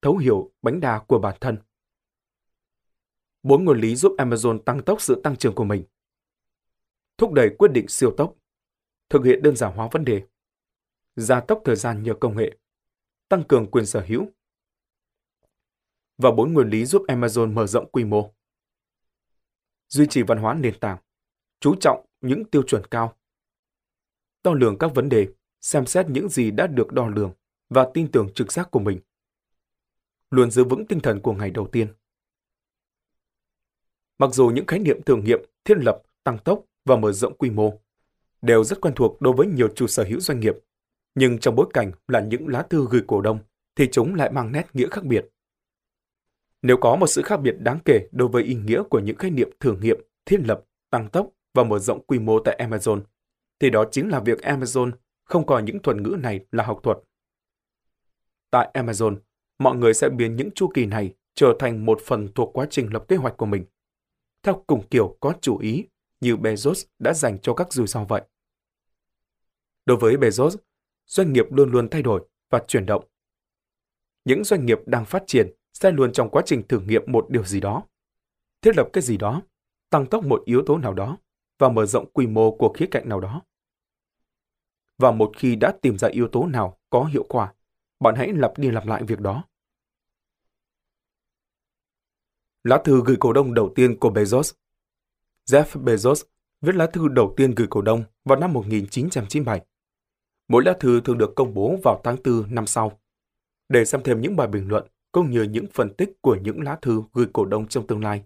Thấu 0.04 0.18
hiểu 0.18 0.52
bánh 0.62 0.80
đà 0.80 1.00
của 1.00 1.20
bản 1.20 1.38
thân. 1.42 1.58
Bốn 3.44 3.66
nguyên 3.66 3.78
lý 3.78 3.96
giúp 3.96 4.16
Amazon 4.18 4.60
tăng 4.60 4.84
tốc 4.84 5.02
sự 5.02 5.22
tăng 5.24 5.36
trưởng 5.36 5.56
của 5.56 5.63
mình. 5.63 5.84
Thúc 7.18 7.34
đẩy 7.34 7.56
quyết 7.58 7.72
định 7.72 7.88
siêu 7.88 8.13
tốc 8.18 8.36
thực 9.10 9.24
hiện 9.24 9.42
đơn 9.42 9.56
giản 9.56 9.76
hóa 9.76 9.89
vấn 9.92 10.06
đề, 10.06 10.24
gia 11.16 11.39
tốc 11.39 11.62
thời 11.66 11.76
gian 11.76 12.04
nhờ 12.04 12.13
công 12.22 12.38
nghệ, 12.38 12.58
tăng 13.30 13.44
cường 13.48 13.72
quyền 13.72 13.86
sở 13.86 14.06
hữu 14.08 14.28
và 16.18 16.32
bốn 16.32 16.54
nguyên 16.54 16.68
lý 16.68 16.86
giúp 16.86 17.04
Amazon 17.08 17.54
mở 17.54 17.68
rộng 17.68 17.92
quy 17.92 18.04
mô. 18.04 18.34
Duy 19.89 20.08
trì 20.10 20.24
văn 20.24 20.38
hóa 20.38 20.54
nền 20.54 20.80
tảng, 20.80 20.98
chú 21.60 21.76
trọng 21.80 22.06
những 22.22 22.46
tiêu 22.46 22.63
chuẩn 22.68 22.88
cao, 22.92 23.18
đo 24.44 24.54
lường 24.54 24.78
các 24.78 24.92
vấn 24.96 25.10
đề, 25.10 25.28
xem 25.62 25.86
xét 25.86 26.06
những 26.10 26.30
gì 26.30 26.52
đã 26.52 26.68
được 26.68 26.92
đo 26.92 27.08
lường 27.08 27.34
và 27.70 27.89
tin 27.94 28.12
tưởng 28.12 28.34
trực 28.34 28.52
giác 28.52 28.72
của 28.72 28.80
mình. 28.80 29.02
Luôn 30.34 30.52
giữ 30.52 30.63
vững 30.63 30.86
tinh 30.86 31.00
thần 31.00 31.19
của 31.19 31.34
ngày 31.34 31.52
đầu 31.52 31.67
tiên. 31.67 31.88
Mặc 34.17 34.30
dù 34.34 34.48
những 34.48 34.65
khái 34.65 34.80
niệm 34.80 35.04
thử 35.04 35.15
nghiệm, 35.15 35.39
thiết 35.65 35.78
lập, 35.78 36.02
tăng 36.24 36.38
tốc 36.38 36.65
và 36.86 36.96
mở 36.96 37.12
rộng 37.12 37.38
quy 37.38 37.50
mô 37.50 37.82
đều 38.41 38.63
rất 38.63 38.82
quen 38.82 38.93
thuộc 38.96 39.22
đối 39.22 39.34
với 39.34 39.48
nhiều 39.48 39.67
chủ 39.76 39.88
sở 39.88 40.04
hữu 40.04 40.19
doanh 40.19 40.39
nghiệp. 40.39 40.56
Nhưng 41.15 41.39
trong 41.39 41.56
bối 41.56 41.67
cảnh 41.74 41.91
là 42.08 42.19
những 42.19 42.48
lá 42.48 42.62
thư 42.62 42.88
gửi 42.89 43.02
cổ 43.08 43.22
đông, 43.22 43.39
thì 43.76 43.88
chúng 43.91 44.15
lại 44.15 44.32
mang 44.32 44.52
nét 44.52 44.67
nghĩa 44.74 44.88
khác 44.91 45.04
biệt. 45.04 45.26
Nếu 46.62 46.78
có 46.78 46.96
một 46.96 47.08
sự 47.08 47.22
khác 47.22 47.38
biệt 47.38 47.56
đáng 47.60 47.80
kể 47.86 48.08
đối 48.12 48.28
với 48.28 48.43
ý 48.43 48.56
nghĩa 48.56 48.84
của 48.89 49.00
những 49.00 49.17
khái 49.17 49.32
niệm 49.32 49.50
thử 49.60 49.76
nghiệm, 49.76 49.98
thiết 50.26 50.39
lập, 50.39 50.63
tăng 50.89 51.10
tốc 51.10 51.30
và 51.54 51.63
mở 51.63 51.80
rộng 51.80 52.06
quy 52.06 52.19
mô 52.19 52.39
tại 52.39 52.67
Amazon, 52.69 53.02
thì 53.60 53.69
đó 53.69 53.86
chính 53.91 54.10
là 54.10 54.19
việc 54.19 54.39
Amazon 54.39 54.91
không 55.24 55.46
coi 55.46 55.63
những 55.63 55.82
thuật 55.82 55.98
ngữ 55.98 56.15
này 56.19 56.46
là 56.52 56.63
học 56.63 56.80
thuật. 56.84 56.98
Tại 58.52 58.72
Amazon, 58.74 59.17
mọi 59.63 59.76
người 59.76 59.93
sẽ 59.93 60.10
biến 60.10 60.36
những 60.36 60.52
chu 60.52 60.71
kỳ 60.73 60.86
này 60.86 61.13
trở 61.36 61.56
thành 61.60 61.86
một 61.86 61.99
phần 62.06 62.34
thuộc 62.36 62.58
quá 62.58 62.67
trình 62.69 62.93
lập 62.93 63.06
kế 63.08 63.15
hoạch 63.15 63.38
của 63.38 63.45
mình. 63.45 63.65
Theo 64.43 64.63
cùng 64.67 64.88
kiểu 64.88 65.17
có 65.19 65.34
chủ 65.41 65.58
ý 65.58 65.86
như 66.21 66.36
Bezos 66.36 66.86
đã 66.99 67.13
dành 67.13 67.39
cho 67.39 67.54
các 67.54 67.73
rủi 67.73 67.88
ro 67.88 68.04
vậy. 68.04 68.21
Đối 69.86 69.97
với 69.97 70.15
Bezos, 70.15 70.58
doanh 71.06 71.34
nghiệp 71.34 71.45
luôn 71.52 71.71
luôn 71.71 71.89
thay 71.89 72.02
đổi 72.02 72.26
và 72.49 72.63
chuyển 72.67 72.86
động. 72.86 73.06
Những 74.26 74.43
doanh 74.43 74.65
nghiệp 74.65 74.80
đang 74.86 75.06
phát 75.06 75.23
triển 75.28 75.54
sẽ 75.73 75.91
luôn 75.91 76.12
trong 76.12 76.30
quá 76.30 76.43
trình 76.45 76.67
thử 76.67 76.80
nghiệm 76.80 77.04
một 77.08 77.26
điều 77.30 77.43
gì 77.43 77.60
đó, 77.60 77.84
thiết 78.62 78.78
lập 78.78 78.89
cái 78.93 79.02
gì 79.02 79.17
đó, 79.17 79.41
tăng 79.89 80.06
tốc 80.06 80.26
một 80.26 80.41
yếu 80.45 80.63
tố 80.65 80.78
nào 80.78 80.93
đó 80.93 81.17
và 81.60 81.69
mở 81.69 81.86
rộng 81.86 82.12
quy 82.13 82.28
mô 82.28 82.56
của 82.58 82.73
khía 82.78 82.88
cạnh 82.91 83.10
nào 83.10 83.19
đó. 83.19 83.41
Và 84.97 85.12
một 85.12 85.32
khi 85.38 85.56
đã 85.56 85.73
tìm 85.82 85.97
ra 85.97 86.08
yếu 86.08 86.28
tố 86.28 86.45
nào 86.45 86.78
có 86.89 87.04
hiệu 87.04 87.26
quả, 87.30 87.54
bạn 87.99 88.15
hãy 88.15 88.34
lặp 88.34 88.58
đi 88.58 88.71
lặp 88.71 88.86
lại 88.86 89.04
việc 89.04 89.19
đó. 89.19 89.43
Lá 92.63 92.82
thư 92.86 93.04
gửi 93.06 93.17
cổ 93.19 93.34
đông 93.34 93.54
đầu 93.54 93.73
tiên 93.76 93.99
của 93.99 94.10
Bezos 94.10 94.54
Jeff 95.49 95.84
Bezos 95.84 96.23
viết 96.62 96.76
lá 96.76 96.88
thư 96.88 97.08
đầu 97.08 97.34
tiên 97.38 97.56
gửi 97.56 97.67
cổ 97.69 97.82
đông 97.82 98.04
vào 98.26 98.39
năm 98.39 98.54
1997. 98.54 99.62
Mỗi 100.47 100.63
lá 100.63 100.73
thư 100.80 101.02
thường 101.02 101.17
được 101.17 101.36
công 101.36 101.54
bố 101.54 101.76
vào 101.84 102.02
tháng 102.04 102.15
4 102.23 102.56
năm 102.56 102.67
sau. 102.67 102.99
Để 103.69 103.86
xem 103.86 104.02
thêm 104.04 104.21
những 104.21 104.36
bài 104.36 104.47
bình 104.47 104.67
luận 104.67 104.88
cũng 105.12 105.32
như 105.32 105.43
những 105.43 105.65
phân 105.73 105.93
tích 105.93 106.10
của 106.21 106.36
những 106.36 106.62
lá 106.62 106.78
thư 106.82 107.04
gửi 107.13 107.28
cổ 107.34 107.45
đông 107.45 107.67
trong 107.67 107.88
tương 107.88 108.04
lai. 108.04 108.23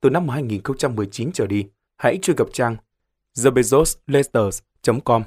Từ 0.00 0.10
năm 0.10 0.28
2019 0.28 1.32
trở 1.32 1.46
đi, 1.46 1.66
hãy 1.96 2.18
truy 2.22 2.34
cập 2.34 2.48
trang 2.52 2.76
thebezosletters.com. 3.36 5.22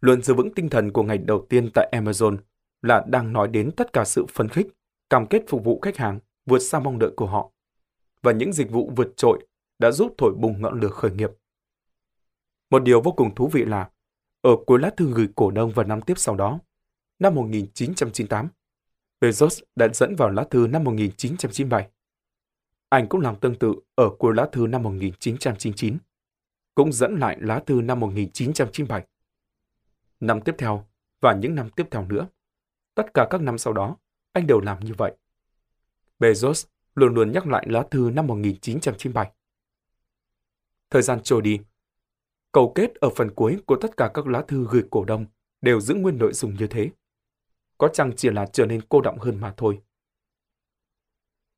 Luôn 0.00 0.22
giữ 0.22 0.34
vững 0.34 0.54
tinh 0.54 0.68
thần 0.68 0.92
của 0.92 1.02
ngày 1.02 1.18
đầu 1.18 1.46
tiên 1.48 1.70
tại 1.74 1.92
Amazon 1.92 2.36
là 2.82 3.04
đang 3.08 3.32
nói 3.32 3.48
đến 3.48 3.70
tất 3.76 3.92
cả 3.92 4.04
sự 4.04 4.26
phấn 4.26 4.48
khích, 4.48 4.66
cam 5.10 5.26
kết 5.26 5.42
phục 5.48 5.64
vụ 5.64 5.80
khách 5.82 5.96
hàng 5.96 6.18
vượt 6.46 6.58
xa 6.58 6.80
mong 6.80 6.98
đợi 6.98 7.10
của 7.16 7.26
họ 7.26 7.50
và 8.22 8.32
những 8.32 8.52
dịch 8.52 8.70
vụ 8.70 8.92
vượt 8.96 9.16
trội 9.16 9.46
đã 9.78 9.90
giúp 9.90 10.14
thổi 10.18 10.34
bùng 10.38 10.62
ngọn 10.62 10.80
lửa 10.80 10.88
khởi 10.88 11.10
nghiệp. 11.10 11.30
Một 12.70 12.82
điều 12.82 13.00
vô 13.00 13.12
cùng 13.12 13.34
thú 13.34 13.48
vị 13.48 13.64
là, 13.64 13.90
ở 14.40 14.50
cuối 14.66 14.78
lá 14.80 14.90
thư 14.96 15.12
gửi 15.14 15.28
cổ 15.34 15.50
đông 15.50 15.70
vào 15.70 15.86
năm 15.86 16.02
tiếp 16.02 16.14
sau 16.16 16.36
đó, 16.36 16.58
năm 17.18 17.34
1998, 17.34 18.48
Bezos 19.20 19.62
đã 19.76 19.88
dẫn 19.88 20.16
vào 20.16 20.30
lá 20.30 20.44
thư 20.50 20.66
năm 20.66 20.84
1997. 20.84 21.88
Anh 22.88 23.08
cũng 23.08 23.20
làm 23.20 23.36
tương 23.36 23.54
tự 23.54 23.74
ở 23.94 24.10
cuối 24.18 24.34
lá 24.34 24.48
thư 24.52 24.66
năm 24.66 24.82
1999, 24.82 25.98
cũng 26.74 26.92
dẫn 26.92 27.18
lại 27.18 27.36
lá 27.40 27.62
thư 27.66 27.80
năm 27.82 28.00
1997. 28.00 29.06
Năm 30.20 30.40
tiếp 30.40 30.54
theo 30.58 30.86
và 31.20 31.34
những 31.34 31.54
năm 31.54 31.70
tiếp 31.70 31.86
theo 31.90 32.06
nữa, 32.06 32.26
tất 32.94 33.14
cả 33.14 33.26
các 33.30 33.40
năm 33.40 33.58
sau 33.58 33.72
đó, 33.72 33.96
anh 34.32 34.46
đều 34.46 34.60
làm 34.60 34.84
như 34.84 34.92
vậy. 34.98 35.16
Bezos 36.24 36.64
luôn 36.94 37.14
luôn 37.14 37.32
nhắc 37.32 37.46
lại 37.46 37.66
lá 37.68 37.84
thư 37.90 38.10
năm 38.14 38.26
1997. 38.26 39.32
Thời 40.90 41.02
gian 41.02 41.20
trôi 41.22 41.42
đi, 41.42 41.60
cầu 42.52 42.72
kết 42.74 42.94
ở 42.94 43.10
phần 43.16 43.30
cuối 43.34 43.58
của 43.66 43.76
tất 43.76 43.96
cả 43.96 44.10
các 44.14 44.26
lá 44.26 44.44
thư 44.48 44.66
gửi 44.70 44.82
cổ 44.90 45.04
đông 45.04 45.26
đều 45.60 45.80
giữ 45.80 45.94
nguyên 45.94 46.18
nội 46.18 46.32
dung 46.32 46.54
như 46.54 46.66
thế. 46.66 46.90
Có 47.78 47.88
chăng 47.88 48.12
chỉ 48.16 48.30
là 48.30 48.46
trở 48.46 48.66
nên 48.66 48.80
cô 48.88 49.00
động 49.00 49.18
hơn 49.18 49.40
mà 49.40 49.54
thôi. 49.56 49.80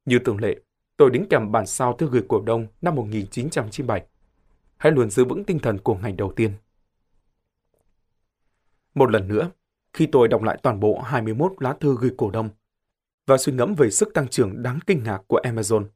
Như 0.05 0.19
thường 0.25 0.41
lệ, 0.41 0.57
tôi 0.97 1.11
đính 1.11 1.27
kèm 1.31 1.53
bản 1.53 1.67
sao 1.67 1.97
thư 1.97 2.09
gửi 2.11 2.23
cổ 2.29 2.41
đông 2.41 2.67
năm 2.81 2.95
1997. 2.95 4.07
Hãy 4.77 4.93
luôn 4.93 5.11
giữ 5.11 5.25
vững 5.25 5.45
tinh 5.45 5.59
thần 5.59 5.79
của 5.79 5.95
ngày 5.95 6.13
đầu 6.13 6.33
tiên. 6.37 6.53
Một 8.95 9.11
lần 9.11 9.29
nữa, 9.29 9.51
khi 9.93 10.07
tôi 10.13 10.29
đọc 10.29 10.43
lại 10.43 10.59
toàn 10.63 10.81
bộ 10.81 11.01
21 11.01 11.53
lá 11.59 11.77
thư 11.81 11.97
gửi 12.01 12.11
cổ 12.17 12.31
đông 12.31 12.51
và 13.27 13.39
suy 13.39 13.53
ngẫm 13.53 13.75
về 13.75 13.91
sức 13.91 14.15
tăng 14.15 14.29
trưởng 14.29 14.63
đáng 14.63 14.79
kinh 14.87 15.03
ngạc 15.03 15.23
của 15.27 15.41
Amazon. 15.45 15.87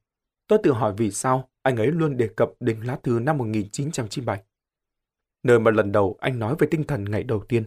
Tôi 0.46 0.58
tự 0.62 0.72
hỏi 0.72 0.94
vì 0.96 1.10
sao 1.10 1.50
anh 1.62 1.76
ấy 1.76 1.86
luôn 1.86 2.16
đề 2.16 2.28
cập 2.36 2.50
đến 2.60 2.80
lá 2.80 2.98
thư 3.02 3.18
năm 3.22 3.38
1997, 3.38 4.42
nơi 5.42 5.58
mà 5.58 5.70
lần 5.70 5.92
đầu 5.92 6.16
anh 6.20 6.38
nói 6.38 6.54
về 6.58 6.66
tinh 6.70 6.84
thần 6.84 7.04
ngày 7.04 7.22
đầu 7.22 7.44
tiên. 7.48 7.64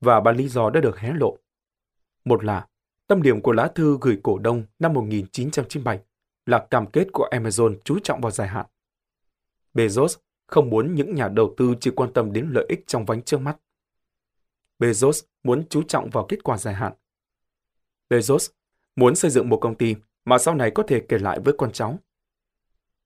Và 0.00 0.20
ba 0.20 0.32
lý 0.32 0.48
do 0.48 0.70
đã 0.70 0.80
được 0.80 0.98
hé 0.98 1.12
lộ. 1.12 1.38
Một 2.24 2.44
là, 2.44 2.66
tâm 3.06 3.22
điểm 3.22 3.42
của 3.42 3.52
lá 3.52 3.68
thư 3.74 3.98
gửi 4.00 4.20
cổ 4.22 4.38
đông 4.38 4.62
năm 4.78 4.92
1997 4.92 6.00
là 6.46 6.66
cam 6.70 6.86
kết 6.86 7.08
của 7.12 7.28
Amazon 7.30 7.76
chú 7.84 7.98
trọng 7.98 8.20
vào 8.20 8.30
dài 8.30 8.48
hạn. 8.48 8.66
Bezos 9.74 10.16
không 10.46 10.70
muốn 10.70 10.94
những 10.94 11.14
nhà 11.14 11.28
đầu 11.28 11.54
tư 11.56 11.74
chỉ 11.80 11.90
quan 11.90 12.12
tâm 12.12 12.32
đến 12.32 12.48
lợi 12.52 12.66
ích 12.68 12.80
trong 12.86 13.04
vánh 13.04 13.22
trước 13.22 13.38
mắt. 13.38 13.56
Bezos 14.78 15.26
muốn 15.42 15.68
chú 15.68 15.82
trọng 15.82 16.10
vào 16.10 16.26
kết 16.28 16.44
quả 16.44 16.58
dài 16.58 16.74
hạn. 16.74 16.92
Bezos 18.10 18.50
muốn 18.96 19.14
xây 19.16 19.30
dựng 19.30 19.48
một 19.48 19.58
công 19.60 19.74
ty 19.74 19.94
mà 20.24 20.38
sau 20.38 20.54
này 20.54 20.70
có 20.74 20.82
thể 20.82 21.02
kể 21.08 21.18
lại 21.18 21.40
với 21.44 21.54
con 21.58 21.72
cháu. 21.72 21.98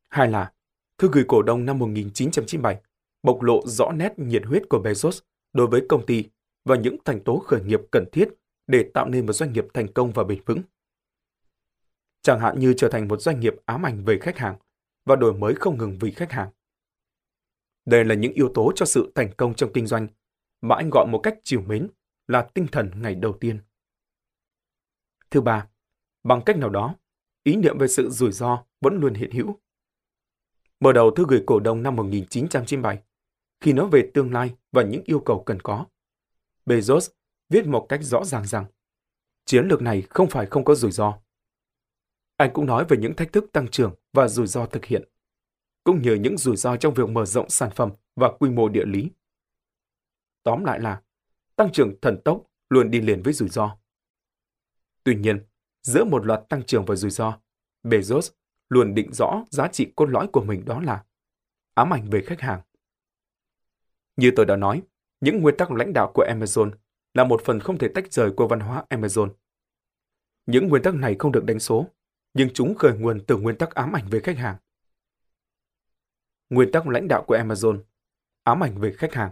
Hai 0.08 0.28
là, 0.28 0.52
thư 0.98 1.08
gửi 1.12 1.24
cổ 1.28 1.42
đông 1.42 1.64
năm 1.64 1.78
1997 1.78 2.80
bộc 3.22 3.42
lộ 3.42 3.66
rõ 3.66 3.92
nét 3.92 4.18
nhiệt 4.18 4.44
huyết 4.44 4.62
của 4.68 4.78
Bezos 4.78 5.20
đối 5.52 5.66
với 5.66 5.86
công 5.88 6.06
ty 6.06 6.24
và 6.64 6.76
những 6.76 6.96
thành 7.04 7.20
tố 7.20 7.38
khởi 7.38 7.62
nghiệp 7.62 7.80
cần 7.90 8.04
thiết 8.12 8.28
để 8.66 8.90
tạo 8.94 9.08
nên 9.08 9.26
một 9.26 9.32
doanh 9.32 9.52
nghiệp 9.52 9.64
thành 9.74 9.92
công 9.92 10.12
và 10.12 10.24
bền 10.24 10.40
vững. 10.46 10.62
Chẳng 12.22 12.40
hạn 12.40 12.58
như 12.58 12.74
trở 12.76 12.88
thành 12.88 13.08
một 13.08 13.20
doanh 13.20 13.40
nghiệp 13.40 13.54
ám 13.64 13.86
ảnh 13.86 14.04
về 14.04 14.18
khách 14.18 14.38
hàng 14.38 14.56
và 15.04 15.16
đổi 15.16 15.34
mới 15.34 15.54
không 15.54 15.78
ngừng 15.78 15.98
vì 16.00 16.10
khách 16.10 16.32
hàng. 16.32 16.50
Đây 17.84 18.04
là 18.04 18.14
những 18.14 18.32
yếu 18.32 18.52
tố 18.54 18.72
cho 18.74 18.86
sự 18.86 19.12
thành 19.14 19.30
công 19.36 19.54
trong 19.54 19.72
kinh 19.72 19.86
doanh 19.86 20.06
mà 20.60 20.76
anh 20.76 20.90
gọi 20.90 21.06
một 21.06 21.20
cách 21.22 21.38
chiều 21.44 21.62
mến 21.62 21.88
là 22.28 22.42
tinh 22.42 22.66
thần 22.72 22.90
ngày 23.02 23.14
đầu 23.14 23.32
tiên. 23.40 23.58
Thứ 25.32 25.40
ba, 25.40 25.66
bằng 26.24 26.42
cách 26.46 26.56
nào 26.56 26.70
đó, 26.70 26.94
ý 27.42 27.56
niệm 27.56 27.78
về 27.78 27.88
sự 27.88 28.10
rủi 28.10 28.32
ro 28.32 28.64
vẫn 28.80 29.00
luôn 29.00 29.14
hiện 29.14 29.30
hữu. 29.30 29.58
Mở 30.80 30.92
đầu 30.92 31.10
thư 31.10 31.24
gửi 31.28 31.42
cổ 31.46 31.60
đông 31.60 31.82
năm 31.82 31.96
1997, 31.96 33.02
khi 33.60 33.72
nói 33.72 33.88
về 33.92 34.10
tương 34.14 34.32
lai 34.32 34.54
và 34.72 34.82
những 34.82 35.02
yêu 35.04 35.20
cầu 35.20 35.42
cần 35.46 35.60
có, 35.60 35.86
Bezos 36.66 37.10
viết 37.48 37.66
một 37.66 37.86
cách 37.88 38.00
rõ 38.02 38.24
ràng 38.24 38.46
rằng 38.46 38.64
chiến 39.44 39.68
lược 39.68 39.82
này 39.82 40.02
không 40.10 40.28
phải 40.30 40.46
không 40.46 40.64
có 40.64 40.74
rủi 40.74 40.92
ro. 40.92 41.18
Anh 42.36 42.50
cũng 42.52 42.66
nói 42.66 42.84
về 42.88 42.96
những 42.96 43.16
thách 43.16 43.32
thức 43.32 43.52
tăng 43.52 43.68
trưởng 43.68 43.94
và 44.12 44.28
rủi 44.28 44.46
ro 44.46 44.66
thực 44.66 44.84
hiện, 44.84 45.08
cũng 45.84 46.02
như 46.02 46.14
những 46.14 46.38
rủi 46.38 46.56
ro 46.56 46.76
trong 46.76 46.94
việc 46.94 47.08
mở 47.08 47.24
rộng 47.24 47.50
sản 47.50 47.70
phẩm 47.74 47.90
và 48.16 48.32
quy 48.40 48.50
mô 48.50 48.68
địa 48.68 48.84
lý. 48.84 49.10
Tóm 50.42 50.64
lại 50.64 50.80
là, 50.80 51.02
tăng 51.56 51.72
trưởng 51.72 52.00
thần 52.02 52.20
tốc 52.24 52.42
luôn 52.68 52.90
đi 52.90 53.00
liền 53.00 53.22
với 53.22 53.32
rủi 53.32 53.48
ro. 53.48 53.81
Tuy 55.04 55.14
nhiên, 55.14 55.46
giữa 55.82 56.04
một 56.04 56.26
loạt 56.26 56.40
tăng 56.48 56.62
trưởng 56.62 56.84
và 56.84 56.94
rủi 56.94 57.10
ro, 57.10 57.38
Bezos 57.82 58.30
luôn 58.68 58.94
định 58.94 59.12
rõ 59.12 59.44
giá 59.50 59.68
trị 59.68 59.92
cốt 59.96 60.06
lõi 60.06 60.28
của 60.32 60.44
mình 60.44 60.64
đó 60.64 60.80
là 60.80 61.04
ám 61.74 61.92
ảnh 61.92 62.10
về 62.10 62.22
khách 62.26 62.40
hàng. 62.40 62.60
Như 64.16 64.30
tôi 64.36 64.46
đã 64.46 64.56
nói, 64.56 64.82
những 65.20 65.42
nguyên 65.42 65.56
tắc 65.56 65.70
lãnh 65.70 65.92
đạo 65.92 66.12
của 66.14 66.26
Amazon 66.28 66.70
là 67.14 67.24
một 67.24 67.42
phần 67.44 67.60
không 67.60 67.78
thể 67.78 67.88
tách 67.94 68.12
rời 68.12 68.30
của 68.36 68.48
văn 68.48 68.60
hóa 68.60 68.84
Amazon. 68.90 69.30
Những 70.46 70.68
nguyên 70.68 70.82
tắc 70.82 70.94
này 70.94 71.16
không 71.18 71.32
được 71.32 71.44
đánh 71.44 71.60
số, 71.60 71.86
nhưng 72.34 72.50
chúng 72.54 72.74
khởi 72.74 72.98
nguồn 72.98 73.24
từ 73.26 73.36
nguyên 73.36 73.56
tắc 73.56 73.74
ám 73.74 73.96
ảnh 73.96 74.08
về 74.10 74.20
khách 74.20 74.36
hàng. 74.36 74.56
Nguyên 76.50 76.72
tắc 76.72 76.88
lãnh 76.88 77.08
đạo 77.08 77.24
của 77.26 77.36
Amazon 77.36 77.82
ám 78.42 78.62
ảnh 78.62 78.78
về 78.78 78.92
khách 78.92 79.14
hàng. 79.14 79.30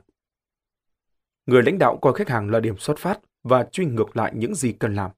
Người 1.47 1.63
lãnh 1.63 1.79
đạo 1.79 1.99
coi 2.03 2.13
khách 2.15 2.29
hàng 2.29 2.51
là 2.51 2.61
điểm 2.61 2.79
xuất 2.79 2.99
phát 2.99 3.21
và 3.43 3.69
truy 3.73 3.85
ngược 3.85 4.17
lại 4.17 4.33
những 4.35 4.55
gì 4.55 4.73
cần 4.73 4.95
làm. 4.95 5.11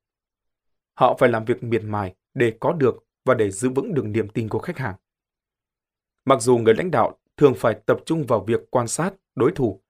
Họ 1.03 1.17
phải 1.19 1.29
làm 1.29 1.45
việc 1.45 1.63
miệt 1.63 1.83
mài 1.85 2.15
để 2.35 2.57
có 2.61 2.73
được 2.73 3.05
và 3.25 3.35
để 3.35 3.51
giữ 3.51 3.69
vững 3.71 3.95
được 3.95 4.05
niềm 4.05 4.29
tin 4.29 4.49
của 4.49 4.59
khách 4.59 4.79
hàng. 4.79 4.95
Mặc 6.25 6.43
dù 6.43 6.59
người 6.59 6.75
lãnh 6.75 6.91
đạo 6.91 7.19
thường 7.37 7.55
phải 7.57 7.81
tập 7.87 7.99
trung 8.07 8.27
vào 8.27 8.41
việc 8.41 8.61
quan 8.71 8.89
sát 8.89 9.15
đối 9.35 9.53
thủ, 9.53 9.83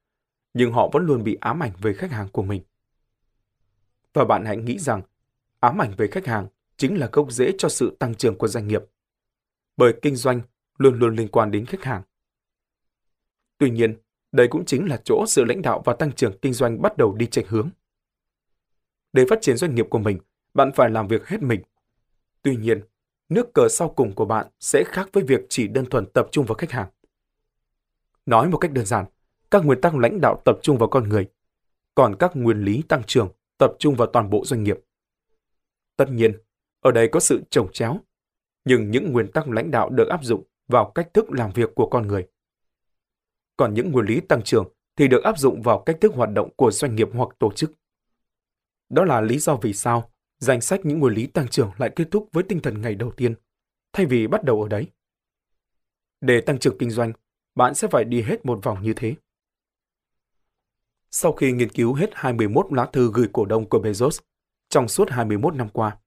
nhưng 0.55 0.72
họ 0.72 0.90
vẫn 0.92 1.07
luôn 1.07 1.25
bị 1.25 1.38
ám 1.40 1.62
ảnh 1.62 1.72
về 1.83 1.94
khách 1.94 2.11
hàng 2.11 2.29
của 2.33 2.42
mình. 2.42 2.62
Và 4.12 4.25
bạn 4.25 4.44
hãy 4.44 4.57
nghĩ 4.57 4.79
rằng 4.79 5.03
ám 5.61 5.83
ảnh 5.83 5.92
về 5.96 6.07
khách 6.07 6.27
hàng 6.27 6.48
chính 6.77 6.98
là 6.98 7.09
gốc 7.12 7.33
rễ 7.33 7.53
cho 7.59 7.68
sự 7.68 7.96
tăng 7.98 8.14
trưởng 8.14 8.38
của 8.38 8.48
doanh 8.48 8.68
nghiệp. 8.68 8.83
Bởi 9.77 9.94
kinh 10.03 10.16
doanh 10.16 10.40
luôn 10.79 10.98
luôn 10.98 11.16
liên 11.16 11.29
quan 11.29 11.51
đến 11.51 11.66
khách 11.66 11.85
hàng. 11.85 12.03
Tuy 13.59 13.70
nhiên, 13.70 13.96
đây 14.33 14.48
cũng 14.48 14.64
chính 14.64 14.88
là 14.88 15.01
chỗ 15.05 15.25
sự 15.29 15.44
lãnh 15.44 15.62
đạo 15.62 15.83
và 15.85 15.92
tăng 15.92 16.12
trưởng 16.12 16.38
kinh 16.42 16.53
doanh 16.53 16.83
bắt 16.83 16.96
đầu 16.96 17.14
đi 17.14 17.27
chệch 17.27 17.48
hướng. 17.48 17.70
Để 19.12 19.25
phát 19.31 19.38
triển 19.42 19.57
doanh 19.57 19.75
nghiệp 19.75 19.87
của 19.90 19.98
mình, 19.98 20.18
bạn 20.55 20.73
phải 20.73 20.91
làm 20.91 21.09
việc 21.09 21.27
hết 21.27 21.43
mình. 21.43 21.62
Tuy 22.43 22.57
nhiên, 22.57 22.81
nước 23.29 23.55
cờ 23.55 23.69
sau 23.71 23.88
cùng 23.88 24.15
của 24.15 24.25
bạn 24.25 24.47
sẽ 24.61 24.85
khác 24.87 25.09
với 25.12 25.25
việc 25.25 25.41
chỉ 25.49 25.69
đơn 25.69 25.87
thuần 25.87 26.07
tập 26.07 26.29
trung 26.33 26.47
vào 26.47 26.55
khách 26.55 26.71
hàng. 26.71 26.88
Nói 28.27 28.49
một 28.49 28.59
cách 28.59 28.73
đơn 28.73 28.87
giản, 28.87 29.05
các 29.51 29.65
nguyên 29.65 29.81
tắc 29.81 29.95
lãnh 29.95 30.21
đạo 30.21 30.43
tập 30.45 30.59
trung 30.62 30.79
vào 30.79 30.88
con 30.88 31.09
người, 31.09 31.29
còn 31.95 32.17
các 32.19 32.31
nguyên 32.35 32.65
lý 32.65 32.83
tăng 32.88 33.03
trưởng 33.07 33.29
tập 33.59 33.73
trung 33.79 33.95
vào 33.95 34.09
toàn 34.12 34.31
bộ 34.31 34.45
doanh 34.45 34.62
nghiệp. 34.62 34.79
Tất 35.97 36.11
nhiên, 36.11 36.33
ở 36.81 36.91
đây 36.91 37.09
có 37.09 37.21
sự 37.21 37.43
trồng 37.51 37.73
chéo, 37.73 38.01
nhưng 38.65 38.91
những 38.91 39.12
nguyên 39.12 39.33
tắc 39.33 39.49
lãnh 39.49 39.71
đạo 39.71 39.91
được 39.91 40.09
áp 40.09 40.25
dụng 40.25 40.43
vào 40.69 40.93
cách 40.95 41.15
thức 41.15 41.31
làm 41.31 41.53
việc 41.53 41.71
của 41.75 41.88
con 41.88 42.07
người. 42.07 42.29
Còn 43.57 43.75
những 43.75 43.93
nguyên 43.93 44.07
lý 44.07 44.21
tăng 44.21 44.43
trưởng 44.43 44.73
thì 44.97 45.09
được 45.09 45.25
áp 45.25 45.38
dụng 45.38 45.62
vào 45.62 45.83
cách 45.87 45.97
thức 46.01 46.12
hoạt 46.15 46.31
động 46.35 46.51
của 46.57 46.71
doanh 46.71 46.95
nghiệp 46.95 47.09
hoặc 47.12 47.29
tổ 47.38 47.53
chức. 47.53 47.73
Đó 48.88 49.05
là 49.05 49.21
lý 49.21 49.38
do 49.38 49.57
vì 49.57 49.73
sao 49.73 50.12
danh 50.42 50.61
sách 50.61 50.81
những 50.85 50.98
nguyên 50.98 51.14
lý 51.14 51.26
tăng 51.26 51.48
trưởng 51.48 51.70
lại 51.78 51.90
kết 51.96 52.09
thúc 52.11 52.28
với 52.33 52.44
tinh 52.44 52.61
thần 52.61 52.81
ngày 52.81 52.94
đầu 52.94 53.11
tiên, 53.11 53.35
thay 53.92 54.07
vì 54.07 54.26
bắt 54.26 54.44
đầu 54.44 54.62
ở 54.62 54.68
đấy. 54.68 54.87
Để 56.20 56.40
tăng 56.40 56.59
trưởng 56.59 56.78
kinh 56.78 56.90
doanh, 56.90 57.12
bạn 57.55 57.74
sẽ 57.74 57.88
phải 57.88 58.05
đi 58.05 58.22
hết 58.22 58.46
một 58.46 58.59
vòng 58.62 58.83
như 58.83 58.92
thế. 58.96 59.14
Sau 61.11 61.33
khi 61.33 61.52
nghiên 61.52 61.68
cứu 61.68 61.94
hết 61.94 62.11
21 62.12 62.66
lá 62.70 62.87
thư 62.92 63.11
gửi 63.14 63.28
cổ 63.33 63.44
đông 63.44 63.68
của 63.68 63.78
Bezos 63.78 64.20
trong 64.68 64.88
suốt 64.88 65.11
21 65.11 65.55
năm 65.55 65.68
qua, 65.68 65.98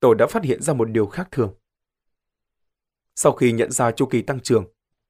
tôi 0.00 0.14
đã 0.14 0.26
phát 0.26 0.44
hiện 0.44 0.62
ra 0.62 0.72
một 0.74 0.90
điều 0.90 1.06
khác 1.06 1.28
thường. 1.30 1.54
Sau 3.14 3.32
khi 3.32 3.52
nhận 3.52 3.70
ra 3.70 3.90
chu 3.90 4.06
kỳ 4.06 4.22
tăng 4.22 4.40
trưởng 4.40 4.64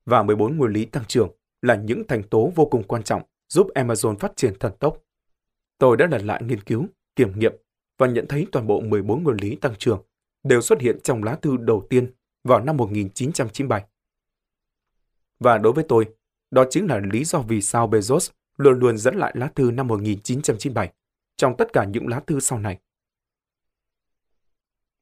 và 0.04 0.22
14 0.22 0.56
nguyên 0.56 0.72
lý 0.72 0.84
tăng 0.84 1.04
trưởng 1.04 1.30
là 1.62 1.74
những 1.74 2.06
thành 2.08 2.22
tố 2.22 2.52
vô 2.54 2.66
cùng 2.66 2.82
quan 2.82 3.02
trọng 3.02 3.22
giúp 3.48 3.68
Amazon 3.74 4.16
phát 4.16 4.32
triển 4.36 4.58
thần 4.58 4.72
tốc, 4.78 5.02
tôi 5.78 5.96
đã 5.96 6.06
lần 6.06 6.26
lại 6.26 6.42
nghiên 6.42 6.62
cứu, 6.62 6.86
kiểm 7.16 7.38
nghiệm 7.38 7.52
và 7.98 8.06
nhận 8.06 8.26
thấy 8.28 8.46
toàn 8.52 8.66
bộ 8.66 8.80
14 8.80 9.22
nguyên 9.22 9.36
lý 9.40 9.56
tăng 9.56 9.74
trưởng 9.78 10.02
đều 10.42 10.60
xuất 10.60 10.80
hiện 10.80 10.98
trong 11.04 11.24
lá 11.24 11.34
thư 11.34 11.56
đầu 11.56 11.86
tiên 11.90 12.12
vào 12.44 12.60
năm 12.60 12.76
1997. 12.76 13.84
Và 15.40 15.58
đối 15.58 15.72
với 15.72 15.84
tôi, 15.88 16.06
đó 16.50 16.64
chính 16.70 16.86
là 16.86 17.00
lý 17.12 17.24
do 17.24 17.40
vì 17.40 17.62
sao 17.62 17.88
Bezos 17.88 18.30
luôn 18.56 18.78
luôn 18.78 18.98
dẫn 18.98 19.16
lại 19.16 19.32
lá 19.36 19.50
thư 19.54 19.70
năm 19.70 19.86
1997 19.86 20.92
trong 21.36 21.56
tất 21.56 21.72
cả 21.72 21.84
những 21.84 22.08
lá 22.08 22.20
thư 22.20 22.40
sau 22.40 22.58
này. 22.58 22.78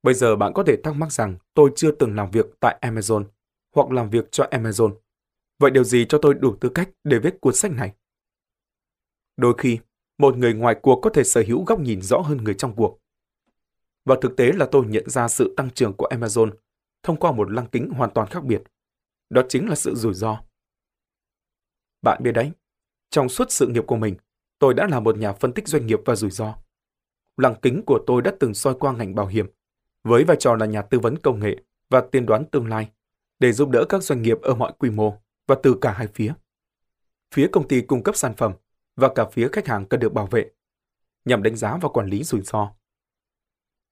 Bây 0.03 0.15
giờ 0.15 0.37
bạn 0.37 0.53
có 0.55 0.63
thể 0.63 0.77
thắc 0.85 0.95
mắc 0.97 1.13
rằng 1.13 1.37
tôi 1.55 1.71
chưa 1.77 1.91
từng 1.91 2.15
làm 2.15 2.31
việc 2.31 2.47
tại 2.61 2.79
Amazon 2.81 3.25
hoặc 3.75 3.91
làm 3.91 4.11
việc 4.11 4.33
cho 4.33 4.49
Amazon. 4.51 4.95
Vậy 5.59 5.71
điều 5.71 5.85
gì 5.85 6.07
cho 6.09 6.19
tôi 6.23 6.35
đủ 6.35 6.57
tư 6.61 6.69
cách 6.69 6.91
để 7.05 7.19
viết 7.19 7.41
cuốn 7.41 7.55
sách 7.55 7.73
này? 7.73 7.93
Đôi 9.37 9.55
khi, 9.59 9.79
một 10.19 10.37
người 10.37 10.55
ngoài 10.55 10.75
cuộc 10.83 11.01
có 11.01 11.11
thể 11.11 11.25
sở 11.25 11.43
hữu 11.47 11.65
góc 11.65 11.81
nhìn 11.81 12.03
rõ 12.03 12.19
hơn 12.19 12.45
người 12.45 12.55
trong 12.55 12.75
cuộc. 12.77 12.99
Và 14.05 14.17
thực 14.23 14.37
tế 14.37 14.53
là 14.53 14.67
tôi 14.73 14.87
nhận 14.87 15.11
ra 15.11 15.29
sự 15.29 15.55
tăng 15.57 15.71
trưởng 15.71 15.93
của 15.93 16.09
Amazon 16.11 16.51
thông 17.03 17.17
qua 17.17 17.33
một 17.33 17.51
lăng 17.51 17.67
kính 17.67 17.91
hoàn 17.91 18.11
toàn 18.11 18.29
khác 18.29 18.45
biệt. 18.45 18.63
Đó 19.31 19.43
chính 19.49 19.69
là 19.69 19.75
sự 19.75 19.95
rủi 19.95 20.15
ro. 20.15 20.41
Bạn 22.03 22.23
biết 22.23 22.33
đấy, 22.33 22.51
trong 23.11 23.29
suốt 23.29 23.51
sự 23.51 23.67
nghiệp 23.67 23.85
của 23.87 23.97
mình, 23.97 24.15
tôi 24.59 24.75
đã 24.75 24.87
là 24.87 25.01
một 25.01 25.19
nhà 25.19 25.33
phân 25.33 25.53
tích 25.53 25.69
doanh 25.69 25.87
nghiệp 25.87 26.01
và 26.05 26.17
rủi 26.17 26.31
ro. 26.31 26.55
Lăng 27.37 27.55
kính 27.63 27.83
của 27.87 27.99
tôi 28.07 28.23
đã 28.23 28.33
từng 28.41 28.55
soi 28.55 28.75
qua 28.81 28.93
ngành 28.93 29.15
bảo 29.15 29.27
hiểm, 29.27 29.47
với 30.05 30.25
vai 30.25 30.37
trò 30.41 30.57
là 30.57 30.67
nhà 30.67 30.83
tư 30.83 30.99
vấn 30.99 31.19
công 31.19 31.41
nghệ 31.41 31.57
và 31.91 32.01
tiên 32.01 32.27
đoán 32.27 32.45
tương 32.45 32.69
lai, 32.69 32.91
để 33.39 33.53
giúp 33.53 33.71
đỡ 33.71 33.85
các 33.89 34.03
doanh 34.03 34.23
nghiệp 34.23 34.43
ở 34.43 34.55
mọi 34.55 34.73
quy 34.79 34.91
mô 34.91 35.15
và 35.47 35.57
từ 35.63 35.77
cả 35.81 35.93
hai 35.93 36.07
phía. 36.07 36.33
Phía 37.35 37.49
công 37.53 37.69
ty 37.69 37.81
cung 37.81 38.03
cấp 38.03 38.17
sản 38.17 38.35
phẩm 38.37 38.53
và 38.97 39.09
cả 39.15 39.25
phía 39.33 39.49
khách 39.53 39.67
hàng 39.67 39.87
cần 39.87 40.01
được 40.01 40.13
bảo 40.13 40.27
vệ, 40.27 40.51
nhằm 41.25 41.43
đánh 41.43 41.57
giá 41.57 41.79
và 41.83 41.89
quản 41.89 42.07
lý 42.07 42.23
rủi 42.23 42.41
ro. 42.41 42.71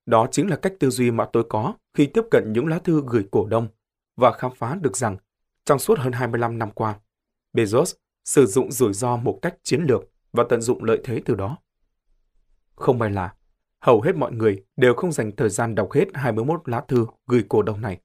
Đó 0.07 0.27
chính 0.31 0.51
là 0.51 0.57
cách 0.57 0.73
tư 0.81 0.91
duy 0.91 1.11
mà 1.11 1.27
tôi 1.33 1.45
có 1.49 1.75
khi 1.95 2.07
tiếp 2.07 2.23
cận 2.31 2.53
những 2.53 2.67
lá 2.67 2.79
thư 2.79 3.03
gửi 3.07 3.29
cổ 3.31 3.47
đông 3.47 3.69
và 4.17 4.33
khám 4.33 4.53
phá 4.57 4.75
được 4.81 4.97
rằng 4.97 5.17
trong 5.65 5.79
suốt 5.79 5.99
hơn 5.99 6.13
25 6.13 6.59
năm 6.59 6.71
qua, 6.71 7.01
Bezos 7.53 7.95
sử 8.25 8.47
dụng 8.47 8.73
rủi 8.73 8.93
ro 8.93 9.17
một 9.17 9.39
cách 9.43 9.57
chiến 9.63 9.85
lược 9.89 10.03
và 10.33 10.45
tận 10.49 10.61
dụng 10.61 10.85
lợi 10.85 11.01
thế 11.05 11.23
từ 11.25 11.35
đó. 11.35 11.59
Không 12.75 12.99
may 12.99 13.11
là, 13.11 13.35
hầu 13.81 14.01
hết 14.01 14.17
mọi 14.17 14.33
người 14.33 14.65
đều 14.77 14.95
không 14.95 15.13
dành 15.13 15.37
thời 15.37 15.49
gian 15.49 15.75
đọc 15.75 15.93
hết 15.93 16.05
21 16.15 16.69
lá 16.69 16.85
thư 16.89 17.07
gửi 17.27 17.45
cổ 17.49 17.63
đông 17.63 17.81
này. 17.81 18.01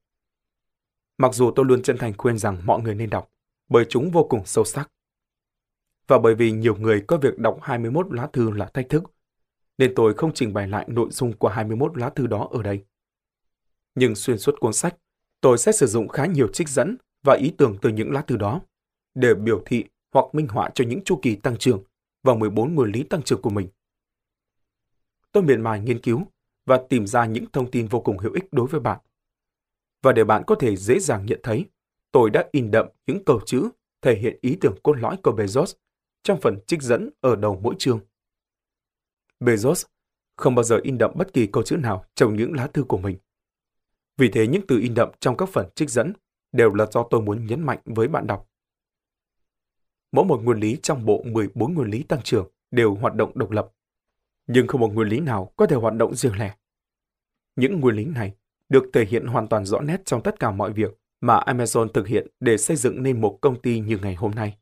Mặc 1.18 1.34
dù 1.34 1.52
tôi 1.56 1.66
luôn 1.66 1.82
chân 1.82 1.98
thành 1.98 2.12
khuyên 2.18 2.38
rằng 2.38 2.66
mọi 2.66 2.80
người 2.82 2.94
nên 2.94 3.10
đọc, 3.10 3.30
bởi 3.68 3.84
chúng 3.88 4.10
vô 4.10 4.26
cùng 4.30 4.42
sâu 4.46 4.64
sắc. 4.64 4.90
Và 6.08 6.18
bởi 6.18 6.34
vì 6.34 6.52
nhiều 6.52 6.76
người 6.76 7.04
có 7.06 7.16
việc 7.16 7.38
đọc 7.38 7.58
21 7.62 8.06
lá 8.10 8.28
thư 8.32 8.50
là 8.50 8.66
thách 8.74 8.88
thức, 8.88 9.04
nên 9.78 9.92
tôi 9.96 10.14
không 10.14 10.34
trình 10.34 10.52
bày 10.52 10.68
lại 10.68 10.86
nội 10.88 11.08
dung 11.10 11.32
của 11.32 11.48
21 11.48 11.98
lá 11.98 12.10
thư 12.10 12.26
đó 12.26 12.48
ở 12.52 12.62
đây. 12.62 12.84
Nhưng 13.94 14.14
xuyên 14.14 14.38
suốt 14.38 14.54
cuốn 14.60 14.72
sách, 14.72 14.96
Tôi 15.40 15.58
sẽ 15.58 15.72
sử 15.72 15.86
dụng 15.86 16.08
khá 16.08 16.26
nhiều 16.26 16.48
trích 16.48 16.68
dẫn 16.68 16.96
và 17.22 17.34
ý 17.40 17.52
tưởng 17.58 17.76
từ 17.82 17.90
những 17.90 18.12
lá 18.12 18.22
thư 18.22 18.36
đó 18.36 18.60
để 19.14 19.34
biểu 19.34 19.62
thị 19.66 19.84
hoặc 20.12 20.24
minh 20.32 20.48
họa 20.48 20.70
cho 20.74 20.84
những 20.84 21.00
chu 21.04 21.18
kỳ 21.22 21.36
tăng 21.36 21.56
trưởng 21.56 21.82
và 22.22 22.34
14 22.34 22.74
nguyên 22.74 22.90
lý 22.90 23.02
tăng 23.02 23.22
trưởng 23.22 23.42
của 23.42 23.50
mình. 23.50 23.68
Tôi 25.32 25.42
miệt 25.42 25.58
mài 25.58 25.80
nghiên 25.80 26.00
cứu 26.00 26.22
và 26.66 26.80
tìm 26.88 27.06
ra 27.06 27.26
những 27.26 27.44
thông 27.52 27.70
tin 27.70 27.86
vô 27.86 28.00
cùng 28.00 28.18
hữu 28.18 28.32
ích 28.32 28.44
đối 28.52 28.66
với 28.66 28.80
bạn. 28.80 29.00
Và 30.02 30.12
để 30.12 30.24
bạn 30.24 30.42
có 30.46 30.54
thể 30.54 30.76
dễ 30.76 30.98
dàng 30.98 31.26
nhận 31.26 31.40
thấy, 31.42 31.64
tôi 32.12 32.30
đã 32.30 32.48
in 32.52 32.70
đậm 32.70 32.86
những 33.06 33.24
câu 33.24 33.40
chữ 33.46 33.68
thể 34.02 34.14
hiện 34.14 34.38
ý 34.40 34.56
tưởng 34.60 34.74
cốt 34.82 34.92
lõi 34.92 35.16
của 35.22 35.32
Bezos 35.32 35.74
trong 36.22 36.40
phần 36.40 36.58
trích 36.66 36.82
dẫn 36.82 37.10
ở 37.20 37.36
đầu 37.36 37.60
mỗi 37.62 37.74
chương. 37.78 38.00
Bezos 39.40 39.84
không 40.36 40.54
bao 40.54 40.62
giờ 40.62 40.80
in 40.82 40.98
đậm 40.98 41.12
bất 41.14 41.32
kỳ 41.32 41.46
câu 41.46 41.62
chữ 41.62 41.76
nào 41.76 42.04
trong 42.14 42.36
những 42.36 42.52
lá 42.52 42.66
thư 42.66 42.84
của 42.84 42.98
mình. 42.98 43.16
Vì 44.16 44.28
thế 44.28 44.46
những 44.46 44.66
từ 44.68 44.78
in 44.78 44.94
đậm 44.94 45.10
trong 45.20 45.36
các 45.36 45.48
phần 45.48 45.66
trích 45.74 45.90
dẫn 45.90 46.12
đều 46.52 46.74
là 46.74 46.86
do 46.92 47.06
tôi 47.10 47.20
muốn 47.20 47.46
nhấn 47.46 47.60
mạnh 47.60 47.78
với 47.84 48.08
bạn 48.08 48.26
đọc. 48.26 48.50
Mỗi 50.12 50.24
một 50.24 50.42
nguyên 50.42 50.58
lý 50.58 50.76
trong 50.82 51.06
bộ 51.06 51.22
14 51.26 51.74
nguyên 51.74 51.90
lý 51.90 52.02
tăng 52.02 52.22
trưởng 52.22 52.48
đều 52.70 52.94
hoạt 52.94 53.14
động 53.14 53.38
độc 53.38 53.50
lập, 53.50 53.72
nhưng 54.46 54.66
không 54.66 54.80
một 54.80 54.92
nguyên 54.94 55.08
lý 55.08 55.20
nào 55.20 55.52
có 55.56 55.66
thể 55.66 55.76
hoạt 55.76 55.94
động 55.94 56.14
riêng 56.14 56.38
lẻ. 56.38 56.56
Những 57.56 57.80
nguyên 57.80 57.96
lý 57.96 58.04
này 58.04 58.34
được 58.68 58.84
thể 58.92 59.04
hiện 59.04 59.26
hoàn 59.26 59.48
toàn 59.48 59.64
rõ 59.64 59.80
nét 59.80 60.02
trong 60.04 60.22
tất 60.22 60.40
cả 60.40 60.50
mọi 60.50 60.72
việc 60.72 60.90
mà 61.20 61.40
Amazon 61.46 61.88
thực 61.88 62.06
hiện 62.06 62.26
để 62.40 62.56
xây 62.56 62.76
dựng 62.76 63.02
nên 63.02 63.20
một 63.20 63.38
công 63.40 63.60
ty 63.62 63.80
như 63.80 63.98
ngày 64.02 64.14
hôm 64.14 64.30
nay. 64.30 64.56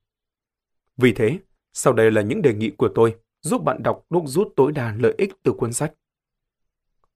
Vì 0.97 1.13
thế, 1.13 1.39
sau 1.79 1.93
đây 1.93 2.11
là 2.11 2.23
những 2.23 2.43
đề 2.43 2.55
nghị 2.55 2.71
của 2.71 2.89
tôi 2.95 3.17
giúp 3.41 3.63
bạn 3.65 3.83
đọc 3.83 4.05
đúc 4.11 4.25
rút 4.27 4.53
tối 4.57 4.73
đa 4.73 4.95
lợi 4.99 5.15
ích 5.19 5.33
từ 5.43 5.53
cuốn 5.53 5.73
sách. 5.73 5.95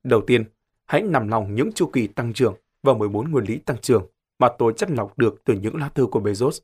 Đầu 0.03 0.23
tiên, 0.27 0.45
hãy 0.85 1.03
nằm 1.03 1.29
lòng 1.29 1.55
những 1.55 1.73
chu 1.73 1.91
kỳ 1.93 2.07
tăng 2.07 2.33
trưởng 2.33 2.55
và 2.83 2.95
14 2.95 3.31
nguyên 3.31 3.45
lý 3.45 3.59
tăng 3.59 3.79
trưởng 3.79 4.07
mà 4.39 4.49
tôi 4.59 4.73
chất 4.77 4.91
lọc 4.91 5.19
được 5.19 5.45
từ 5.45 5.55
những 5.55 5.77
lá 5.77 5.89
thư 5.89 6.07
của 6.07 6.21
Bezos. 6.21 6.61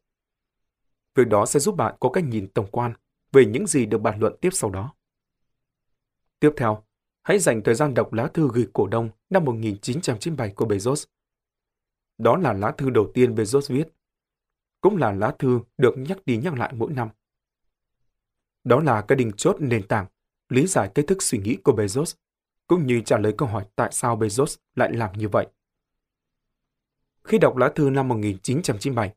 Việc 1.15 1.29
đó 1.29 1.47
sẽ 1.47 1.61
giúp 1.61 1.77
bạn 1.77 1.95
có 2.01 2.09
cách 2.09 2.25
nhìn 2.25 2.49
tổng 2.49 2.67
quan 2.71 2.93
về 3.33 3.47
những 3.47 3.67
gì 3.67 3.87
được 3.87 3.99
bàn 3.99 4.21
luận 4.21 4.37
tiếp 4.41 4.51
sau 4.53 4.71
đó. 4.71 4.95
Tiếp 6.41 6.51
theo, 6.57 6.85
hãy 7.23 7.39
dành 7.39 7.63
thời 7.63 7.75
gian 7.75 7.95
đọc 7.95 8.13
lá 8.13 8.29
thư 8.35 8.49
gửi 8.53 8.69
cổ 8.73 8.87
đông 8.87 9.11
năm 9.31 9.45
1997 9.45 10.51
của 10.51 10.67
Bezos. 10.67 11.07
Đó 12.19 12.37
là 12.37 12.53
lá 12.53 12.71
thư 12.79 12.91
đầu 12.91 13.11
tiên 13.15 13.35
Bezos 13.35 13.75
viết. 13.75 13.89
Cũng 14.81 14.97
là 14.97 15.13
lá 15.13 15.35
thư 15.39 15.61
được 15.79 15.95
nhắc 15.97 16.19
đi 16.27 16.37
nhắc 16.37 16.55
lại 16.55 16.73
mỗi 16.77 16.93
năm. 16.93 17.09
Đó 18.69 18.81
là 18.81 19.03
cái 19.03 19.17
đình 19.17 19.33
chốt 19.37 19.57
nền 19.61 19.87
tảng, 19.87 20.07
lý 20.49 20.67
giải 20.67 20.91
cách 20.95 21.05
thức 21.09 21.23
suy 21.23 21.39
nghĩ 21.39 21.57
của 21.65 21.73
Bezos, 21.73 22.15
cũng 22.67 22.87
như 22.87 23.01
trả 23.01 23.19
lời 23.19 23.35
câu 23.39 23.49
hỏi 23.49 23.65
tại 23.77 23.89
sao 23.93 24.17
Bezos 24.17 24.57
lại 24.75 24.93
làm 24.93 25.19
như 25.19 25.29
vậy. 25.29 25.47
Khi 27.25 27.39
đọc 27.39 27.57
lá 27.57 27.73
thư 27.75 27.91
năm 27.91 28.09
1997, 28.09 29.15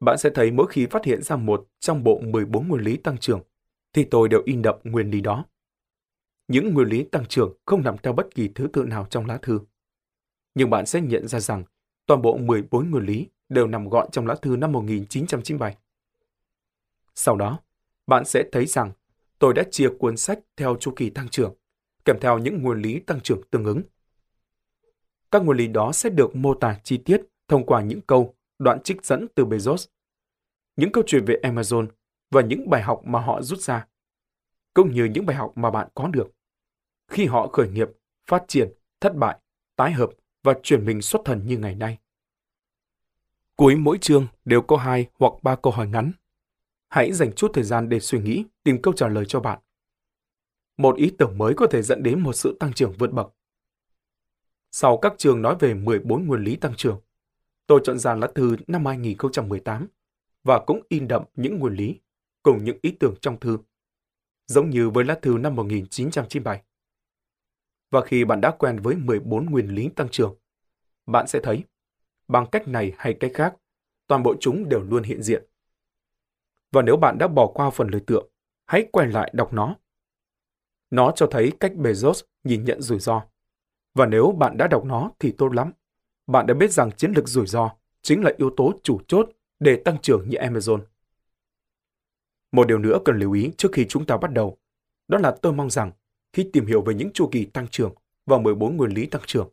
bạn 0.00 0.18
sẽ 0.18 0.30
thấy 0.34 0.50
mỗi 0.50 0.66
khi 0.70 0.86
phát 0.86 1.04
hiện 1.04 1.22
ra 1.22 1.36
một 1.36 1.66
trong 1.80 2.04
bộ 2.04 2.20
14 2.20 2.68
nguyên 2.68 2.82
lý 2.82 2.96
tăng 2.96 3.18
trưởng, 3.18 3.42
thì 3.92 4.04
tôi 4.04 4.28
đều 4.28 4.42
in 4.44 4.62
đậm 4.62 4.74
nguyên 4.84 5.10
lý 5.10 5.20
đó. 5.20 5.44
Những 6.48 6.74
nguyên 6.74 6.88
lý 6.88 7.04
tăng 7.04 7.26
trưởng 7.26 7.52
không 7.66 7.82
nằm 7.82 7.98
theo 7.98 8.12
bất 8.12 8.34
kỳ 8.34 8.48
thứ 8.54 8.68
tự 8.72 8.84
nào 8.84 9.06
trong 9.10 9.26
lá 9.26 9.38
thư. 9.42 9.60
Nhưng 10.54 10.70
bạn 10.70 10.86
sẽ 10.86 11.00
nhận 11.00 11.28
ra 11.28 11.40
rằng 11.40 11.64
toàn 12.06 12.22
bộ 12.22 12.36
14 12.36 12.90
nguyên 12.90 13.04
lý 13.04 13.28
đều 13.48 13.66
nằm 13.66 13.88
gọn 13.88 14.10
trong 14.10 14.26
lá 14.26 14.34
thư 14.42 14.56
năm 14.56 14.72
1997. 14.72 15.76
Sau 17.14 17.36
đó, 17.36 17.58
bạn 18.06 18.24
sẽ 18.24 18.44
thấy 18.52 18.66
rằng 18.66 18.92
tôi 19.38 19.54
đã 19.54 19.62
chia 19.70 19.88
cuốn 19.98 20.16
sách 20.16 20.38
theo 20.56 20.76
chu 20.80 20.92
kỳ 20.96 21.10
tăng 21.10 21.28
trưởng, 21.28 21.54
kèm 22.04 22.16
theo 22.20 22.38
những 22.38 22.62
nguyên 22.62 22.78
lý 22.78 23.00
tăng 23.00 23.20
trưởng 23.20 23.40
tương 23.50 23.64
ứng. 23.64 23.82
Các 25.30 25.44
nguyên 25.44 25.58
lý 25.58 25.66
đó 25.66 25.92
sẽ 25.92 26.10
được 26.10 26.36
mô 26.36 26.54
tả 26.54 26.80
chi 26.84 26.98
tiết 27.04 27.20
thông 27.48 27.66
qua 27.66 27.82
những 27.82 28.00
câu, 28.00 28.34
đoạn 28.58 28.82
trích 28.82 29.04
dẫn 29.04 29.26
từ 29.34 29.44
Bezos, 29.44 29.86
những 30.76 30.92
câu 30.92 31.04
chuyện 31.06 31.24
về 31.24 31.40
Amazon 31.42 31.86
và 32.30 32.42
những 32.42 32.70
bài 32.70 32.82
học 32.82 33.00
mà 33.04 33.20
họ 33.20 33.42
rút 33.42 33.58
ra, 33.58 33.86
cũng 34.74 34.92
như 34.92 35.04
những 35.04 35.26
bài 35.26 35.36
học 35.36 35.52
mà 35.54 35.70
bạn 35.70 35.88
có 35.94 36.08
được. 36.08 36.34
Khi 37.08 37.26
họ 37.26 37.48
khởi 37.48 37.68
nghiệp, 37.68 37.88
phát 38.26 38.44
triển, 38.48 38.72
thất 39.00 39.16
bại, 39.16 39.38
tái 39.76 39.92
hợp 39.92 40.10
và 40.42 40.54
chuyển 40.62 40.84
mình 40.84 41.02
xuất 41.02 41.22
thần 41.24 41.46
như 41.46 41.58
ngày 41.58 41.74
nay. 41.74 41.98
Cuối 43.56 43.76
mỗi 43.76 43.98
chương 44.00 44.26
đều 44.44 44.62
có 44.62 44.76
hai 44.76 45.06
hoặc 45.18 45.32
ba 45.42 45.56
câu 45.56 45.72
hỏi 45.72 45.88
ngắn 45.88 46.12
hãy 46.94 47.12
dành 47.12 47.32
chút 47.32 47.50
thời 47.54 47.64
gian 47.64 47.88
để 47.88 48.00
suy 48.00 48.20
nghĩ, 48.20 48.44
tìm 48.62 48.82
câu 48.82 48.94
trả 48.94 49.08
lời 49.08 49.24
cho 49.28 49.40
bạn. 49.40 49.58
Một 50.76 50.96
ý 50.96 51.12
tưởng 51.18 51.38
mới 51.38 51.54
có 51.56 51.66
thể 51.66 51.82
dẫn 51.82 52.02
đến 52.02 52.20
một 52.20 52.32
sự 52.32 52.56
tăng 52.60 52.72
trưởng 52.72 52.92
vượt 52.98 53.12
bậc. 53.12 53.34
Sau 54.70 54.98
các 55.02 55.14
trường 55.18 55.42
nói 55.42 55.56
về 55.60 55.74
14 55.74 56.26
nguyên 56.26 56.40
lý 56.40 56.56
tăng 56.56 56.74
trưởng, 56.76 57.00
tôi 57.66 57.80
chọn 57.84 57.98
ra 57.98 58.14
lá 58.14 58.28
thư 58.34 58.56
năm 58.66 58.86
2018 58.86 59.88
và 60.44 60.58
cũng 60.66 60.82
in 60.88 61.08
đậm 61.08 61.22
những 61.36 61.58
nguyên 61.58 61.74
lý 61.74 62.00
cùng 62.42 62.64
những 62.64 62.78
ý 62.82 62.90
tưởng 63.00 63.14
trong 63.20 63.40
thư, 63.40 63.58
giống 64.46 64.70
như 64.70 64.90
với 64.90 65.04
lá 65.04 65.18
thư 65.22 65.38
năm 65.38 65.56
1997. 65.56 66.62
Và 67.90 68.00
khi 68.00 68.24
bạn 68.24 68.40
đã 68.40 68.50
quen 68.50 68.78
với 68.82 68.96
14 68.96 69.46
nguyên 69.46 69.74
lý 69.74 69.88
tăng 69.96 70.08
trưởng, 70.08 70.36
bạn 71.06 71.26
sẽ 71.26 71.40
thấy, 71.42 71.64
bằng 72.28 72.46
cách 72.52 72.68
này 72.68 72.92
hay 72.98 73.14
cách 73.20 73.30
khác, 73.34 73.54
toàn 74.06 74.22
bộ 74.22 74.34
chúng 74.40 74.68
đều 74.68 74.80
luôn 74.82 75.02
hiện 75.02 75.22
diện. 75.22 75.44
Và 76.74 76.82
nếu 76.82 76.96
bạn 76.96 77.18
đã 77.18 77.28
bỏ 77.28 77.46
qua 77.46 77.70
phần 77.70 77.88
lời 77.88 78.00
tựa, 78.06 78.20
hãy 78.66 78.88
quay 78.92 79.08
lại 79.08 79.30
đọc 79.34 79.52
nó. 79.52 79.76
Nó 80.90 81.12
cho 81.16 81.26
thấy 81.30 81.52
cách 81.60 81.72
Bezos 81.76 82.22
nhìn 82.44 82.64
nhận 82.64 82.82
rủi 82.82 82.98
ro. 82.98 83.22
Và 83.94 84.06
nếu 84.06 84.32
bạn 84.38 84.56
đã 84.56 84.68
đọc 84.68 84.84
nó 84.84 85.10
thì 85.18 85.32
tốt 85.38 85.54
lắm. 85.54 85.72
Bạn 86.26 86.46
đã 86.46 86.54
biết 86.54 86.72
rằng 86.72 86.90
chiến 86.96 87.12
lược 87.16 87.28
rủi 87.28 87.46
ro 87.46 87.70
chính 88.02 88.24
là 88.24 88.32
yếu 88.36 88.50
tố 88.56 88.72
chủ 88.82 89.00
chốt 89.08 89.28
để 89.60 89.82
tăng 89.84 89.98
trưởng 90.02 90.28
như 90.28 90.38
Amazon. 90.38 90.80
Một 92.52 92.66
điều 92.68 92.78
nữa 92.78 92.98
cần 93.04 93.18
lưu 93.18 93.32
ý 93.32 93.50
trước 93.56 93.68
khi 93.72 93.86
chúng 93.88 94.06
ta 94.06 94.16
bắt 94.16 94.32
đầu, 94.32 94.58
đó 95.08 95.18
là 95.18 95.36
tôi 95.42 95.52
mong 95.52 95.70
rằng 95.70 95.92
khi 96.32 96.50
tìm 96.52 96.66
hiểu 96.66 96.82
về 96.82 96.94
những 96.94 97.12
chu 97.12 97.28
kỳ 97.32 97.44
tăng 97.44 97.68
trưởng 97.68 97.94
và 98.26 98.38
14 98.38 98.76
nguyên 98.76 98.90
lý 98.90 99.06
tăng 99.06 99.22
trưởng, 99.26 99.48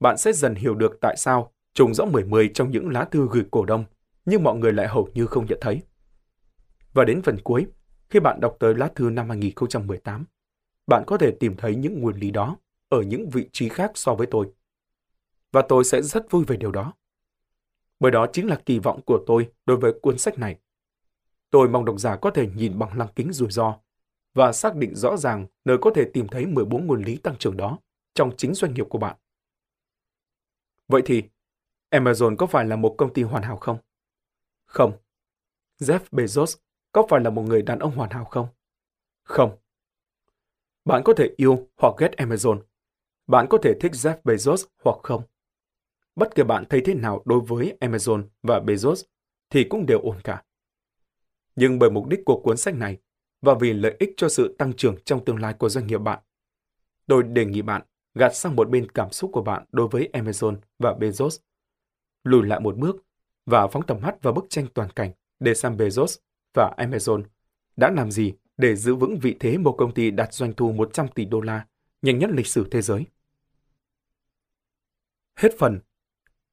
bạn 0.00 0.18
sẽ 0.18 0.32
dần 0.32 0.54
hiểu 0.54 0.74
được 0.74 0.98
tại 1.00 1.16
sao 1.16 1.52
trùng 1.74 1.94
rõ 1.94 2.04
10-10 2.04 2.48
trong 2.54 2.70
những 2.70 2.88
lá 2.88 3.04
thư 3.04 3.28
gửi 3.30 3.44
cổ 3.50 3.64
đông, 3.64 3.84
nhưng 4.24 4.42
mọi 4.42 4.56
người 4.56 4.72
lại 4.72 4.88
hầu 4.88 5.08
như 5.14 5.26
không 5.26 5.46
nhận 5.46 5.58
thấy. 5.60 5.82
Và 6.92 7.04
đến 7.04 7.22
phần 7.22 7.38
cuối, 7.44 7.66
khi 8.10 8.20
bạn 8.20 8.40
đọc 8.40 8.56
tới 8.60 8.74
lá 8.74 8.88
thư 8.94 9.10
năm 9.10 9.28
2018, 9.28 10.24
bạn 10.86 11.04
có 11.06 11.18
thể 11.18 11.36
tìm 11.40 11.56
thấy 11.56 11.76
những 11.76 12.00
nguyên 12.00 12.16
lý 12.16 12.30
đó 12.30 12.56
ở 12.88 13.02
những 13.02 13.28
vị 13.30 13.48
trí 13.52 13.68
khác 13.68 13.90
so 13.94 14.14
với 14.14 14.26
tôi. 14.30 14.52
Và 15.52 15.62
tôi 15.68 15.84
sẽ 15.84 16.02
rất 16.02 16.30
vui 16.30 16.44
về 16.44 16.56
điều 16.56 16.72
đó. 16.72 16.92
Bởi 18.00 18.10
đó 18.10 18.26
chính 18.32 18.46
là 18.46 18.60
kỳ 18.66 18.78
vọng 18.78 19.00
của 19.06 19.24
tôi 19.26 19.52
đối 19.66 19.76
với 19.76 19.92
cuốn 20.02 20.18
sách 20.18 20.38
này. 20.38 20.58
Tôi 21.50 21.68
mong 21.68 21.84
độc 21.84 22.00
giả 22.00 22.16
có 22.16 22.30
thể 22.30 22.48
nhìn 22.54 22.78
bằng 22.78 22.98
lăng 22.98 23.12
kính 23.16 23.32
rủi 23.32 23.50
ro 23.50 23.78
và 24.34 24.52
xác 24.52 24.76
định 24.76 24.94
rõ 24.94 25.16
ràng 25.16 25.46
nơi 25.64 25.78
có 25.80 25.90
thể 25.94 26.10
tìm 26.12 26.28
thấy 26.28 26.46
14 26.46 26.86
nguyên 26.86 27.02
lý 27.02 27.16
tăng 27.16 27.36
trưởng 27.38 27.56
đó 27.56 27.78
trong 28.14 28.36
chính 28.36 28.54
doanh 28.54 28.74
nghiệp 28.74 28.86
của 28.90 28.98
bạn. 28.98 29.16
Vậy 30.88 31.02
thì, 31.04 31.22
Amazon 31.90 32.36
có 32.36 32.46
phải 32.46 32.64
là 32.64 32.76
một 32.76 32.94
công 32.98 33.12
ty 33.12 33.22
hoàn 33.22 33.42
hảo 33.42 33.56
không? 33.56 33.78
Không. 34.64 34.92
Jeff 35.80 36.00
Bezos 36.10 36.56
có 36.92 37.06
phải 37.08 37.20
là 37.20 37.30
một 37.30 37.42
người 37.42 37.62
đàn 37.62 37.78
ông 37.78 37.94
hoàn 37.96 38.10
hảo 38.10 38.24
không? 38.24 38.46
Không. 39.24 39.58
Bạn 40.84 41.02
có 41.04 41.12
thể 41.16 41.30
yêu 41.36 41.68
hoặc 41.76 41.94
ghét 41.98 42.10
Amazon. 42.16 42.60
Bạn 43.26 43.46
có 43.50 43.58
thể 43.62 43.74
thích 43.80 43.92
Jeff 43.92 44.22
Bezos 44.22 44.66
hoặc 44.84 44.96
không. 45.02 45.22
Bất 46.16 46.34
kể 46.34 46.42
bạn 46.42 46.64
thấy 46.70 46.82
thế 46.84 46.94
nào 46.94 47.22
đối 47.24 47.40
với 47.40 47.76
Amazon 47.80 48.24
và 48.42 48.60
Bezos 48.60 49.04
thì 49.50 49.64
cũng 49.64 49.86
đều 49.86 49.98
ổn 49.98 50.16
cả. 50.24 50.42
Nhưng 51.56 51.78
bởi 51.78 51.90
mục 51.90 52.08
đích 52.08 52.20
của 52.24 52.40
cuốn 52.44 52.56
sách 52.56 52.74
này 52.74 52.98
và 53.40 53.54
vì 53.60 53.72
lợi 53.72 53.96
ích 53.98 54.10
cho 54.16 54.28
sự 54.28 54.54
tăng 54.58 54.72
trưởng 54.72 54.96
trong 55.04 55.24
tương 55.24 55.40
lai 55.40 55.54
của 55.54 55.68
doanh 55.68 55.86
nghiệp 55.86 55.98
bạn, 55.98 56.22
tôi 57.06 57.22
đề 57.22 57.44
nghị 57.44 57.62
bạn 57.62 57.82
gạt 58.14 58.36
sang 58.36 58.56
một 58.56 58.70
bên 58.70 58.90
cảm 58.90 59.10
xúc 59.10 59.30
của 59.32 59.42
bạn 59.42 59.64
đối 59.72 59.88
với 59.88 60.08
Amazon 60.12 60.56
và 60.78 60.94
Bezos, 60.94 61.38
lùi 62.24 62.46
lại 62.46 62.60
một 62.60 62.76
bước 62.76 62.96
và 63.46 63.66
phóng 63.66 63.86
tầm 63.86 64.00
mắt 64.00 64.22
vào 64.22 64.32
bức 64.32 64.46
tranh 64.48 64.66
toàn 64.74 64.90
cảnh 64.90 65.12
để 65.40 65.54
xem 65.54 65.76
Bezos 65.76 66.18
và 66.54 66.74
Amazon 66.76 67.22
đã 67.76 67.90
làm 67.90 68.10
gì 68.10 68.32
để 68.56 68.76
giữ 68.76 68.94
vững 68.94 69.18
vị 69.18 69.36
thế 69.40 69.58
một 69.58 69.74
công 69.78 69.94
ty 69.94 70.10
đạt 70.10 70.32
doanh 70.32 70.52
thu 70.52 70.72
100 70.72 71.08
tỷ 71.08 71.24
đô 71.24 71.40
la, 71.40 71.66
nhanh 72.02 72.18
nhất 72.18 72.30
lịch 72.32 72.46
sử 72.46 72.68
thế 72.70 72.82
giới. 72.82 73.06
Hết 75.36 75.50
phần. 75.58 75.80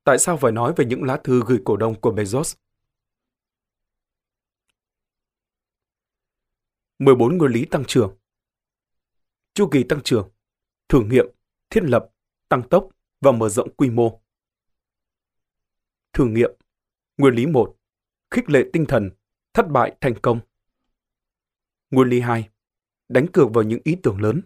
Tại 0.03 0.17
sao 0.19 0.37
phải 0.37 0.51
nói 0.51 0.73
về 0.77 0.85
những 0.85 1.03
lá 1.03 1.19
thư 1.23 1.43
gửi 1.47 1.59
cổ 1.65 1.77
đông 1.77 2.01
của 2.01 2.11
Bezos? 2.11 2.55
14 6.99 7.37
nguyên 7.37 7.51
lý 7.51 7.65
tăng 7.65 7.85
trưởng 7.85 8.17
Chu 9.53 9.69
kỳ 9.71 9.83
tăng 9.83 10.01
trưởng 10.03 10.29
Thử 10.89 11.01
nghiệm, 11.01 11.25
thiết 11.69 11.83
lập, 11.83 12.09
tăng 12.49 12.69
tốc 12.69 12.89
và 13.21 13.31
mở 13.31 13.49
rộng 13.49 13.75
quy 13.75 13.89
mô. 13.89 14.21
Thử 16.13 16.25
nghiệm 16.25 16.51
Nguyên 17.17 17.33
lý 17.33 17.45
1. 17.45 17.77
Khích 18.31 18.49
lệ 18.49 18.63
tinh 18.73 18.85
thần 18.85 19.09
thất 19.53 19.67
bại 19.69 19.95
thành 20.01 20.13
công. 20.21 20.39
Nguyên 21.91 22.07
lý 22.07 22.19
2. 22.21 22.49
Đánh 23.09 23.25
cược 23.33 23.53
vào 23.53 23.63
những 23.63 23.79
ý 23.83 23.95
tưởng 24.03 24.21
lớn. 24.21 24.41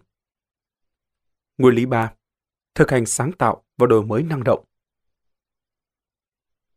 Nguyên 1.58 1.74
lý 1.74 1.86
3. 1.86 2.14
Thực 2.74 2.90
hành 2.90 3.06
sáng 3.06 3.32
tạo 3.32 3.64
và 3.76 3.86
đổi 3.86 4.04
mới 4.06 4.22
năng 4.22 4.44
động. 4.44 4.64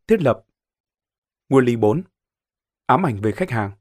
thiết 0.06 0.22
lập. 0.22 0.44
Nguyên 1.48 1.64
lý 1.64 1.76
4. 1.76 2.02
Ám 2.86 3.06
ảnh 3.06 3.20
về 3.20 3.32
khách 3.32 3.50
hàng. 3.50 3.72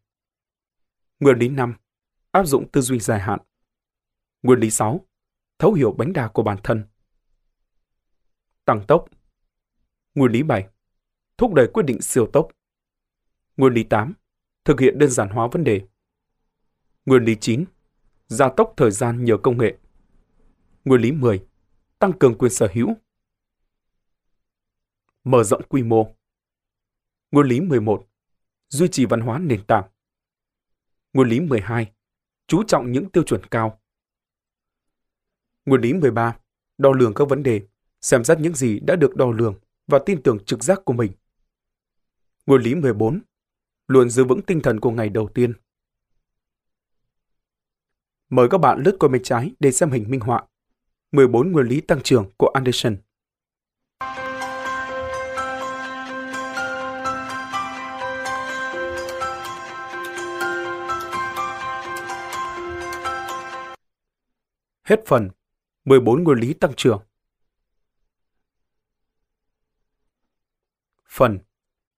Nguyên 1.20 1.38
lý 1.38 1.50
5. 1.50 1.76
Áp 2.32 2.44
dụng 2.44 2.72
tư 2.72 2.82
duy 2.82 3.00
dài 3.00 3.20
hạn. 3.20 3.40
Nguyên 4.42 4.60
lý 4.60 4.70
6. 4.70 5.06
Thấu 5.58 5.74
hiểu 5.74 5.92
bánh 5.92 6.14
đa 6.14 6.28
của 6.28 6.44
bản 6.44 6.58
thân. 6.64 6.86
Tăng 8.66 8.86
tốc. 8.88 9.06
Nguyên 10.16 10.32
lý 10.32 10.44
7. 10.44 10.68
Thúc 11.38 11.54
đẩy 11.54 11.68
quyết 11.74 11.84
định 11.84 12.02
siêu 12.02 12.30
tốc. 12.34 12.48
Nguyên 13.58 13.74
lý 13.74 13.84
8. 13.84 14.14
Thực 14.68 14.80
hiện 14.80 15.00
đơn 15.00 15.10
giản 15.10 15.30
hóa 15.30 15.48
vấn 15.52 15.64
đề. 15.64 15.82
Nguyên 17.06 17.24
lý 17.24 17.36
9. 17.42 17.66
Gia 18.28 18.50
tốc 18.58 18.74
thời 18.78 18.92
gian 18.92 19.26
nhờ 19.26 19.38
công 19.38 19.58
nghệ. 19.58 19.78
Nguyên 20.86 21.02
lý 21.02 21.12
10. 21.12 21.46
Tăng 22.00 22.14
cường 22.20 22.38
quyền 22.38 22.52
sở 22.52 22.68
hữu. 22.74 22.88
Mở 25.24 25.44
rộng 25.44 25.62
quy 25.70 25.84
mô. 25.84 26.16
Nguyên 27.32 27.48
lý 27.48 27.60
11. 27.60 28.08
Duy 28.70 28.88
trì 28.88 29.06
văn 29.06 29.22
hóa 29.22 29.40
nền 29.40 29.66
tảng. 29.66 29.90
Nguyên 31.14 31.28
lý 31.28 31.40
12. 31.40 31.92
Chú 32.48 32.64
trọng 32.64 32.92
những 32.92 33.10
tiêu 33.10 33.24
chuẩn 33.24 33.46
cao. 33.52 33.80
Nguyên 35.66 35.82
lý 35.82 35.94
13. 35.94 36.38
Đo 36.78 36.92
lường 36.92 37.14
các 37.14 37.30
vấn 37.30 37.44
đề, 37.44 37.62
xem 38.02 38.24
xét 38.24 38.40
những 38.40 38.56
gì 38.56 38.80
đã 38.80 38.96
được 38.96 39.16
đo 39.16 39.32
lường 39.32 39.60
và 39.88 40.00
tin 40.06 40.24
tưởng 40.24 40.38
trực 40.46 40.64
giác 40.64 40.80
của 40.86 40.94
mình. 40.94 41.12
Nguyên 42.46 42.62
lý 42.62 42.76
14. 42.76 43.22
Luôn 43.88 44.10
giữ 44.10 44.24
vững 44.24 44.42
tinh 44.42 44.62
thần 44.62 44.80
của 44.80 44.92
ngày 44.92 45.10
đầu 45.10 45.30
tiên. 45.34 45.54
Mời 48.30 48.48
các 48.52 48.58
bạn 48.58 48.84
lướt 48.86 48.96
qua 49.00 49.10
bên 49.10 49.24
trái 49.24 49.52
để 49.60 49.72
xem 49.72 49.92
hình 49.92 50.10
minh 50.10 50.20
họa. 50.20 50.46
14 51.12 51.52
nguyên 51.52 51.68
lý 51.68 51.82
tăng 51.82 52.02
trưởng 52.04 52.32
của 52.38 52.48
Anderson. 52.48 52.98
Hết 64.84 65.04
phần 65.06 65.30
14 65.86 66.24
nguyên 66.24 66.40
lý 66.40 66.54
tăng 66.54 66.74
trưởng. 66.78 67.02
Phần 71.10 71.40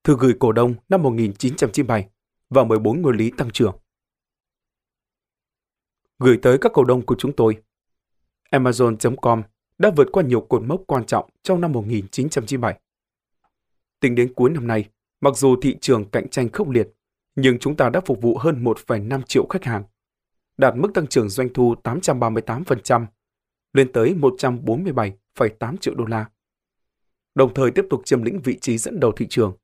Thư 0.09 0.17
gửi 0.19 0.33
cổ 0.39 0.51
đông 0.51 0.75
năm 0.89 1.03
1997 1.03 2.09
và 2.49 2.63
14 2.63 3.01
nguyên 3.01 3.15
lý 3.15 3.31
tăng 3.37 3.49
trưởng. 3.51 3.77
Gửi 6.19 6.39
tới 6.41 6.57
các 6.57 6.73
cổ 6.73 6.83
đông 6.83 7.05
của 7.05 7.15
chúng 7.19 7.35
tôi. 7.35 7.57
Amazon.com 8.51 9.43
đã 9.77 9.91
vượt 9.95 10.07
qua 10.11 10.23
nhiều 10.23 10.41
cột 10.41 10.61
mốc 10.63 10.81
quan 10.87 11.05
trọng 11.05 11.29
trong 11.43 11.61
năm 11.61 11.71
1997. 11.71 12.79
Tính 13.99 14.15
đến 14.15 14.33
cuối 14.33 14.49
năm 14.49 14.67
nay, 14.67 14.89
mặc 15.21 15.37
dù 15.37 15.55
thị 15.61 15.77
trường 15.81 16.09
cạnh 16.09 16.29
tranh 16.29 16.49
khốc 16.49 16.69
liệt, 16.69 16.87
nhưng 17.35 17.59
chúng 17.59 17.75
ta 17.75 17.89
đã 17.89 18.01
phục 18.05 18.21
vụ 18.21 18.37
hơn 18.37 18.63
1,5 18.63 19.21
triệu 19.21 19.45
khách 19.49 19.63
hàng, 19.63 19.83
đạt 20.57 20.75
mức 20.75 20.91
tăng 20.93 21.07
trưởng 21.07 21.29
doanh 21.29 21.53
thu 21.53 21.75
838%, 21.83 23.05
lên 23.73 23.91
tới 23.91 24.15
147,8 24.19 25.77
triệu 25.77 25.95
đô 25.95 26.05
la, 26.05 26.25
đồng 27.35 27.53
thời 27.53 27.71
tiếp 27.71 27.85
tục 27.89 28.01
chiếm 28.05 28.23
lĩnh 28.23 28.39
vị 28.39 28.59
trí 28.59 28.77
dẫn 28.77 28.99
đầu 28.99 29.11
thị 29.11 29.27
trường. 29.29 29.57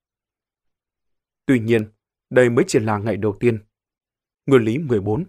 Tuy 1.46 1.60
nhiên, 1.60 1.88
đây 2.30 2.50
mới 2.50 2.66
chỉ 2.68 2.80
là 2.80 2.98
ngày 2.98 3.18
đầu 3.18 3.38
tiên. 3.40 3.60
Nguyên 4.46 4.64
lý 4.64 4.78
14 4.78 5.24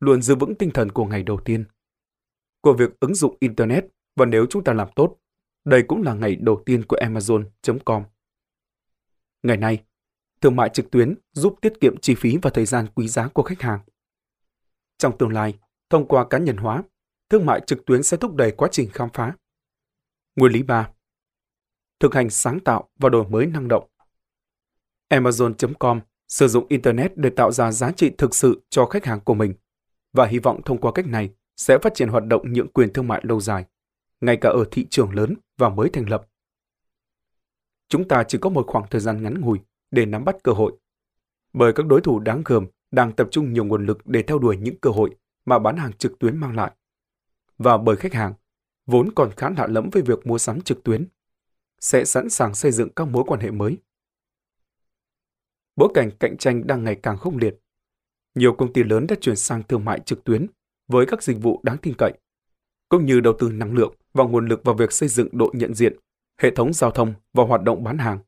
Luôn 0.00 0.22
giữ 0.22 0.34
vững 0.34 0.54
tinh 0.54 0.70
thần 0.74 0.92
của 0.92 1.04
ngày 1.04 1.22
đầu 1.22 1.40
tiên. 1.44 1.64
Của 2.60 2.72
việc 2.72 3.00
ứng 3.00 3.14
dụng 3.14 3.36
Internet 3.40 3.84
và 4.16 4.26
nếu 4.26 4.46
chúng 4.50 4.64
ta 4.64 4.72
làm 4.72 4.88
tốt, 4.96 5.16
đây 5.64 5.82
cũng 5.88 6.02
là 6.02 6.14
ngày 6.14 6.36
đầu 6.36 6.62
tiên 6.66 6.84
của 6.84 6.96
Amazon.com. 6.96 8.04
Ngày 9.42 9.56
nay, 9.56 9.84
thương 10.40 10.56
mại 10.56 10.68
trực 10.68 10.90
tuyến 10.90 11.14
giúp 11.32 11.58
tiết 11.62 11.72
kiệm 11.80 11.96
chi 11.96 12.14
phí 12.14 12.36
và 12.42 12.50
thời 12.50 12.66
gian 12.66 12.86
quý 12.94 13.08
giá 13.08 13.28
của 13.28 13.42
khách 13.42 13.62
hàng. 13.62 13.80
Trong 14.98 15.18
tương 15.18 15.32
lai, 15.32 15.54
thông 15.90 16.08
qua 16.08 16.26
cá 16.30 16.38
nhân 16.38 16.56
hóa, 16.56 16.82
thương 17.28 17.46
mại 17.46 17.60
trực 17.66 17.86
tuyến 17.86 18.02
sẽ 18.02 18.16
thúc 18.16 18.34
đẩy 18.34 18.52
quá 18.52 18.68
trình 18.72 18.90
khám 18.92 19.08
phá. 19.14 19.36
Nguyên 20.36 20.52
lý 20.52 20.62
3. 20.62 20.90
Thực 22.00 22.14
hành 22.14 22.30
sáng 22.30 22.60
tạo 22.60 22.88
và 22.98 23.08
đổi 23.08 23.28
mới 23.28 23.46
năng 23.46 23.68
động. 23.68 23.88
Amazon.com 25.08 26.00
sử 26.28 26.48
dụng 26.48 26.66
Internet 26.68 27.16
để 27.16 27.30
tạo 27.30 27.52
ra 27.52 27.72
giá 27.72 27.92
trị 27.92 28.10
thực 28.18 28.34
sự 28.34 28.62
cho 28.70 28.86
khách 28.86 29.04
hàng 29.04 29.20
của 29.20 29.34
mình 29.34 29.54
và 30.12 30.26
hy 30.26 30.38
vọng 30.38 30.60
thông 30.64 30.78
qua 30.78 30.92
cách 30.92 31.06
này 31.06 31.30
sẽ 31.56 31.78
phát 31.78 31.94
triển 31.94 32.08
hoạt 32.08 32.24
động 32.26 32.52
nhượng 32.52 32.68
quyền 32.68 32.92
thương 32.92 33.08
mại 33.08 33.20
lâu 33.24 33.40
dài, 33.40 33.64
ngay 34.20 34.36
cả 34.36 34.48
ở 34.48 34.64
thị 34.70 34.86
trường 34.90 35.14
lớn 35.14 35.34
và 35.58 35.68
mới 35.68 35.88
thành 35.88 36.08
lập. 36.10 36.26
Chúng 37.88 38.08
ta 38.08 38.24
chỉ 38.28 38.38
có 38.38 38.50
một 38.50 38.66
khoảng 38.66 38.84
thời 38.90 39.00
gian 39.00 39.22
ngắn 39.22 39.40
ngủi 39.40 39.58
để 39.90 40.06
nắm 40.06 40.24
bắt 40.24 40.36
cơ 40.42 40.52
hội, 40.52 40.72
bởi 41.52 41.72
các 41.72 41.86
đối 41.86 42.00
thủ 42.00 42.18
đáng 42.18 42.42
gờm 42.44 42.66
đang 42.90 43.12
tập 43.12 43.28
trung 43.30 43.52
nhiều 43.52 43.64
nguồn 43.64 43.86
lực 43.86 44.06
để 44.06 44.22
theo 44.22 44.38
đuổi 44.38 44.56
những 44.56 44.76
cơ 44.80 44.90
hội 44.90 45.16
mà 45.44 45.58
bán 45.58 45.76
hàng 45.76 45.92
trực 45.92 46.18
tuyến 46.18 46.36
mang 46.36 46.56
lại. 46.56 46.72
Và 47.58 47.78
bởi 47.78 47.96
khách 47.96 48.14
hàng, 48.14 48.34
vốn 48.86 49.12
còn 49.14 49.30
khá 49.36 49.50
lạ 49.50 49.66
lẫm 49.66 49.90
với 49.90 50.02
việc 50.02 50.26
mua 50.26 50.38
sắm 50.38 50.60
trực 50.60 50.84
tuyến, 50.84 51.06
sẽ 51.80 52.04
sẵn 52.04 52.30
sàng 52.30 52.54
xây 52.54 52.72
dựng 52.72 52.88
các 52.96 53.08
mối 53.08 53.24
quan 53.26 53.40
hệ 53.40 53.50
mới. 53.50 53.76
Bối 55.78 55.88
cảnh 55.94 56.10
cạnh 56.20 56.36
tranh 56.36 56.66
đang 56.66 56.84
ngày 56.84 56.94
càng 57.02 57.18
khốc 57.18 57.36
liệt. 57.36 57.54
Nhiều 58.34 58.54
công 58.54 58.72
ty 58.72 58.82
lớn 58.82 59.06
đã 59.08 59.16
chuyển 59.20 59.36
sang 59.36 59.62
thương 59.62 59.84
mại 59.84 60.00
trực 60.00 60.24
tuyến 60.24 60.46
với 60.88 61.06
các 61.06 61.22
dịch 61.22 61.36
vụ 61.42 61.60
đáng 61.62 61.76
tin 61.82 61.94
cậy, 61.98 62.12
cũng 62.88 63.06
như 63.06 63.20
đầu 63.20 63.34
tư 63.38 63.50
năng 63.52 63.74
lượng 63.74 63.94
và 64.12 64.24
nguồn 64.24 64.46
lực 64.46 64.64
vào 64.64 64.74
việc 64.74 64.92
xây 64.92 65.08
dựng 65.08 65.28
độ 65.32 65.50
nhận 65.54 65.74
diện, 65.74 65.96
hệ 66.42 66.50
thống 66.50 66.72
giao 66.72 66.90
thông 66.90 67.14
và 67.32 67.44
hoạt 67.44 67.62
động 67.62 67.84
bán 67.84 67.98
hàng. 67.98 68.18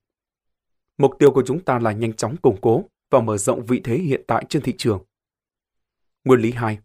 Mục 0.98 1.12
tiêu 1.18 1.30
của 1.30 1.42
chúng 1.46 1.64
ta 1.64 1.78
là 1.78 1.92
nhanh 1.92 2.12
chóng 2.12 2.36
củng 2.36 2.61
cố 2.61 2.84
và 3.11 3.20
mở 3.20 3.36
rộng 3.38 3.66
vị 3.66 3.80
thế 3.84 3.98
hiện 3.98 4.22
tại 4.26 4.44
trên 4.48 4.62
thị 4.62 4.74
trường. 4.78 5.05
Nguyên 6.24 6.40
lý 6.40 6.51
2. 6.51 6.78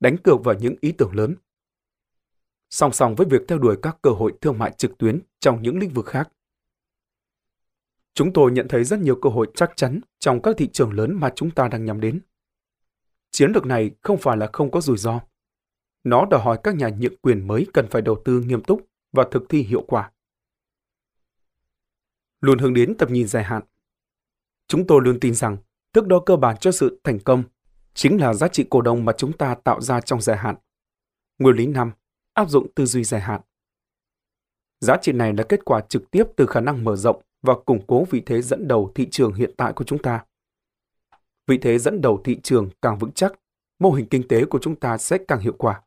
Đánh 0.00 0.16
cược 0.16 0.44
vào 0.44 0.54
những 0.54 0.74
ý 0.80 0.92
tưởng 0.92 1.14
lớn. 1.14 1.34
Song 2.70 2.92
song 2.92 3.14
với 3.14 3.26
việc 3.30 3.42
theo 3.48 3.58
đuổi 3.58 3.76
các 3.82 3.98
cơ 4.02 4.10
hội 4.10 4.32
thương 4.40 4.58
mại 4.58 4.70
trực 4.70 4.98
tuyến 4.98 5.20
trong 5.40 5.62
những 5.62 5.78
lĩnh 5.78 5.90
vực 5.90 6.06
khác. 6.06 6.28
Chúng 8.18 8.32
tôi 8.32 8.52
nhận 8.52 8.68
thấy 8.68 8.84
rất 8.84 9.00
nhiều 9.00 9.16
cơ 9.22 9.30
hội 9.30 9.46
chắc 9.54 9.72
chắn 9.76 10.00
trong 10.18 10.42
các 10.42 10.56
thị 10.58 10.68
trường 10.72 10.92
lớn 10.92 11.16
mà 11.20 11.32
chúng 11.36 11.50
ta 11.50 11.68
đang 11.68 11.84
nhắm 11.84 12.00
đến. 12.00 12.20
Chiến 13.30 13.50
lược 13.52 13.66
này 13.66 13.90
không 14.02 14.18
phải 14.18 14.36
là 14.36 14.50
không 14.52 14.70
có 14.70 14.80
rủi 14.80 14.98
ro. 14.98 15.20
Nó 16.04 16.26
đòi 16.30 16.40
hỏi 16.40 16.58
các 16.62 16.74
nhà 16.74 16.88
nhượng 16.88 17.16
quyền 17.16 17.46
mới 17.46 17.66
cần 17.74 17.86
phải 17.90 18.02
đầu 18.02 18.22
tư 18.24 18.40
nghiêm 18.40 18.62
túc 18.62 18.88
và 19.12 19.24
thực 19.30 19.42
thi 19.48 19.62
hiệu 19.62 19.84
quả. 19.88 20.12
Luôn 22.40 22.58
hướng 22.58 22.74
đến 22.74 22.94
tầm 22.98 23.12
nhìn 23.12 23.28
dài 23.28 23.44
hạn. 23.44 23.62
Chúng 24.68 24.86
tôi 24.86 25.00
luôn 25.04 25.20
tin 25.20 25.34
rằng 25.34 25.56
thước 25.92 26.06
đo 26.06 26.20
cơ 26.20 26.36
bản 26.36 26.56
cho 26.56 26.72
sự 26.72 27.00
thành 27.04 27.18
công 27.18 27.42
chính 27.94 28.20
là 28.20 28.34
giá 28.34 28.48
trị 28.48 28.66
cổ 28.70 28.80
đông 28.80 29.04
mà 29.04 29.12
chúng 29.12 29.32
ta 29.32 29.54
tạo 29.54 29.80
ra 29.80 30.00
trong 30.00 30.20
dài 30.20 30.36
hạn. 30.36 30.56
Nguyên 31.38 31.56
lý 31.56 31.66
5. 31.66 31.92
Áp 32.34 32.48
dụng 32.48 32.72
tư 32.74 32.86
duy 32.86 33.04
dài 33.04 33.20
hạn. 33.20 33.40
Giá 34.80 34.96
trị 35.02 35.12
này 35.12 35.32
là 35.32 35.44
kết 35.48 35.64
quả 35.64 35.80
trực 35.80 36.10
tiếp 36.10 36.24
từ 36.36 36.46
khả 36.46 36.60
năng 36.60 36.84
mở 36.84 36.96
rộng 36.96 37.22
và 37.42 37.54
củng 37.66 37.86
cố 37.86 38.04
vị 38.04 38.22
thế 38.26 38.42
dẫn 38.42 38.68
đầu 38.68 38.92
thị 38.94 39.08
trường 39.10 39.34
hiện 39.34 39.50
tại 39.56 39.72
của 39.72 39.84
chúng 39.84 40.02
ta. 40.02 40.24
Vị 41.46 41.58
thế 41.58 41.78
dẫn 41.78 42.00
đầu 42.00 42.20
thị 42.24 42.40
trường 42.42 42.70
càng 42.82 42.98
vững 42.98 43.12
chắc, 43.12 43.32
mô 43.78 43.92
hình 43.92 44.06
kinh 44.08 44.28
tế 44.28 44.44
của 44.44 44.58
chúng 44.58 44.76
ta 44.76 44.98
sẽ 44.98 45.18
càng 45.28 45.40
hiệu 45.40 45.54
quả. 45.58 45.82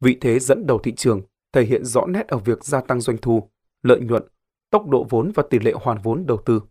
Vị 0.00 0.18
thế 0.20 0.38
dẫn 0.38 0.66
đầu 0.66 0.78
thị 0.78 0.94
trường 0.96 1.22
thể 1.52 1.64
hiện 1.64 1.84
rõ 1.84 2.06
nét 2.06 2.28
ở 2.28 2.38
việc 2.38 2.64
gia 2.64 2.80
tăng 2.80 3.00
doanh 3.00 3.16
thu, 3.22 3.50
lợi 3.82 4.00
nhuận, 4.00 4.22
tốc 4.70 4.88
độ 4.88 5.06
vốn 5.10 5.32
và 5.34 5.42
tỷ 5.50 5.58
lệ 5.58 5.72
hoàn 5.72 5.98
vốn 6.02 6.26
đầu 6.26 6.42
tư. 6.46 6.62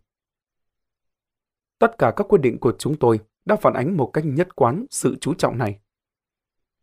Tất 1.78 1.98
cả 1.98 2.12
các 2.16 2.24
quyết 2.28 2.40
định 2.40 2.58
của 2.58 2.72
chúng 2.78 2.96
tôi 2.96 3.20
đã 3.44 3.56
phản 3.56 3.74
ánh 3.74 3.96
một 3.96 4.10
cách 4.12 4.24
nhất 4.26 4.56
quán 4.56 4.86
sự 4.90 5.16
chú 5.20 5.34
trọng 5.34 5.58
này. 5.58 5.78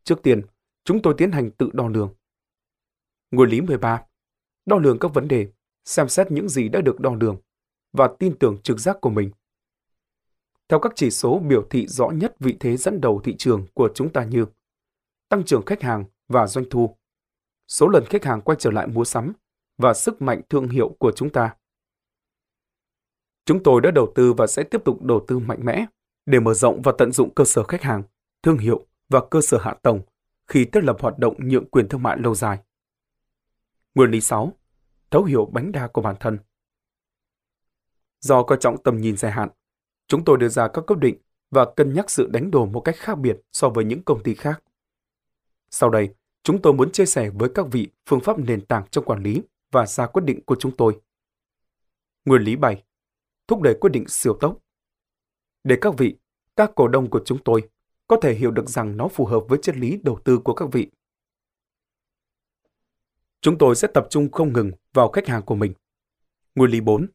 Trước 0.04 0.24
tiên, 0.24 0.42
chúng 0.84 1.02
tôi 1.02 1.14
tiến 1.18 1.32
hành 1.32 1.52
tự 1.52 1.70
đo 1.74 1.88
lường. 1.88 2.14
Nguyên 3.32 3.50
lý 3.50 3.62
13. 3.62 4.04
Đo 4.66 4.78
lường 4.78 5.00
các 5.00 5.14
vấn 5.14 5.28
đề, 5.28 5.48
xem 5.86 6.10
xét 6.10 6.32
những 6.32 6.50
gì 6.50 6.70
đã 6.70 6.82
được 6.82 7.00
đo 7.00 7.16
lường 7.20 7.38
và 7.94 8.10
tin 8.20 8.36
tưởng 8.40 8.58
trực 8.64 8.80
giác 8.80 8.98
của 9.02 9.10
mình. 9.10 9.32
Theo 10.70 10.80
các 10.80 10.92
chỉ 10.96 11.12
số 11.12 11.40
biểu 11.40 11.68
thị 11.70 11.88
rõ 11.88 12.10
nhất 12.10 12.36
vị 12.40 12.58
thế 12.60 12.78
dẫn 12.78 13.02
đầu 13.02 13.22
thị 13.24 13.36
trường 13.38 13.68
của 13.74 13.90
chúng 13.96 14.10
ta 14.10 14.24
như 14.24 14.46
tăng 15.30 15.44
trưởng 15.44 15.66
khách 15.66 15.82
hàng 15.82 16.06
và 16.28 16.48
doanh 16.48 16.66
thu, 16.70 16.98
số 17.68 17.88
lần 17.88 18.06
khách 18.06 18.24
hàng 18.24 18.42
quay 18.42 18.56
trở 18.60 18.72
lại 18.72 18.88
mua 18.88 19.04
sắm 19.04 19.34
và 19.78 19.94
sức 19.94 20.22
mạnh 20.22 20.42
thương 20.50 20.70
hiệu 20.70 20.96
của 21.00 21.12
chúng 21.12 21.30
ta. 21.30 21.56
Chúng 23.46 23.64
tôi 23.64 23.82
đã 23.82 23.92
đầu 23.92 24.12
tư 24.16 24.34
và 24.34 24.48
sẽ 24.48 24.64
tiếp 24.64 24.82
tục 24.86 25.04
đầu 25.04 25.26
tư 25.28 25.40
mạnh 25.40 25.60
mẽ 25.64 25.86
để 26.26 26.40
mở 26.40 26.54
rộng 26.54 26.82
và 26.82 26.92
tận 26.98 27.12
dụng 27.12 27.34
cơ 27.34 27.44
sở 27.46 27.64
khách 27.64 27.82
hàng, 27.82 28.04
thương 28.44 28.58
hiệu 28.58 28.86
và 29.10 29.22
cơ 29.32 29.42
sở 29.42 29.58
hạ 29.62 29.74
tầng 29.82 30.02
khi 30.48 30.66
thiết 30.66 30.84
lập 30.84 30.98
hoạt 31.00 31.20
động 31.20 31.36
nhượng 31.40 31.66
quyền 31.66 31.90
thương 31.90 32.04
mại 32.04 32.18
lâu 32.18 32.36
dài. 32.36 32.60
Nguyên 33.96 34.12
lý 34.12 34.22
6. 34.22 34.54
Thấu 35.14 35.24
hiểu 35.24 35.46
bánh 35.46 35.72
đa 35.72 35.88
của 35.88 36.02
bản 36.02 36.16
thân. 36.20 36.38
Do 38.20 38.44
coi 38.44 38.58
trọng 38.62 38.84
tầm 38.84 38.98
nhìn 38.98 39.18
dài 39.18 39.32
hạn, 39.32 39.50
chúng 40.08 40.26
tôi 40.26 40.38
đưa 40.38 40.50
ra 40.50 40.68
các 40.68 40.84
quyết 40.88 40.96
định 41.00 41.18
và 41.52 41.66
cân 41.76 41.94
nhắc 41.94 42.10
sự 42.10 42.28
đánh 42.28 42.52
đổi 42.52 42.68
một 42.68 42.82
cách 42.82 42.96
khác 42.98 43.16
biệt 43.16 43.38
so 43.52 43.70
với 43.70 43.86
những 43.86 44.04
công 44.04 44.24
ty 44.24 44.36
khác. 44.36 44.64
Sau 45.70 45.90
đây, 45.90 46.10
chúng 46.44 46.62
tôi 46.62 46.74
muốn 46.74 46.92
chia 46.92 47.06
sẻ 47.06 47.30
với 47.30 47.50
các 47.56 47.66
vị 47.72 47.88
phương 48.06 48.20
pháp 48.20 48.40
nền 48.40 48.66
tảng 48.66 48.88
trong 48.92 49.06
quản 49.06 49.24
lý 49.24 49.42
và 49.72 49.86
ra 49.86 50.08
quyết 50.08 50.24
định 50.26 50.46
của 50.46 50.56
chúng 50.60 50.78
tôi. 50.78 51.02
Nguyên 52.26 52.42
lý 52.42 52.56
7. 52.56 52.84
Thúc 53.48 53.62
đẩy 53.62 53.78
quyết 53.82 53.90
định 53.90 54.08
siêu 54.08 54.38
tốc. 54.42 54.58
Để 55.64 55.78
các 55.82 55.94
vị, 55.98 56.18
các 56.56 56.72
cổ 56.76 56.88
đông 56.88 57.10
của 57.10 57.22
chúng 57.26 57.44
tôi 57.46 57.70
có 58.08 58.18
thể 58.22 58.34
hiểu 58.34 58.52
được 58.52 58.70
rằng 58.70 58.98
nó 58.98 59.08
phù 59.08 59.26
hợp 59.26 59.40
với 59.48 59.60
triết 59.62 59.78
lý 59.78 60.00
đầu 60.04 60.20
tư 60.24 60.40
của 60.44 60.54
các 60.54 60.70
vị. 60.72 60.92
Chúng 63.44 63.58
tôi 63.58 63.76
sẽ 63.76 63.88
tập 63.88 64.08
trung 64.10 64.32
không 64.32 64.54
ngừng 64.54 64.72
vào 64.94 65.10
khách 65.10 65.28
hàng 65.28 65.42
của 65.42 65.56
mình. 65.56 65.74
Nguyên 66.56 66.72
lý 66.72 66.82
4. 66.82 67.08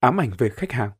Ám 0.00 0.20
ảnh 0.20 0.30
về 0.38 0.48
khách 0.48 0.72
hàng. 0.72 0.90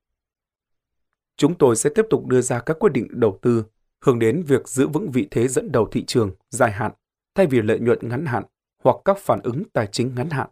Chúng 1.37 1.59
tôi 1.59 1.77
sẽ 1.77 1.91
tiếp 1.95 2.07
tục 2.11 2.27
đưa 2.27 2.41
ra 2.41 2.61
các 2.61 2.77
quyết 2.81 2.93
định 2.93 3.09
đầu 3.11 3.39
tư 3.43 3.65
hướng 4.05 4.19
đến 4.19 4.43
việc 4.43 4.69
giữ 4.69 4.89
vững 4.89 5.11
vị 5.11 5.29
thế 5.31 5.49
dẫn 5.49 5.73
đầu 5.73 5.89
thị 5.93 6.05
trường 6.05 6.31
dài 6.51 6.73
hạn 6.73 6.93
thay 7.35 7.47
vì 7.47 7.63
lợi 7.63 7.79
nhuận 7.79 7.99
ngắn 8.03 8.27
hạn 8.27 8.45
hoặc 8.83 8.97
các 9.05 9.19
phản 9.19 9.41
ứng 9.43 9.63
tài 9.73 9.87
chính 9.87 10.15
ngắn 10.15 10.31
hạn. 10.31 10.51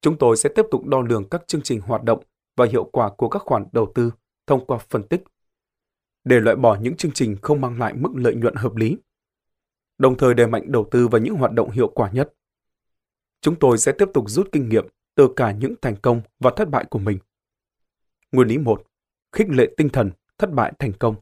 Chúng 0.00 0.18
tôi 0.18 0.36
sẽ 0.36 0.50
tiếp 0.54 0.66
tục 0.70 0.86
đo 0.86 1.00
lường 1.00 1.28
các 1.28 1.42
chương 1.46 1.62
trình 1.62 1.80
hoạt 1.80 2.02
động 2.02 2.22
và 2.56 2.66
hiệu 2.66 2.84
quả 2.84 3.10
của 3.10 3.28
các 3.28 3.42
khoản 3.42 3.66
đầu 3.72 3.92
tư 3.94 4.10
thông 4.46 4.66
qua 4.66 4.78
phân 4.78 5.02
tích 5.02 5.24
để 6.24 6.40
loại 6.40 6.56
bỏ 6.56 6.76
những 6.80 6.96
chương 6.96 7.12
trình 7.12 7.36
không 7.42 7.60
mang 7.60 7.78
lại 7.78 7.94
mức 7.94 8.10
lợi 8.14 8.34
nhuận 8.34 8.54
hợp 8.54 8.76
lý, 8.76 8.96
đồng 9.98 10.16
thời 10.16 10.34
đẩy 10.34 10.46
mạnh 10.46 10.72
đầu 10.72 10.88
tư 10.90 11.08
vào 11.08 11.20
những 11.20 11.34
hoạt 11.34 11.52
động 11.52 11.70
hiệu 11.70 11.88
quả 11.88 12.10
nhất. 12.10 12.34
Chúng 13.44 13.58
tôi 13.58 13.78
sẽ 13.78 13.92
tiếp 13.92 14.08
tục 14.14 14.30
rút 14.30 14.48
kinh 14.52 14.68
nghiệm 14.68 14.86
từ 15.14 15.28
cả 15.36 15.52
những 15.52 15.74
thành 15.82 15.96
công 16.02 16.20
và 16.38 16.50
thất 16.56 16.70
bại 16.70 16.84
của 16.90 16.98
mình. 16.98 17.18
Nguyên 18.32 18.48
lý 18.48 18.58
1. 18.58 18.82
Khích 19.32 19.46
lệ 19.50 19.74
tinh 19.76 19.88
thần, 19.88 20.10
thất 20.38 20.52
bại 20.52 20.72
thành 20.78 20.92
công. 20.92 21.16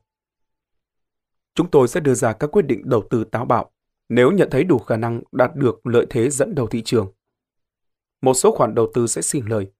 Chúng 1.54 1.70
tôi 1.70 1.88
sẽ 1.88 2.00
đưa 2.00 2.14
ra 2.14 2.32
các 2.32 2.46
quyết 2.52 2.62
định 2.62 2.82
đầu 2.84 3.06
tư 3.10 3.24
táo 3.24 3.44
bạo 3.44 3.70
nếu 4.08 4.30
nhận 4.30 4.48
thấy 4.50 4.64
đủ 4.64 4.78
khả 4.78 4.96
năng 4.96 5.22
đạt 5.32 5.56
được 5.56 5.86
lợi 5.86 6.06
thế 6.10 6.30
dẫn 6.30 6.54
đầu 6.54 6.66
thị 6.66 6.82
trường. 6.84 7.12
Một 8.20 8.34
số 8.34 8.56
khoản 8.56 8.74
đầu 8.74 8.90
tư 8.94 9.06
sẽ 9.06 9.22
xin 9.22 9.46
lời, 9.46 9.72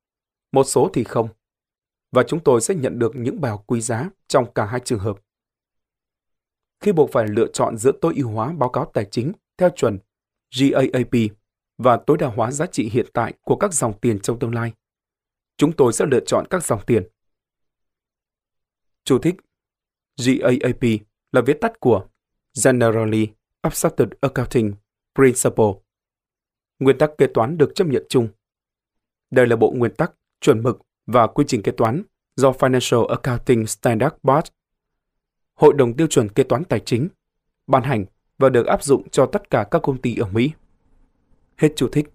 một 0.52 0.64
số 0.64 0.90
thì 0.94 1.04
không. 1.04 1.28
Và 2.12 2.22
chúng 2.22 2.40
tôi 2.40 2.60
sẽ 2.60 2.74
nhận 2.74 2.98
được 2.98 3.16
những 3.16 3.40
bài 3.40 3.50
học 3.50 3.64
quý 3.66 3.80
giá 3.80 4.10
trong 4.28 4.52
cả 4.54 4.64
hai 4.64 4.80
trường 4.80 4.98
hợp. 4.98 5.16
Khi 6.80 6.92
buộc 6.92 7.12
phải 7.12 7.26
lựa 7.28 7.46
chọn 7.52 7.76
giữa 7.76 7.92
tối 8.00 8.14
ưu 8.16 8.28
hóa 8.28 8.52
báo 8.52 8.68
cáo 8.68 8.90
tài 8.94 9.04
chính 9.10 9.32
theo 9.58 9.70
chuẩn 9.76 9.98
GAAP 10.50 11.41
và 11.82 11.96
tối 11.96 12.16
đa 12.20 12.26
hóa 12.26 12.50
giá 12.50 12.66
trị 12.66 12.90
hiện 12.92 13.06
tại 13.12 13.32
của 13.40 13.56
các 13.56 13.74
dòng 13.74 13.98
tiền 14.00 14.20
trong 14.20 14.38
tương 14.38 14.54
lai, 14.54 14.72
chúng 15.56 15.72
tôi 15.72 15.92
sẽ 15.92 16.06
lựa 16.10 16.20
chọn 16.26 16.46
các 16.50 16.64
dòng 16.64 16.80
tiền. 16.86 17.08
Chú 19.04 19.18
thích 19.18 19.34
GAAP 20.16 20.84
là 21.32 21.40
viết 21.40 21.58
tắt 21.60 21.80
của 21.80 22.06
Generally 22.64 23.28
Accepted 23.60 24.08
Accounting 24.20 24.74
Principle. 25.14 25.72
Nguyên 26.78 26.98
tắc 26.98 27.10
kế 27.18 27.26
toán 27.34 27.58
được 27.58 27.72
chấp 27.74 27.86
nhận 27.86 28.06
chung. 28.08 28.28
Đây 29.30 29.46
là 29.46 29.56
bộ 29.56 29.70
nguyên 29.70 29.94
tắc, 29.94 30.12
chuẩn 30.40 30.62
mực 30.62 30.78
và 31.06 31.26
quy 31.26 31.44
trình 31.48 31.62
kế 31.62 31.72
toán 31.72 32.02
do 32.36 32.50
Financial 32.50 33.06
Accounting 33.06 33.66
Standard 33.66 34.14
Board, 34.22 34.48
Hội 35.54 35.74
đồng 35.74 35.96
tiêu 35.96 36.06
chuẩn 36.06 36.28
kế 36.28 36.42
toán 36.42 36.64
tài 36.64 36.80
chính, 36.80 37.08
ban 37.66 37.82
hành 37.82 38.04
và 38.38 38.48
được 38.48 38.66
áp 38.66 38.82
dụng 38.84 39.08
cho 39.08 39.26
tất 39.26 39.50
cả 39.50 39.66
các 39.70 39.82
công 39.82 40.00
ty 40.00 40.16
ở 40.16 40.28
Mỹ. 40.32 40.52
Hết 41.56 41.72
chú 41.76 41.88
thích. 41.88 42.06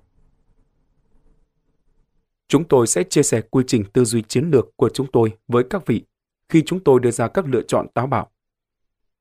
Chúng 2.47 2.67
tôi 2.67 2.87
sẽ 2.87 3.03
chia 3.03 3.23
sẻ 3.23 3.41
quy 3.41 3.63
trình 3.67 3.83
tư 3.93 4.05
duy 4.05 4.21
chiến 4.21 4.49
lược 4.49 4.77
của 4.77 4.89
chúng 4.89 5.07
tôi 5.11 5.37
với 5.47 5.63
các 5.69 5.85
vị 5.85 6.05
khi 6.49 6.63
chúng 6.65 6.83
tôi 6.83 6.99
đưa 6.99 7.11
ra 7.11 7.27
các 7.27 7.45
lựa 7.45 7.61
chọn 7.67 7.87
táo 7.93 8.07
bạo. 8.07 8.31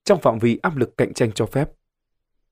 Trong 0.05 0.21
phạm 0.21 0.39
vi 0.39 0.59
áp 0.63 0.77
lực 0.77 0.97
cạnh 0.97 1.15
tranh 1.15 1.33
cho 1.33 1.47
phép, 1.47 1.71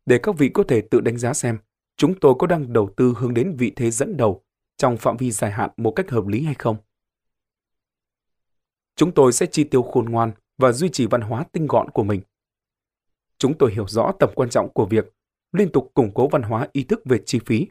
để 0.06 0.18
các 0.22 0.38
vị 0.38 0.48
có 0.48 0.62
thể 0.68 0.80
tự 0.90 1.00
đánh 1.00 1.18
giá 1.18 1.34
xem 1.34 1.58
chúng 1.96 2.14
tôi 2.20 2.34
có 2.38 2.46
đang 2.46 2.72
đầu 2.72 2.90
tư 2.96 3.14
hướng 3.16 3.34
đến 3.34 3.56
vị 3.56 3.72
thế 3.76 3.90
dẫn 3.90 4.16
đầu 4.16 4.44
trong 4.76 4.96
phạm 4.96 5.16
vi 5.16 5.30
dài 5.30 5.50
hạn 5.50 5.70
một 5.76 5.90
cách 5.90 6.10
hợp 6.10 6.26
lý 6.26 6.42
hay 6.42 6.54
không. 6.54 6.76
Chúng 8.96 9.12
tôi 9.12 9.32
sẽ 9.32 9.46
chi 9.46 9.64
tiêu 9.64 9.82
khôn 9.82 10.04
ngoan 10.04 10.32
và 10.58 10.72
duy 10.72 10.88
trì 10.88 11.06
văn 11.06 11.20
hóa 11.20 11.44
tinh 11.52 11.66
gọn 11.66 11.90
của 11.90 12.04
mình. 12.04 12.20
Chúng 13.38 13.58
tôi 13.58 13.72
hiểu 13.72 13.88
rõ 13.88 14.12
tầm 14.20 14.30
quan 14.34 14.50
trọng 14.50 14.68
của 14.72 14.86
việc 14.86 15.12
liên 15.54 15.72
tục 15.72 15.90
củng 15.94 16.14
cố 16.14 16.28
văn 16.28 16.42
hóa 16.42 16.68
ý 16.72 16.84
thức 16.84 17.00
về 17.04 17.18
chi 17.26 17.38
phí, 17.46 17.66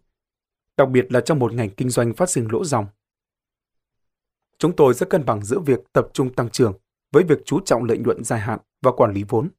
đặc 0.78 0.90
biệt 0.90 1.12
là 1.12 1.22
trong 1.22 1.40
một 1.40 1.54
ngành 1.54 1.70
kinh 1.70 1.90
doanh 1.90 2.14
phát 2.14 2.30
sinh 2.30 2.48
lỗ 2.52 2.66
dòng. 2.66 2.86
Chúng 4.58 4.76
tôi 4.76 4.94
sẽ 4.94 5.06
cân 5.10 5.26
bằng 5.26 5.46
giữa 5.46 5.60
việc 5.60 5.80
tập 5.94 6.08
trung 6.14 6.34
tăng 6.34 6.50
trưởng 6.50 6.74
với 7.12 7.24
việc 7.24 7.40
chú 7.46 7.60
trọng 7.66 7.84
lợi 7.84 7.98
nhuận 7.98 8.24
dài 8.24 8.40
hạn 8.40 8.60
và 8.82 8.92
quản 8.92 9.14
lý 9.14 9.24
vốn. 9.30 9.50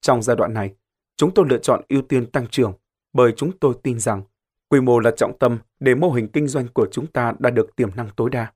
Trong 0.00 0.22
giai 0.22 0.36
đoạn 0.36 0.54
này, 0.54 0.74
chúng 1.16 1.34
tôi 1.34 1.46
lựa 1.48 1.58
chọn 1.58 1.82
ưu 1.88 2.02
tiên 2.02 2.30
tăng 2.30 2.46
trưởng 2.46 2.72
bởi 3.12 3.32
chúng 3.36 3.58
tôi 3.58 3.74
tin 3.82 4.00
rằng 4.00 4.22
quy 4.68 4.80
mô 4.80 4.98
là 4.98 5.10
trọng 5.16 5.38
tâm 5.38 5.58
để 5.80 5.94
mô 5.94 6.10
hình 6.12 6.28
kinh 6.32 6.48
doanh 6.48 6.68
của 6.68 6.88
chúng 6.92 7.06
ta 7.06 7.34
đạt 7.38 7.54
được 7.54 7.76
tiềm 7.76 7.96
năng 7.96 8.10
tối 8.16 8.30
đa. 8.30 8.52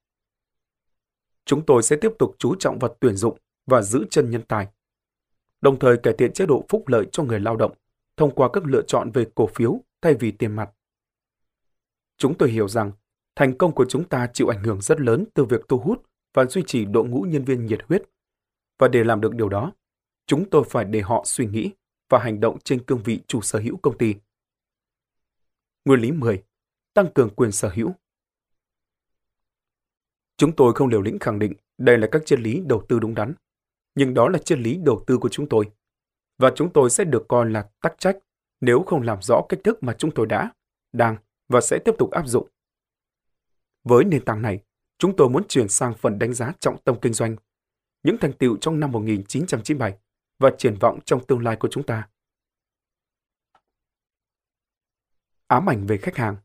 Chúng 1.44 1.66
tôi 1.66 1.82
sẽ 1.82 1.96
tiếp 1.96 2.12
tục 2.18 2.36
chú 2.38 2.54
trọng 2.54 2.78
vào 2.78 2.96
tuyển 3.00 3.16
dụng 3.16 3.38
và 3.66 3.82
giữ 3.82 4.04
chân 4.10 4.30
nhân 4.30 4.42
tài, 4.48 4.66
đồng 5.60 5.78
thời 5.78 5.96
cải 5.96 6.14
thiện 6.18 6.32
chế 6.32 6.46
độ 6.46 6.64
phúc 6.68 6.88
lợi 6.88 7.06
cho 7.12 7.22
người 7.22 7.40
lao 7.40 7.56
động 7.56 7.72
thông 8.18 8.34
qua 8.34 8.48
các 8.52 8.64
lựa 8.64 8.82
chọn 8.82 9.10
về 9.10 9.26
cổ 9.34 9.46
phiếu 9.46 9.80
thay 10.02 10.14
vì 10.14 10.30
tiền 10.30 10.56
mặt. 10.56 10.70
Chúng 12.16 12.38
tôi 12.38 12.50
hiểu 12.50 12.68
rằng 12.68 12.92
thành 13.36 13.58
công 13.58 13.74
của 13.74 13.86
chúng 13.88 14.08
ta 14.08 14.26
chịu 14.34 14.48
ảnh 14.48 14.62
hưởng 14.62 14.80
rất 14.80 15.00
lớn 15.00 15.24
từ 15.34 15.44
việc 15.44 15.60
thu 15.68 15.78
hút 15.78 16.02
và 16.34 16.44
duy 16.44 16.62
trì 16.66 16.84
đội 16.84 17.04
ngũ 17.04 17.22
nhân 17.22 17.44
viên 17.44 17.66
nhiệt 17.66 17.80
huyết. 17.88 18.02
Và 18.78 18.88
để 18.88 19.04
làm 19.04 19.20
được 19.20 19.34
điều 19.34 19.48
đó, 19.48 19.72
chúng 20.26 20.50
tôi 20.50 20.64
phải 20.70 20.84
để 20.84 21.00
họ 21.00 21.22
suy 21.26 21.46
nghĩ 21.46 21.70
và 22.08 22.18
hành 22.18 22.40
động 22.40 22.58
trên 22.64 22.84
cương 22.84 23.02
vị 23.02 23.20
chủ 23.26 23.40
sở 23.40 23.58
hữu 23.58 23.76
công 23.76 23.98
ty. 23.98 24.14
Nguyên 25.84 26.00
lý 26.00 26.12
10. 26.12 26.42
Tăng 26.94 27.12
cường 27.14 27.30
quyền 27.30 27.52
sở 27.52 27.68
hữu. 27.68 27.92
Chúng 30.36 30.56
tôi 30.56 30.74
không 30.74 30.88
liều 30.88 31.02
lĩnh 31.02 31.18
khẳng 31.18 31.38
định 31.38 31.52
đây 31.78 31.98
là 31.98 32.08
các 32.12 32.22
triết 32.26 32.40
lý 32.40 32.62
đầu 32.66 32.84
tư 32.88 32.98
đúng 32.98 33.14
đắn, 33.14 33.34
nhưng 33.94 34.14
đó 34.14 34.28
là 34.28 34.38
triết 34.38 34.58
lý 34.58 34.76
đầu 34.84 35.04
tư 35.06 35.18
của 35.18 35.28
chúng 35.28 35.48
tôi. 35.48 35.70
Và 36.38 36.52
chúng 36.56 36.72
tôi 36.72 36.90
sẽ 36.90 37.04
được 37.04 37.24
coi 37.28 37.50
là 37.50 37.68
tắc 37.80 37.94
trách 37.98 38.16
nếu 38.60 38.82
không 38.86 39.02
làm 39.02 39.22
rõ 39.22 39.42
cách 39.48 39.60
thức 39.64 39.82
mà 39.82 39.94
chúng 39.98 40.10
tôi 40.14 40.26
đã, 40.26 40.50
đang 40.92 41.16
và 41.48 41.60
sẽ 41.60 41.78
tiếp 41.84 41.94
tục 41.98 42.10
áp 42.10 42.26
dụng. 42.26 42.48
Với 43.84 44.04
nền 44.04 44.24
tảng 44.24 44.42
này, 44.42 44.60
chúng 44.98 45.16
tôi 45.16 45.28
muốn 45.28 45.48
chuyển 45.48 45.68
sang 45.68 45.94
phần 45.94 46.18
đánh 46.18 46.34
giá 46.34 46.52
trọng 46.60 46.82
tâm 46.82 46.96
kinh 47.02 47.12
doanh, 47.12 47.36
những 48.02 48.18
thành 48.18 48.32
tựu 48.32 48.56
trong 48.56 48.80
năm 48.80 48.92
1997 48.92 49.98
và 50.38 50.50
triển 50.58 50.74
vọng 50.80 50.98
trong 51.04 51.26
tương 51.26 51.44
lai 51.44 51.56
của 51.56 51.68
chúng 51.70 51.82
ta. 51.82 52.08
Ám 55.46 55.70
ảnh 55.70 55.86
về 55.86 55.98
khách 55.98 56.16
hàng 56.16 56.36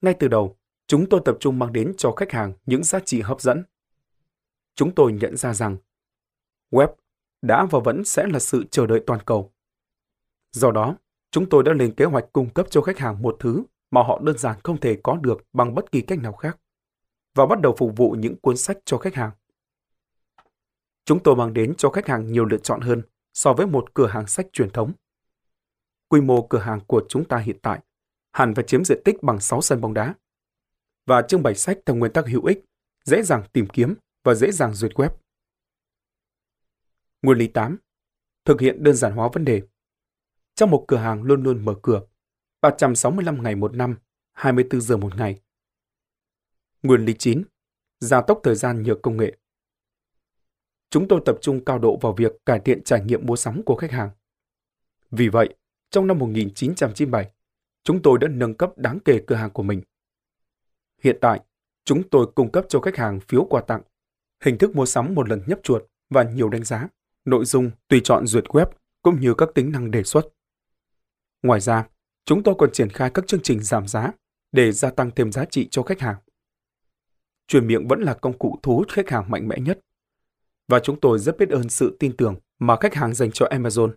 Ngay 0.00 0.14
từ 0.18 0.28
đầu, 0.28 0.58
chúng 0.86 1.08
tôi 1.08 1.20
tập 1.24 1.36
trung 1.40 1.58
mang 1.58 1.72
đến 1.72 1.92
cho 1.98 2.12
khách 2.12 2.32
hàng 2.32 2.52
những 2.66 2.84
giá 2.84 2.98
trị 3.04 3.20
hấp 3.20 3.40
dẫn. 3.40 3.64
Chúng 4.74 4.94
tôi 4.94 5.12
nhận 5.12 5.36
ra 5.36 5.54
rằng 5.54 5.76
web 6.70 6.88
đã 7.42 7.66
và 7.70 7.78
vẫn 7.84 8.04
sẽ 8.04 8.26
là 8.26 8.38
sự 8.38 8.64
chờ 8.70 8.86
đợi 8.86 9.02
toàn 9.06 9.20
cầu. 9.26 9.52
Do 10.52 10.70
đó, 10.70 10.96
chúng 11.30 11.48
tôi 11.48 11.62
đã 11.62 11.72
lên 11.72 11.94
kế 11.94 12.04
hoạch 12.04 12.24
cung 12.32 12.50
cấp 12.50 12.66
cho 12.70 12.80
khách 12.80 12.98
hàng 12.98 13.22
một 13.22 13.36
thứ 13.40 13.62
mà 13.90 14.02
họ 14.02 14.20
đơn 14.24 14.38
giản 14.38 14.56
không 14.64 14.80
thể 14.80 14.98
có 15.02 15.16
được 15.16 15.44
bằng 15.52 15.74
bất 15.74 15.92
kỳ 15.92 16.00
cách 16.00 16.18
nào 16.18 16.32
khác 16.32 16.58
và 17.34 17.46
bắt 17.46 17.60
đầu 17.60 17.74
phục 17.78 17.96
vụ 17.96 18.10
những 18.10 18.36
cuốn 18.36 18.56
sách 18.56 18.78
cho 18.84 18.98
khách 18.98 19.14
hàng. 19.14 19.30
Chúng 21.04 21.22
tôi 21.22 21.36
mang 21.36 21.54
đến 21.54 21.74
cho 21.78 21.90
khách 21.90 22.06
hàng 22.06 22.32
nhiều 22.32 22.44
lựa 22.44 22.58
chọn 22.58 22.80
hơn 22.80 23.02
so 23.34 23.52
với 23.52 23.66
một 23.66 23.94
cửa 23.94 24.06
hàng 24.06 24.26
sách 24.26 24.46
truyền 24.52 24.70
thống. 24.70 24.92
Quy 26.08 26.20
mô 26.20 26.46
cửa 26.50 26.58
hàng 26.58 26.80
của 26.86 27.02
chúng 27.08 27.24
ta 27.24 27.38
hiện 27.38 27.58
tại 27.62 27.80
hẳn 28.32 28.54
phải 28.54 28.64
chiếm 28.64 28.84
diện 28.84 29.02
tích 29.04 29.22
bằng 29.22 29.40
6 29.40 29.60
sân 29.60 29.80
bóng 29.80 29.94
đá. 29.94 30.14
Và 31.06 31.22
trưng 31.22 31.42
bày 31.42 31.54
sách 31.54 31.78
theo 31.86 31.96
nguyên 31.96 32.12
tắc 32.12 32.26
hữu 32.26 32.44
ích, 32.44 32.64
dễ 33.04 33.22
dàng 33.22 33.42
tìm 33.52 33.66
kiếm 33.66 33.94
và 34.24 34.34
dễ 34.34 34.52
dàng 34.52 34.74
duyệt 34.74 34.92
web. 34.92 35.10
Nguyên 37.22 37.38
lý 37.38 37.46
8. 37.46 37.78
Thực 38.44 38.60
hiện 38.60 38.82
đơn 38.82 38.94
giản 38.94 39.12
hóa 39.12 39.28
vấn 39.32 39.44
đề. 39.44 39.62
Trong 40.54 40.70
một 40.70 40.84
cửa 40.88 40.96
hàng 40.96 41.22
luôn 41.22 41.42
luôn 41.42 41.64
mở 41.64 41.74
cửa, 41.82 42.00
365 42.60 43.42
ngày 43.42 43.54
một 43.54 43.74
năm, 43.74 43.96
24 44.32 44.80
giờ 44.80 44.96
một 44.96 45.16
ngày. 45.16 45.40
Nguyên 46.82 47.04
lý 47.04 47.14
9. 47.18 47.42
Gia 48.00 48.22
tốc 48.22 48.40
thời 48.42 48.54
gian 48.54 48.82
nhờ 48.82 48.94
công 49.02 49.16
nghệ. 49.16 49.36
Chúng 50.90 51.08
tôi 51.08 51.20
tập 51.24 51.38
trung 51.40 51.64
cao 51.64 51.78
độ 51.78 51.96
vào 51.96 52.12
việc 52.12 52.32
cải 52.46 52.60
thiện 52.60 52.84
trải 52.84 53.04
nghiệm 53.04 53.26
mua 53.26 53.36
sắm 53.36 53.62
của 53.62 53.76
khách 53.76 53.90
hàng. 53.90 54.10
Vì 55.10 55.28
vậy, 55.28 55.54
trong 55.90 56.06
năm 56.06 56.18
1997, 56.18 57.30
chúng 57.84 58.02
tôi 58.02 58.18
đã 58.18 58.28
nâng 58.28 58.54
cấp 58.54 58.72
đáng 58.76 58.98
kể 59.04 59.22
cửa 59.26 59.34
hàng 59.34 59.50
của 59.50 59.62
mình. 59.62 59.82
Hiện 61.02 61.18
tại, 61.20 61.40
chúng 61.84 62.08
tôi 62.08 62.26
cung 62.34 62.52
cấp 62.52 62.64
cho 62.68 62.80
khách 62.80 62.96
hàng 62.96 63.20
phiếu 63.20 63.44
quà 63.44 63.60
tặng, 63.60 63.82
hình 64.44 64.58
thức 64.58 64.76
mua 64.76 64.86
sắm 64.86 65.14
một 65.14 65.28
lần 65.28 65.42
nhấp 65.46 65.58
chuột 65.62 65.82
và 66.10 66.22
nhiều 66.22 66.48
đánh 66.48 66.64
giá, 66.64 66.88
nội 67.24 67.44
dung 67.44 67.70
tùy 67.88 68.00
chọn 68.04 68.26
duyệt 68.26 68.44
web 68.44 68.66
cũng 69.02 69.20
như 69.20 69.34
các 69.34 69.48
tính 69.54 69.72
năng 69.72 69.90
đề 69.90 70.02
xuất. 70.02 70.28
Ngoài 71.42 71.60
ra, 71.60 71.86
chúng 72.24 72.42
tôi 72.42 72.54
còn 72.58 72.70
triển 72.72 72.90
khai 72.90 73.10
các 73.14 73.26
chương 73.26 73.42
trình 73.42 73.62
giảm 73.62 73.88
giá 73.88 74.12
để 74.52 74.72
gia 74.72 74.90
tăng 74.90 75.10
thêm 75.16 75.32
giá 75.32 75.44
trị 75.44 75.68
cho 75.70 75.82
khách 75.82 76.00
hàng. 76.00 76.16
Truyền 77.46 77.66
miệng 77.66 77.88
vẫn 77.88 78.00
là 78.00 78.14
công 78.14 78.38
cụ 78.38 78.58
thu 78.62 78.76
hút 78.76 78.88
khách 78.92 79.08
hàng 79.08 79.30
mạnh 79.30 79.48
mẽ 79.48 79.58
nhất 79.58 79.80
và 80.68 80.80
chúng 80.80 81.00
tôi 81.00 81.18
rất 81.18 81.38
biết 81.38 81.48
ơn 81.50 81.68
sự 81.68 81.96
tin 82.00 82.16
tưởng 82.16 82.36
mà 82.58 82.76
khách 82.76 82.94
hàng 82.94 83.14
dành 83.14 83.30
cho 83.32 83.46
Amazon. 83.46 83.92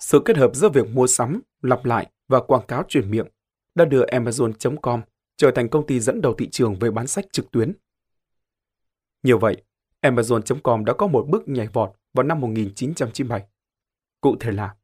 Sự 0.00 0.22
kết 0.24 0.36
hợp 0.36 0.50
giữa 0.54 0.68
việc 0.68 0.88
mua 0.88 1.06
sắm, 1.06 1.40
lặp 1.62 1.84
lại 1.84 2.10
và 2.28 2.40
quảng 2.40 2.66
cáo 2.66 2.82
truyền 2.88 3.10
miệng 3.10 3.26
đã 3.74 3.84
đưa 3.84 4.06
Amazon.com 4.06 5.00
trở 5.36 5.50
thành 5.50 5.68
công 5.68 5.86
ty 5.86 6.00
dẫn 6.00 6.20
đầu 6.20 6.34
thị 6.38 6.48
trường 6.50 6.78
về 6.78 6.90
bán 6.90 7.06
sách 7.06 7.24
trực 7.32 7.50
tuyến. 7.50 7.72
Như 9.22 9.36
vậy, 9.36 9.62
Amazon.com 10.02 10.84
đã 10.84 10.92
có 10.92 11.06
một 11.06 11.26
bước 11.28 11.48
nhảy 11.48 11.68
vọt 11.72 11.92
vào 12.18 12.22
năm 12.26 12.40
1997. 12.40 13.46
Cụ 14.20 14.36
thể 14.40 14.52
là 14.52 14.76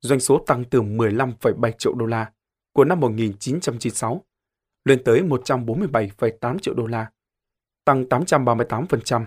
doanh 0.00 0.20
số 0.20 0.44
tăng 0.46 0.64
từ 0.64 0.82
15,7 0.82 1.72
triệu 1.78 1.94
đô 1.94 2.06
la 2.06 2.32
của 2.72 2.84
năm 2.84 3.00
1996 3.00 4.24
lên 4.84 5.02
tới 5.04 5.22
147,8 5.22 6.58
triệu 6.58 6.74
đô 6.74 6.86
la, 6.86 7.10
tăng 7.84 8.04
838%. 8.04 9.24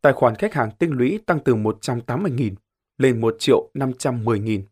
Tài 0.00 0.12
khoản 0.12 0.34
khách 0.34 0.54
hàng 0.54 0.70
tinh 0.78 0.90
lũy 0.90 1.20
tăng 1.26 1.38
từ 1.44 1.54
180.000 1.54 2.54
lên 2.98 3.20
1 3.20 3.36
triệu 3.38 3.70
510.000, 3.74 4.62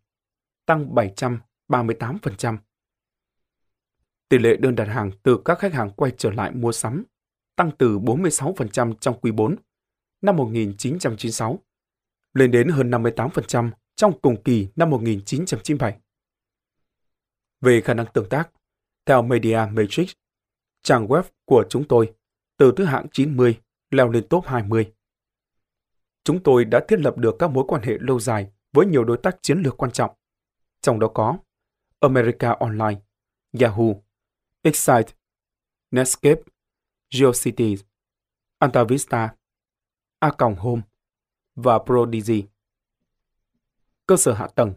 tăng 0.67 0.95
738%. 1.69 2.57
Tỷ 4.29 4.39
lệ 4.39 4.57
đơn 4.57 4.75
đặt 4.75 4.89
hàng 4.89 5.11
từ 5.23 5.43
các 5.45 5.59
khách 5.59 5.73
hàng 5.73 5.91
quay 5.91 6.13
trở 6.19 6.31
lại 6.31 6.51
mua 6.55 6.73
sắm 6.73 7.05
tăng 7.57 7.71
từ 7.79 7.99
46% 7.99 8.95
trong 9.01 9.21
quý 9.21 9.31
4 9.31 9.57
năm 10.23 10.37
1996 10.37 11.59
lên 12.35 12.51
đến 12.51 12.69
hơn 12.69 12.91
58% 12.91 13.71
trong 13.97 14.21
cùng 14.21 14.43
kỳ 14.43 14.69
năm 14.77 14.91
1997. 14.91 15.99
Về 17.61 17.81
khả 17.81 17.95
năng 17.95 18.07
tương 18.15 18.29
tác, 18.29 18.51
theo 19.07 19.23
Media 19.23 19.59
Matrix, 19.73 20.13
trang 20.83 21.07
web 21.07 21.23
của 21.45 21.65
chúng 21.69 21.89
tôi 21.89 22.13
từ 22.57 22.73
thứ 22.77 22.85
hạng 22.85 23.07
90 23.13 23.61
leo 23.91 24.11
lên 24.11 24.29
top 24.29 24.45
20. 24.47 24.93
Chúng 26.25 26.43
tôi 26.43 26.65
đã 26.65 26.81
thiết 26.89 27.01
lập 27.01 27.19
được 27.19 27.37
các 27.39 27.51
mối 27.51 27.65
quan 27.69 27.83
hệ 27.83 27.99
lâu 28.01 28.21
dài 28.21 28.51
với 28.73 28.87
nhiều 28.87 29.05
đối 29.05 29.17
tác 29.17 29.37
chiến 29.43 29.59
lược 29.59 29.77
quan 29.77 29.93
trọng, 29.93 30.11
trong 30.81 31.01
đó 31.01 31.09
có 31.09 31.39
America 32.01 32.51
Online, 32.51 33.01
Yahoo, 33.61 33.95
Excite, 34.63 35.13
Netscape, 35.91 36.43
GeoCities, 37.11 37.83
AltaVista, 38.59 39.35
A 40.23 40.31
Home 40.59 40.83
và 41.55 41.79
Prodigy. 41.79 42.45
Cơ 44.07 44.17
sở 44.17 44.33
hạ 44.33 44.47
tầng 44.47 44.73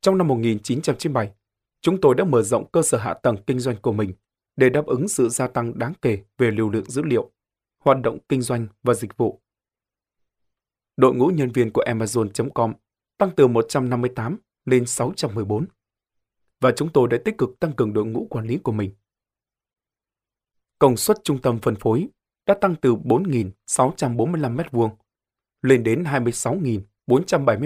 Trong 0.00 0.18
năm 0.18 0.28
1997, 0.28 1.32
chúng 1.80 2.00
tôi 2.00 2.14
đã 2.14 2.24
mở 2.24 2.42
rộng 2.42 2.70
cơ 2.72 2.82
sở 2.82 2.98
hạ 2.98 3.14
tầng 3.14 3.36
kinh 3.46 3.58
doanh 3.58 3.76
của 3.76 3.92
mình 3.92 4.12
để 4.56 4.70
đáp 4.70 4.86
ứng 4.86 5.08
sự 5.08 5.28
gia 5.28 5.46
tăng 5.46 5.78
đáng 5.78 5.92
kể 6.02 6.22
về 6.38 6.50
lưu 6.50 6.70
lượng 6.70 6.84
dữ 6.84 7.02
liệu, 7.02 7.30
hoạt 7.78 7.98
động 8.02 8.18
kinh 8.28 8.42
doanh 8.42 8.66
và 8.82 8.94
dịch 8.94 9.16
vụ. 9.16 9.40
Đội 10.96 11.14
ngũ 11.14 11.26
nhân 11.26 11.50
viên 11.52 11.70
của 11.72 11.84
Amazon.com 11.86 12.74
tăng 13.18 13.30
từ 13.36 13.46
158 13.46 14.38
lên 14.64 14.86
614 14.86 15.66
và 16.60 16.72
chúng 16.76 16.92
tôi 16.92 17.08
đã 17.08 17.18
tích 17.24 17.38
cực 17.38 17.60
tăng 17.60 17.72
cường 17.72 17.92
đội 17.92 18.04
ngũ 18.04 18.26
quản 18.30 18.46
lý 18.46 18.58
của 18.58 18.72
mình. 18.72 18.90
Công 20.78 20.96
suất 20.96 21.16
trung 21.24 21.42
tâm 21.42 21.58
phân 21.62 21.76
phối 21.76 22.08
đã 22.46 22.54
tăng 22.54 22.74
từ 22.76 22.94
4.645 22.94 24.56
m2 24.56 24.90
lên 25.62 25.82
đến 25.82 26.04
26.477 26.04 26.82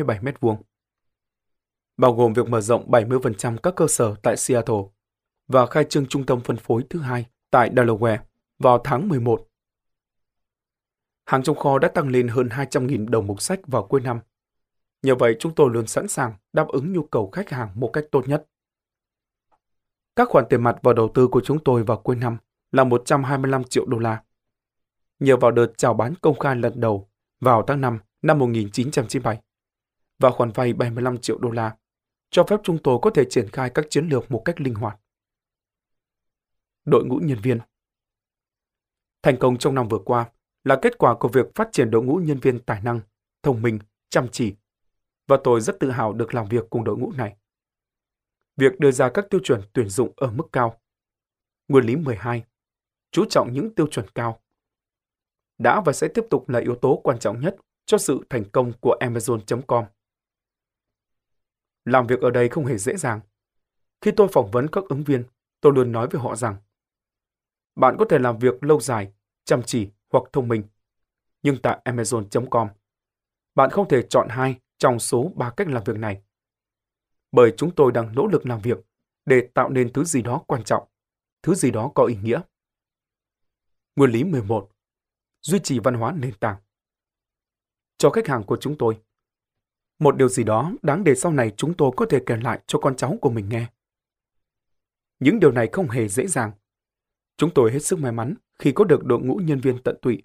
m2, 0.04 0.56
bao 1.96 2.12
gồm 2.12 2.32
việc 2.32 2.48
mở 2.48 2.60
rộng 2.60 2.90
70% 2.90 3.56
các 3.56 3.74
cơ 3.76 3.86
sở 3.88 4.14
tại 4.22 4.36
Seattle 4.36 4.82
và 5.48 5.66
khai 5.66 5.84
trương 5.84 6.06
trung 6.06 6.26
tâm 6.26 6.40
phân 6.40 6.56
phối 6.56 6.84
thứ 6.90 7.00
hai 7.00 7.26
tại 7.50 7.70
Delaware 7.70 8.18
vào 8.58 8.80
tháng 8.84 9.08
11. 9.08 9.48
Hàng 11.26 11.42
trong 11.42 11.56
kho 11.56 11.78
đã 11.78 11.88
tăng 11.88 12.08
lên 12.08 12.28
hơn 12.28 12.48
200.000 12.48 13.08
đồng 13.08 13.26
một 13.26 13.42
sách 13.42 13.60
vào 13.66 13.86
cuối 13.86 14.00
năm. 14.00 14.20
Nhờ 15.02 15.14
vậy, 15.14 15.36
chúng 15.38 15.54
tôi 15.54 15.70
luôn 15.70 15.86
sẵn 15.86 16.08
sàng 16.08 16.32
đáp 16.52 16.68
ứng 16.68 16.92
nhu 16.92 17.02
cầu 17.02 17.30
khách 17.30 17.50
hàng 17.50 17.70
một 17.74 17.90
cách 17.92 18.04
tốt 18.12 18.28
nhất. 18.28 18.46
Các 20.16 20.28
khoản 20.28 20.44
tiền 20.50 20.62
mặt 20.62 20.76
và 20.82 20.92
đầu 20.92 21.10
tư 21.14 21.28
của 21.28 21.40
chúng 21.40 21.58
tôi 21.64 21.82
vào 21.82 21.96
cuối 21.96 22.16
năm 22.16 22.36
là 22.72 22.84
125 22.84 23.64
triệu 23.64 23.86
đô 23.86 23.98
la. 23.98 24.22
Nhờ 25.18 25.36
vào 25.36 25.50
đợt 25.50 25.72
chào 25.76 25.94
bán 25.94 26.14
công 26.22 26.38
khai 26.38 26.56
lần 26.56 26.80
đầu 26.80 27.08
vào 27.40 27.64
tháng 27.66 27.80
5 27.80 27.98
năm 28.22 28.38
1997 28.38 29.42
và 30.18 30.30
khoản 30.30 30.50
vay 30.50 30.72
75 30.72 31.18
triệu 31.18 31.38
đô 31.38 31.50
la, 31.50 31.76
cho 32.30 32.44
phép 32.44 32.60
chúng 32.64 32.78
tôi 32.82 32.98
có 33.02 33.10
thể 33.10 33.24
triển 33.30 33.50
khai 33.50 33.70
các 33.70 33.86
chiến 33.90 34.08
lược 34.08 34.30
một 34.30 34.42
cách 34.44 34.60
linh 34.60 34.74
hoạt. 34.74 35.00
Đội 36.84 37.04
ngũ 37.04 37.16
nhân 37.16 37.38
viên 37.42 37.58
Thành 39.22 39.36
công 39.38 39.58
trong 39.58 39.74
năm 39.74 39.88
vừa 39.88 39.98
qua 39.98 40.30
là 40.64 40.78
kết 40.82 40.98
quả 40.98 41.14
của 41.14 41.28
việc 41.28 41.46
phát 41.54 41.68
triển 41.72 41.90
đội 41.90 42.02
ngũ 42.02 42.16
nhân 42.16 42.38
viên 42.38 42.58
tài 42.58 42.80
năng, 42.80 43.00
thông 43.42 43.62
minh, 43.62 43.78
chăm 44.08 44.28
chỉ, 44.32 44.54
và 45.26 45.36
tôi 45.44 45.60
rất 45.60 45.80
tự 45.80 45.90
hào 45.90 46.12
được 46.12 46.34
làm 46.34 46.48
việc 46.48 46.64
cùng 46.70 46.84
đội 46.84 46.96
ngũ 46.96 47.12
này. 47.12 47.36
Việc 48.56 48.80
đưa 48.80 48.90
ra 48.90 49.10
các 49.14 49.26
tiêu 49.30 49.40
chuẩn 49.44 49.60
tuyển 49.72 49.88
dụng 49.88 50.12
ở 50.16 50.30
mức 50.30 50.44
cao. 50.52 50.80
Nguyên 51.68 51.84
lý 51.84 51.96
12 51.96 52.44
chú 53.10 53.24
trọng 53.30 53.52
những 53.52 53.74
tiêu 53.74 53.86
chuẩn 53.86 54.06
cao. 54.14 54.40
Đã 55.58 55.80
và 55.80 55.92
sẽ 55.92 56.08
tiếp 56.08 56.24
tục 56.30 56.48
là 56.48 56.58
yếu 56.58 56.74
tố 56.74 57.00
quan 57.04 57.18
trọng 57.18 57.40
nhất 57.40 57.56
cho 57.86 57.98
sự 57.98 58.20
thành 58.30 58.44
công 58.50 58.72
của 58.80 58.96
Amazon.com. 59.00 59.84
Làm 61.84 62.06
việc 62.06 62.20
ở 62.20 62.30
đây 62.30 62.48
không 62.48 62.66
hề 62.66 62.78
dễ 62.78 62.96
dàng. 62.96 63.20
Khi 64.00 64.10
tôi 64.10 64.28
phỏng 64.32 64.50
vấn 64.50 64.68
các 64.68 64.84
ứng 64.88 65.04
viên, 65.04 65.24
tôi 65.60 65.72
luôn 65.72 65.92
nói 65.92 66.08
với 66.10 66.20
họ 66.20 66.36
rằng 66.36 66.56
bạn 67.76 67.96
có 67.98 68.04
thể 68.10 68.18
làm 68.18 68.38
việc 68.38 68.64
lâu 68.64 68.80
dài, 68.80 69.12
chăm 69.44 69.62
chỉ 69.62 69.90
hoặc 70.10 70.24
thông 70.32 70.48
minh. 70.48 70.62
Nhưng 71.42 71.56
tại 71.62 71.80
Amazon.com, 71.84 72.68
bạn 73.54 73.70
không 73.70 73.88
thể 73.88 74.02
chọn 74.02 74.28
hai 74.30 74.56
trong 74.78 74.98
số 74.98 75.32
ba 75.36 75.50
cách 75.50 75.68
làm 75.68 75.84
việc 75.84 75.96
này. 75.96 76.22
Bởi 77.32 77.54
chúng 77.56 77.74
tôi 77.74 77.92
đang 77.92 78.14
nỗ 78.14 78.26
lực 78.26 78.46
làm 78.46 78.60
việc 78.60 78.78
để 79.24 79.48
tạo 79.54 79.68
nên 79.68 79.92
thứ 79.92 80.04
gì 80.04 80.22
đó 80.22 80.44
quan 80.46 80.64
trọng, 80.64 80.88
thứ 81.42 81.54
gì 81.54 81.70
đó 81.70 81.92
có 81.94 82.04
ý 82.04 82.16
nghĩa. 82.22 82.40
Nguyên 83.96 84.10
lý 84.10 84.24
11. 84.24 84.70
Duy 85.46 85.58
trì 85.58 85.78
văn 85.78 85.94
hóa 85.94 86.12
nền 86.12 86.34
tảng. 86.40 86.56
Cho 87.98 88.10
khách 88.10 88.26
hàng 88.26 88.44
của 88.44 88.56
chúng 88.60 88.78
tôi. 88.78 88.98
Một 89.98 90.16
điều 90.16 90.28
gì 90.28 90.44
đó 90.44 90.72
đáng 90.82 91.04
để 91.04 91.14
sau 91.14 91.32
này 91.32 91.52
chúng 91.56 91.74
tôi 91.74 91.90
có 91.96 92.06
thể 92.10 92.20
kể 92.26 92.36
lại 92.36 92.60
cho 92.66 92.78
con 92.78 92.96
cháu 92.96 93.18
của 93.20 93.30
mình 93.30 93.48
nghe. 93.48 93.66
Những 95.20 95.40
điều 95.40 95.52
này 95.52 95.68
không 95.72 95.88
hề 95.88 96.08
dễ 96.08 96.26
dàng. 96.26 96.52
Chúng 97.36 97.50
tôi 97.54 97.72
hết 97.72 97.78
sức 97.78 97.98
may 97.98 98.12
mắn 98.12 98.34
khi 98.58 98.72
có 98.72 98.84
được 98.84 99.04
đội 99.04 99.20
ngũ 99.20 99.36
nhân 99.36 99.60
viên 99.60 99.82
tận 99.82 99.96
tụy, 100.02 100.22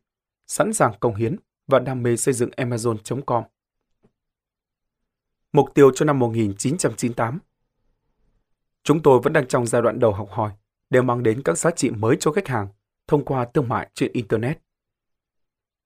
sẵn 0.48 0.74
sàng 0.74 0.94
công 1.00 1.16
hiến 1.16 1.36
và 1.68 1.80
đam 1.80 2.04
mê 2.04 2.18
xây 2.18 2.34
dựng 2.34 2.50
Amazon.com. 2.50 3.44
Mục 5.52 5.74
tiêu 5.74 5.92
cho 5.96 6.06
năm 6.06 6.20
1998 6.20 7.40
Chúng 8.84 9.04
tôi 9.04 9.20
vẫn 9.24 9.34
đang 9.34 9.48
trong 9.48 9.68
giai 9.68 9.82
đoạn 9.82 10.00
đầu 10.00 10.14
học 10.14 10.30
hỏi 10.32 10.52
để 10.90 11.02
mang 11.02 11.24
đến 11.24 11.42
các 11.46 11.58
giá 11.58 11.72
trị 11.72 11.90
mới 11.90 12.18
cho 12.20 12.32
khách 12.32 12.48
hàng 12.48 12.68
thông 13.08 13.26
qua 13.26 13.48
thương 13.54 13.70
mại 13.70 13.90
trên 13.94 14.12
Internet. 14.14 14.71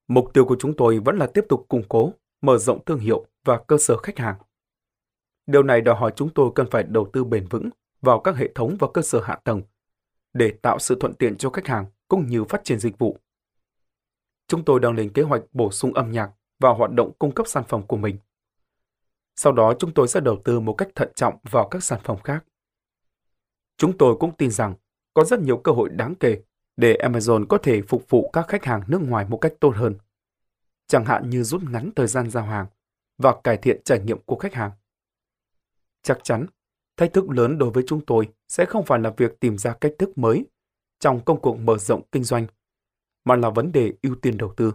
Mục 0.07 0.33
tiêu 0.33 0.45
của 0.45 0.55
chúng 0.59 0.73
tôi 0.77 0.99
vẫn 0.99 1.17
là 1.17 1.27
tiếp 1.27 1.45
tục 1.49 1.65
củng 1.67 1.83
cố, 1.89 2.13
mở 2.41 2.57
rộng 2.57 2.85
thương 2.85 2.99
hiệu 2.99 3.25
và 3.45 3.61
cơ 3.67 3.77
sở 3.77 3.97
khách 3.97 4.17
hàng. 4.17 4.35
Điều 5.47 5.63
này 5.63 5.81
đòi 5.81 5.95
hỏi 5.95 6.13
chúng 6.15 6.29
tôi 6.29 6.51
cần 6.55 6.67
phải 6.71 6.83
đầu 6.83 7.09
tư 7.13 7.23
bền 7.23 7.47
vững 7.47 7.69
vào 8.01 8.19
các 8.19 8.35
hệ 8.35 8.49
thống 8.55 8.75
và 8.79 8.87
cơ 8.93 9.01
sở 9.01 9.21
hạ 9.21 9.39
tầng 9.43 9.61
để 10.33 10.53
tạo 10.61 10.79
sự 10.79 10.97
thuận 10.99 11.13
tiện 11.13 11.37
cho 11.37 11.49
khách 11.49 11.67
hàng 11.67 11.85
cũng 12.07 12.27
như 12.27 12.43
phát 12.43 12.63
triển 12.63 12.79
dịch 12.79 12.97
vụ. 12.97 13.17
Chúng 14.47 14.65
tôi 14.65 14.79
đang 14.79 14.93
lên 14.95 15.13
kế 15.13 15.21
hoạch 15.21 15.41
bổ 15.53 15.71
sung 15.71 15.93
âm 15.93 16.11
nhạc 16.11 16.31
vào 16.59 16.75
hoạt 16.75 16.91
động 16.91 17.11
cung 17.19 17.31
cấp 17.31 17.47
sản 17.47 17.63
phẩm 17.67 17.81
của 17.87 17.97
mình. 17.97 18.17
Sau 19.35 19.53
đó 19.53 19.73
chúng 19.79 19.93
tôi 19.93 20.07
sẽ 20.07 20.19
đầu 20.19 20.41
tư 20.43 20.59
một 20.59 20.73
cách 20.73 20.89
thận 20.95 21.11
trọng 21.15 21.37
vào 21.43 21.67
các 21.67 21.83
sản 21.83 21.99
phẩm 22.03 22.17
khác. 22.23 22.45
Chúng 23.77 23.97
tôi 23.97 24.15
cũng 24.19 24.35
tin 24.37 24.51
rằng 24.51 24.75
có 25.13 25.23
rất 25.23 25.39
nhiều 25.39 25.57
cơ 25.57 25.71
hội 25.71 25.89
đáng 25.89 26.15
kể 26.15 26.41
để 26.77 26.97
Amazon 27.01 27.45
có 27.49 27.57
thể 27.57 27.81
phục 27.81 28.09
vụ 28.09 28.29
các 28.33 28.47
khách 28.47 28.65
hàng 28.65 28.81
nước 28.87 29.01
ngoài 29.01 29.25
một 29.29 29.37
cách 29.37 29.53
tốt 29.59 29.73
hơn. 29.75 29.95
Chẳng 30.87 31.05
hạn 31.05 31.29
như 31.29 31.43
rút 31.43 31.63
ngắn 31.63 31.89
thời 31.95 32.07
gian 32.07 32.29
giao 32.29 32.43
hàng 32.43 32.65
và 33.17 33.35
cải 33.43 33.57
thiện 33.57 33.81
trải 33.83 33.99
nghiệm 33.99 34.19
của 34.25 34.35
khách 34.35 34.53
hàng. 34.53 34.71
Chắc 36.01 36.19
chắn, 36.23 36.45
thách 36.97 37.13
thức 37.13 37.29
lớn 37.29 37.57
đối 37.57 37.69
với 37.69 37.83
chúng 37.87 38.05
tôi 38.05 38.29
sẽ 38.47 38.65
không 38.65 38.85
phải 38.85 38.99
là 38.99 39.13
việc 39.17 39.39
tìm 39.39 39.57
ra 39.57 39.73
cách 39.81 39.91
thức 39.99 40.17
mới 40.17 40.45
trong 40.99 41.25
công 41.25 41.41
cuộc 41.41 41.55
mở 41.55 41.77
rộng 41.77 42.01
kinh 42.11 42.23
doanh, 42.23 42.47
mà 43.25 43.35
là 43.35 43.49
vấn 43.49 43.71
đề 43.71 43.93
ưu 44.01 44.15
tiên 44.15 44.37
đầu 44.37 44.53
tư. 44.57 44.73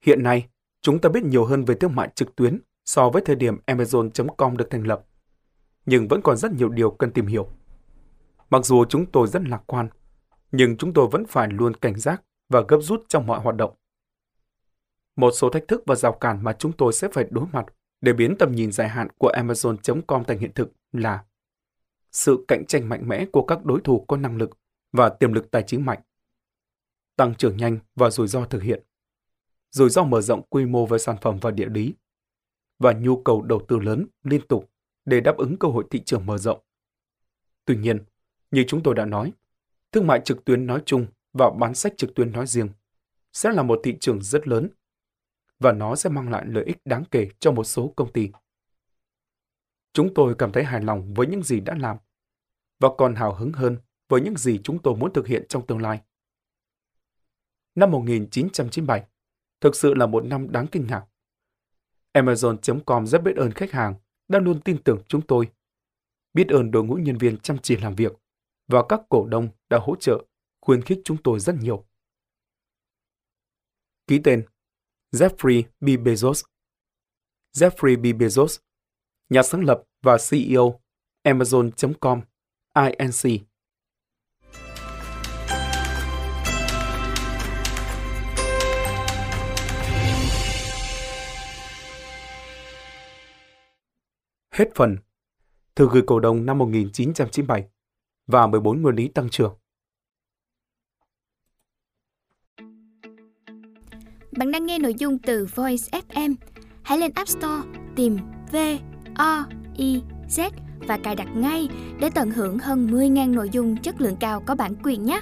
Hiện 0.00 0.22
nay, 0.22 0.48
chúng 0.80 1.00
ta 1.00 1.08
biết 1.08 1.22
nhiều 1.24 1.44
hơn 1.44 1.64
về 1.64 1.74
thương 1.74 1.94
mại 1.94 2.08
trực 2.14 2.36
tuyến 2.36 2.58
so 2.84 3.10
với 3.10 3.22
thời 3.24 3.36
điểm 3.36 3.58
Amazon.com 3.66 4.56
được 4.56 4.70
thành 4.70 4.86
lập, 4.86 5.04
nhưng 5.86 6.08
vẫn 6.08 6.20
còn 6.24 6.36
rất 6.36 6.52
nhiều 6.52 6.68
điều 6.68 6.90
cần 6.90 7.12
tìm 7.12 7.26
hiểu. 7.26 7.48
Mặc 8.52 8.64
dù 8.64 8.84
chúng 8.84 9.06
tôi 9.06 9.28
rất 9.28 9.42
lạc 9.48 9.62
quan, 9.66 9.88
nhưng 10.50 10.76
chúng 10.76 10.92
tôi 10.92 11.08
vẫn 11.10 11.26
phải 11.26 11.48
luôn 11.48 11.76
cảnh 11.76 11.98
giác 11.98 12.22
và 12.48 12.62
gấp 12.68 12.78
rút 12.80 13.04
trong 13.08 13.26
mọi 13.26 13.40
hoạt 13.40 13.56
động. 13.56 13.74
Một 15.16 15.30
số 15.30 15.50
thách 15.50 15.68
thức 15.68 15.82
và 15.86 15.94
rào 15.94 16.12
cản 16.12 16.44
mà 16.44 16.52
chúng 16.52 16.72
tôi 16.72 16.92
sẽ 16.92 17.08
phải 17.12 17.26
đối 17.30 17.46
mặt 17.52 17.66
để 18.00 18.12
biến 18.12 18.36
tầm 18.38 18.52
nhìn 18.52 18.72
dài 18.72 18.88
hạn 18.88 19.08
của 19.18 19.32
Amazon.com 19.36 20.24
thành 20.24 20.38
hiện 20.38 20.52
thực 20.54 20.72
là 20.92 21.24
sự 22.10 22.44
cạnh 22.48 22.64
tranh 22.66 22.88
mạnh 22.88 23.08
mẽ 23.08 23.26
của 23.32 23.44
các 23.44 23.64
đối 23.64 23.80
thủ 23.80 24.04
có 24.08 24.16
năng 24.16 24.36
lực 24.36 24.50
và 24.92 25.08
tiềm 25.08 25.32
lực 25.32 25.50
tài 25.50 25.62
chính 25.66 25.84
mạnh, 25.84 26.00
tăng 27.16 27.34
trưởng 27.34 27.56
nhanh 27.56 27.78
và 27.94 28.10
rủi 28.10 28.28
ro 28.28 28.44
thực 28.44 28.62
hiện, 28.62 28.82
rủi 29.70 29.90
ro 29.90 30.04
mở 30.04 30.20
rộng 30.20 30.42
quy 30.48 30.66
mô 30.66 30.86
về 30.86 30.98
sản 30.98 31.16
phẩm 31.20 31.38
và 31.40 31.50
địa 31.50 31.68
lý, 31.68 31.94
và 32.78 32.92
nhu 32.92 33.22
cầu 33.22 33.42
đầu 33.42 33.64
tư 33.68 33.78
lớn 33.78 34.06
liên 34.22 34.46
tục 34.46 34.70
để 35.04 35.20
đáp 35.20 35.36
ứng 35.36 35.56
cơ 35.58 35.68
hội 35.68 35.84
thị 35.90 36.02
trường 36.04 36.26
mở 36.26 36.38
rộng. 36.38 36.60
Tuy 37.64 37.76
nhiên, 37.76 38.04
như 38.52 38.64
chúng 38.68 38.82
tôi 38.82 38.94
đã 38.94 39.04
nói, 39.04 39.32
thương 39.92 40.06
mại 40.06 40.20
trực 40.24 40.44
tuyến 40.44 40.66
nói 40.66 40.82
chung 40.86 41.06
và 41.32 41.50
bán 41.50 41.74
sách 41.74 41.92
trực 41.96 42.14
tuyến 42.14 42.32
nói 42.32 42.46
riêng 42.46 42.68
sẽ 43.32 43.52
là 43.52 43.62
một 43.62 43.80
thị 43.84 43.96
trường 44.00 44.22
rất 44.22 44.48
lớn 44.48 44.68
và 45.58 45.72
nó 45.72 45.96
sẽ 45.96 46.10
mang 46.10 46.30
lại 46.30 46.44
lợi 46.46 46.64
ích 46.64 46.76
đáng 46.84 47.04
kể 47.10 47.28
cho 47.40 47.52
một 47.52 47.64
số 47.64 47.92
công 47.96 48.12
ty. 48.12 48.30
Chúng 49.92 50.14
tôi 50.14 50.34
cảm 50.38 50.52
thấy 50.52 50.64
hài 50.64 50.80
lòng 50.80 51.14
với 51.14 51.26
những 51.26 51.42
gì 51.42 51.60
đã 51.60 51.74
làm 51.78 51.96
và 52.80 52.88
còn 52.98 53.14
hào 53.14 53.34
hứng 53.34 53.52
hơn 53.52 53.76
với 54.08 54.20
những 54.20 54.36
gì 54.36 54.60
chúng 54.64 54.78
tôi 54.82 54.96
muốn 54.96 55.12
thực 55.12 55.26
hiện 55.26 55.44
trong 55.48 55.66
tương 55.66 55.82
lai. 55.82 56.00
Năm 57.74 57.90
1997 57.90 59.04
thực 59.60 59.76
sự 59.76 59.94
là 59.94 60.06
một 60.06 60.24
năm 60.24 60.52
đáng 60.52 60.66
kinh 60.66 60.86
ngạc. 60.86 61.04
Amazon.com 62.12 63.06
rất 63.06 63.22
biết 63.22 63.36
ơn 63.36 63.50
khách 63.50 63.70
hàng 63.70 63.94
đã 64.28 64.38
luôn 64.38 64.60
tin 64.60 64.82
tưởng 64.82 65.02
chúng 65.08 65.22
tôi, 65.22 65.48
biết 66.34 66.48
ơn 66.48 66.70
đội 66.70 66.84
ngũ 66.84 66.94
nhân 66.94 67.18
viên 67.18 67.38
chăm 67.38 67.58
chỉ 67.58 67.76
làm 67.76 67.94
việc 67.94 68.21
và 68.72 68.82
các 68.88 69.00
cổ 69.08 69.26
đông 69.26 69.48
đã 69.68 69.78
hỗ 69.82 69.96
trợ, 69.96 70.24
khuyến 70.60 70.82
khích 70.82 70.98
chúng 71.04 71.16
tôi 71.24 71.40
rất 71.40 71.54
nhiều. 71.60 71.86
Ký 74.06 74.20
tên 74.24 74.46
Jeffrey 75.10 75.62
B. 75.80 75.86
Bezos 75.86 76.42
Jeffrey 77.56 78.00
B. 78.00 78.22
Bezos, 78.22 78.58
nhà 79.28 79.42
sáng 79.42 79.64
lập 79.64 79.82
và 80.02 80.16
CEO 80.30 80.80
Amazon.com, 81.22 82.20
Inc. 82.74 83.42
Hết 94.50 94.68
phần. 94.74 94.96
Thư 95.74 95.88
gửi 95.92 96.02
cổ 96.06 96.20
đông 96.20 96.46
năm 96.46 96.58
1997 96.58 97.71
và 98.26 98.46
14 98.46 98.82
nguyên 98.82 98.94
lý 98.94 99.08
tăng 99.08 99.28
trưởng. 99.28 99.54
Bạn 104.36 104.50
đang 104.50 104.66
nghe 104.66 104.78
nội 104.78 104.94
dung 104.94 105.18
từ 105.18 105.46
Voice 105.54 106.00
FM. 106.08 106.34
Hãy 106.82 106.98
lên 106.98 107.12
App 107.14 107.28
Store, 107.28 107.68
tìm 107.96 108.16
V 108.52 108.56
O 109.14 109.46
I 109.76 110.02
Z 110.28 110.50
và 110.88 110.98
cài 111.04 111.14
đặt 111.14 111.28
ngay 111.36 111.68
để 112.00 112.10
tận 112.14 112.30
hưởng 112.30 112.58
hơn 112.58 112.86
10.000 112.86 113.34
nội 113.34 113.50
dung 113.52 113.76
chất 113.76 114.00
lượng 114.00 114.16
cao 114.20 114.42
có 114.46 114.54
bản 114.54 114.74
quyền 114.84 115.04
nhé. 115.04 115.20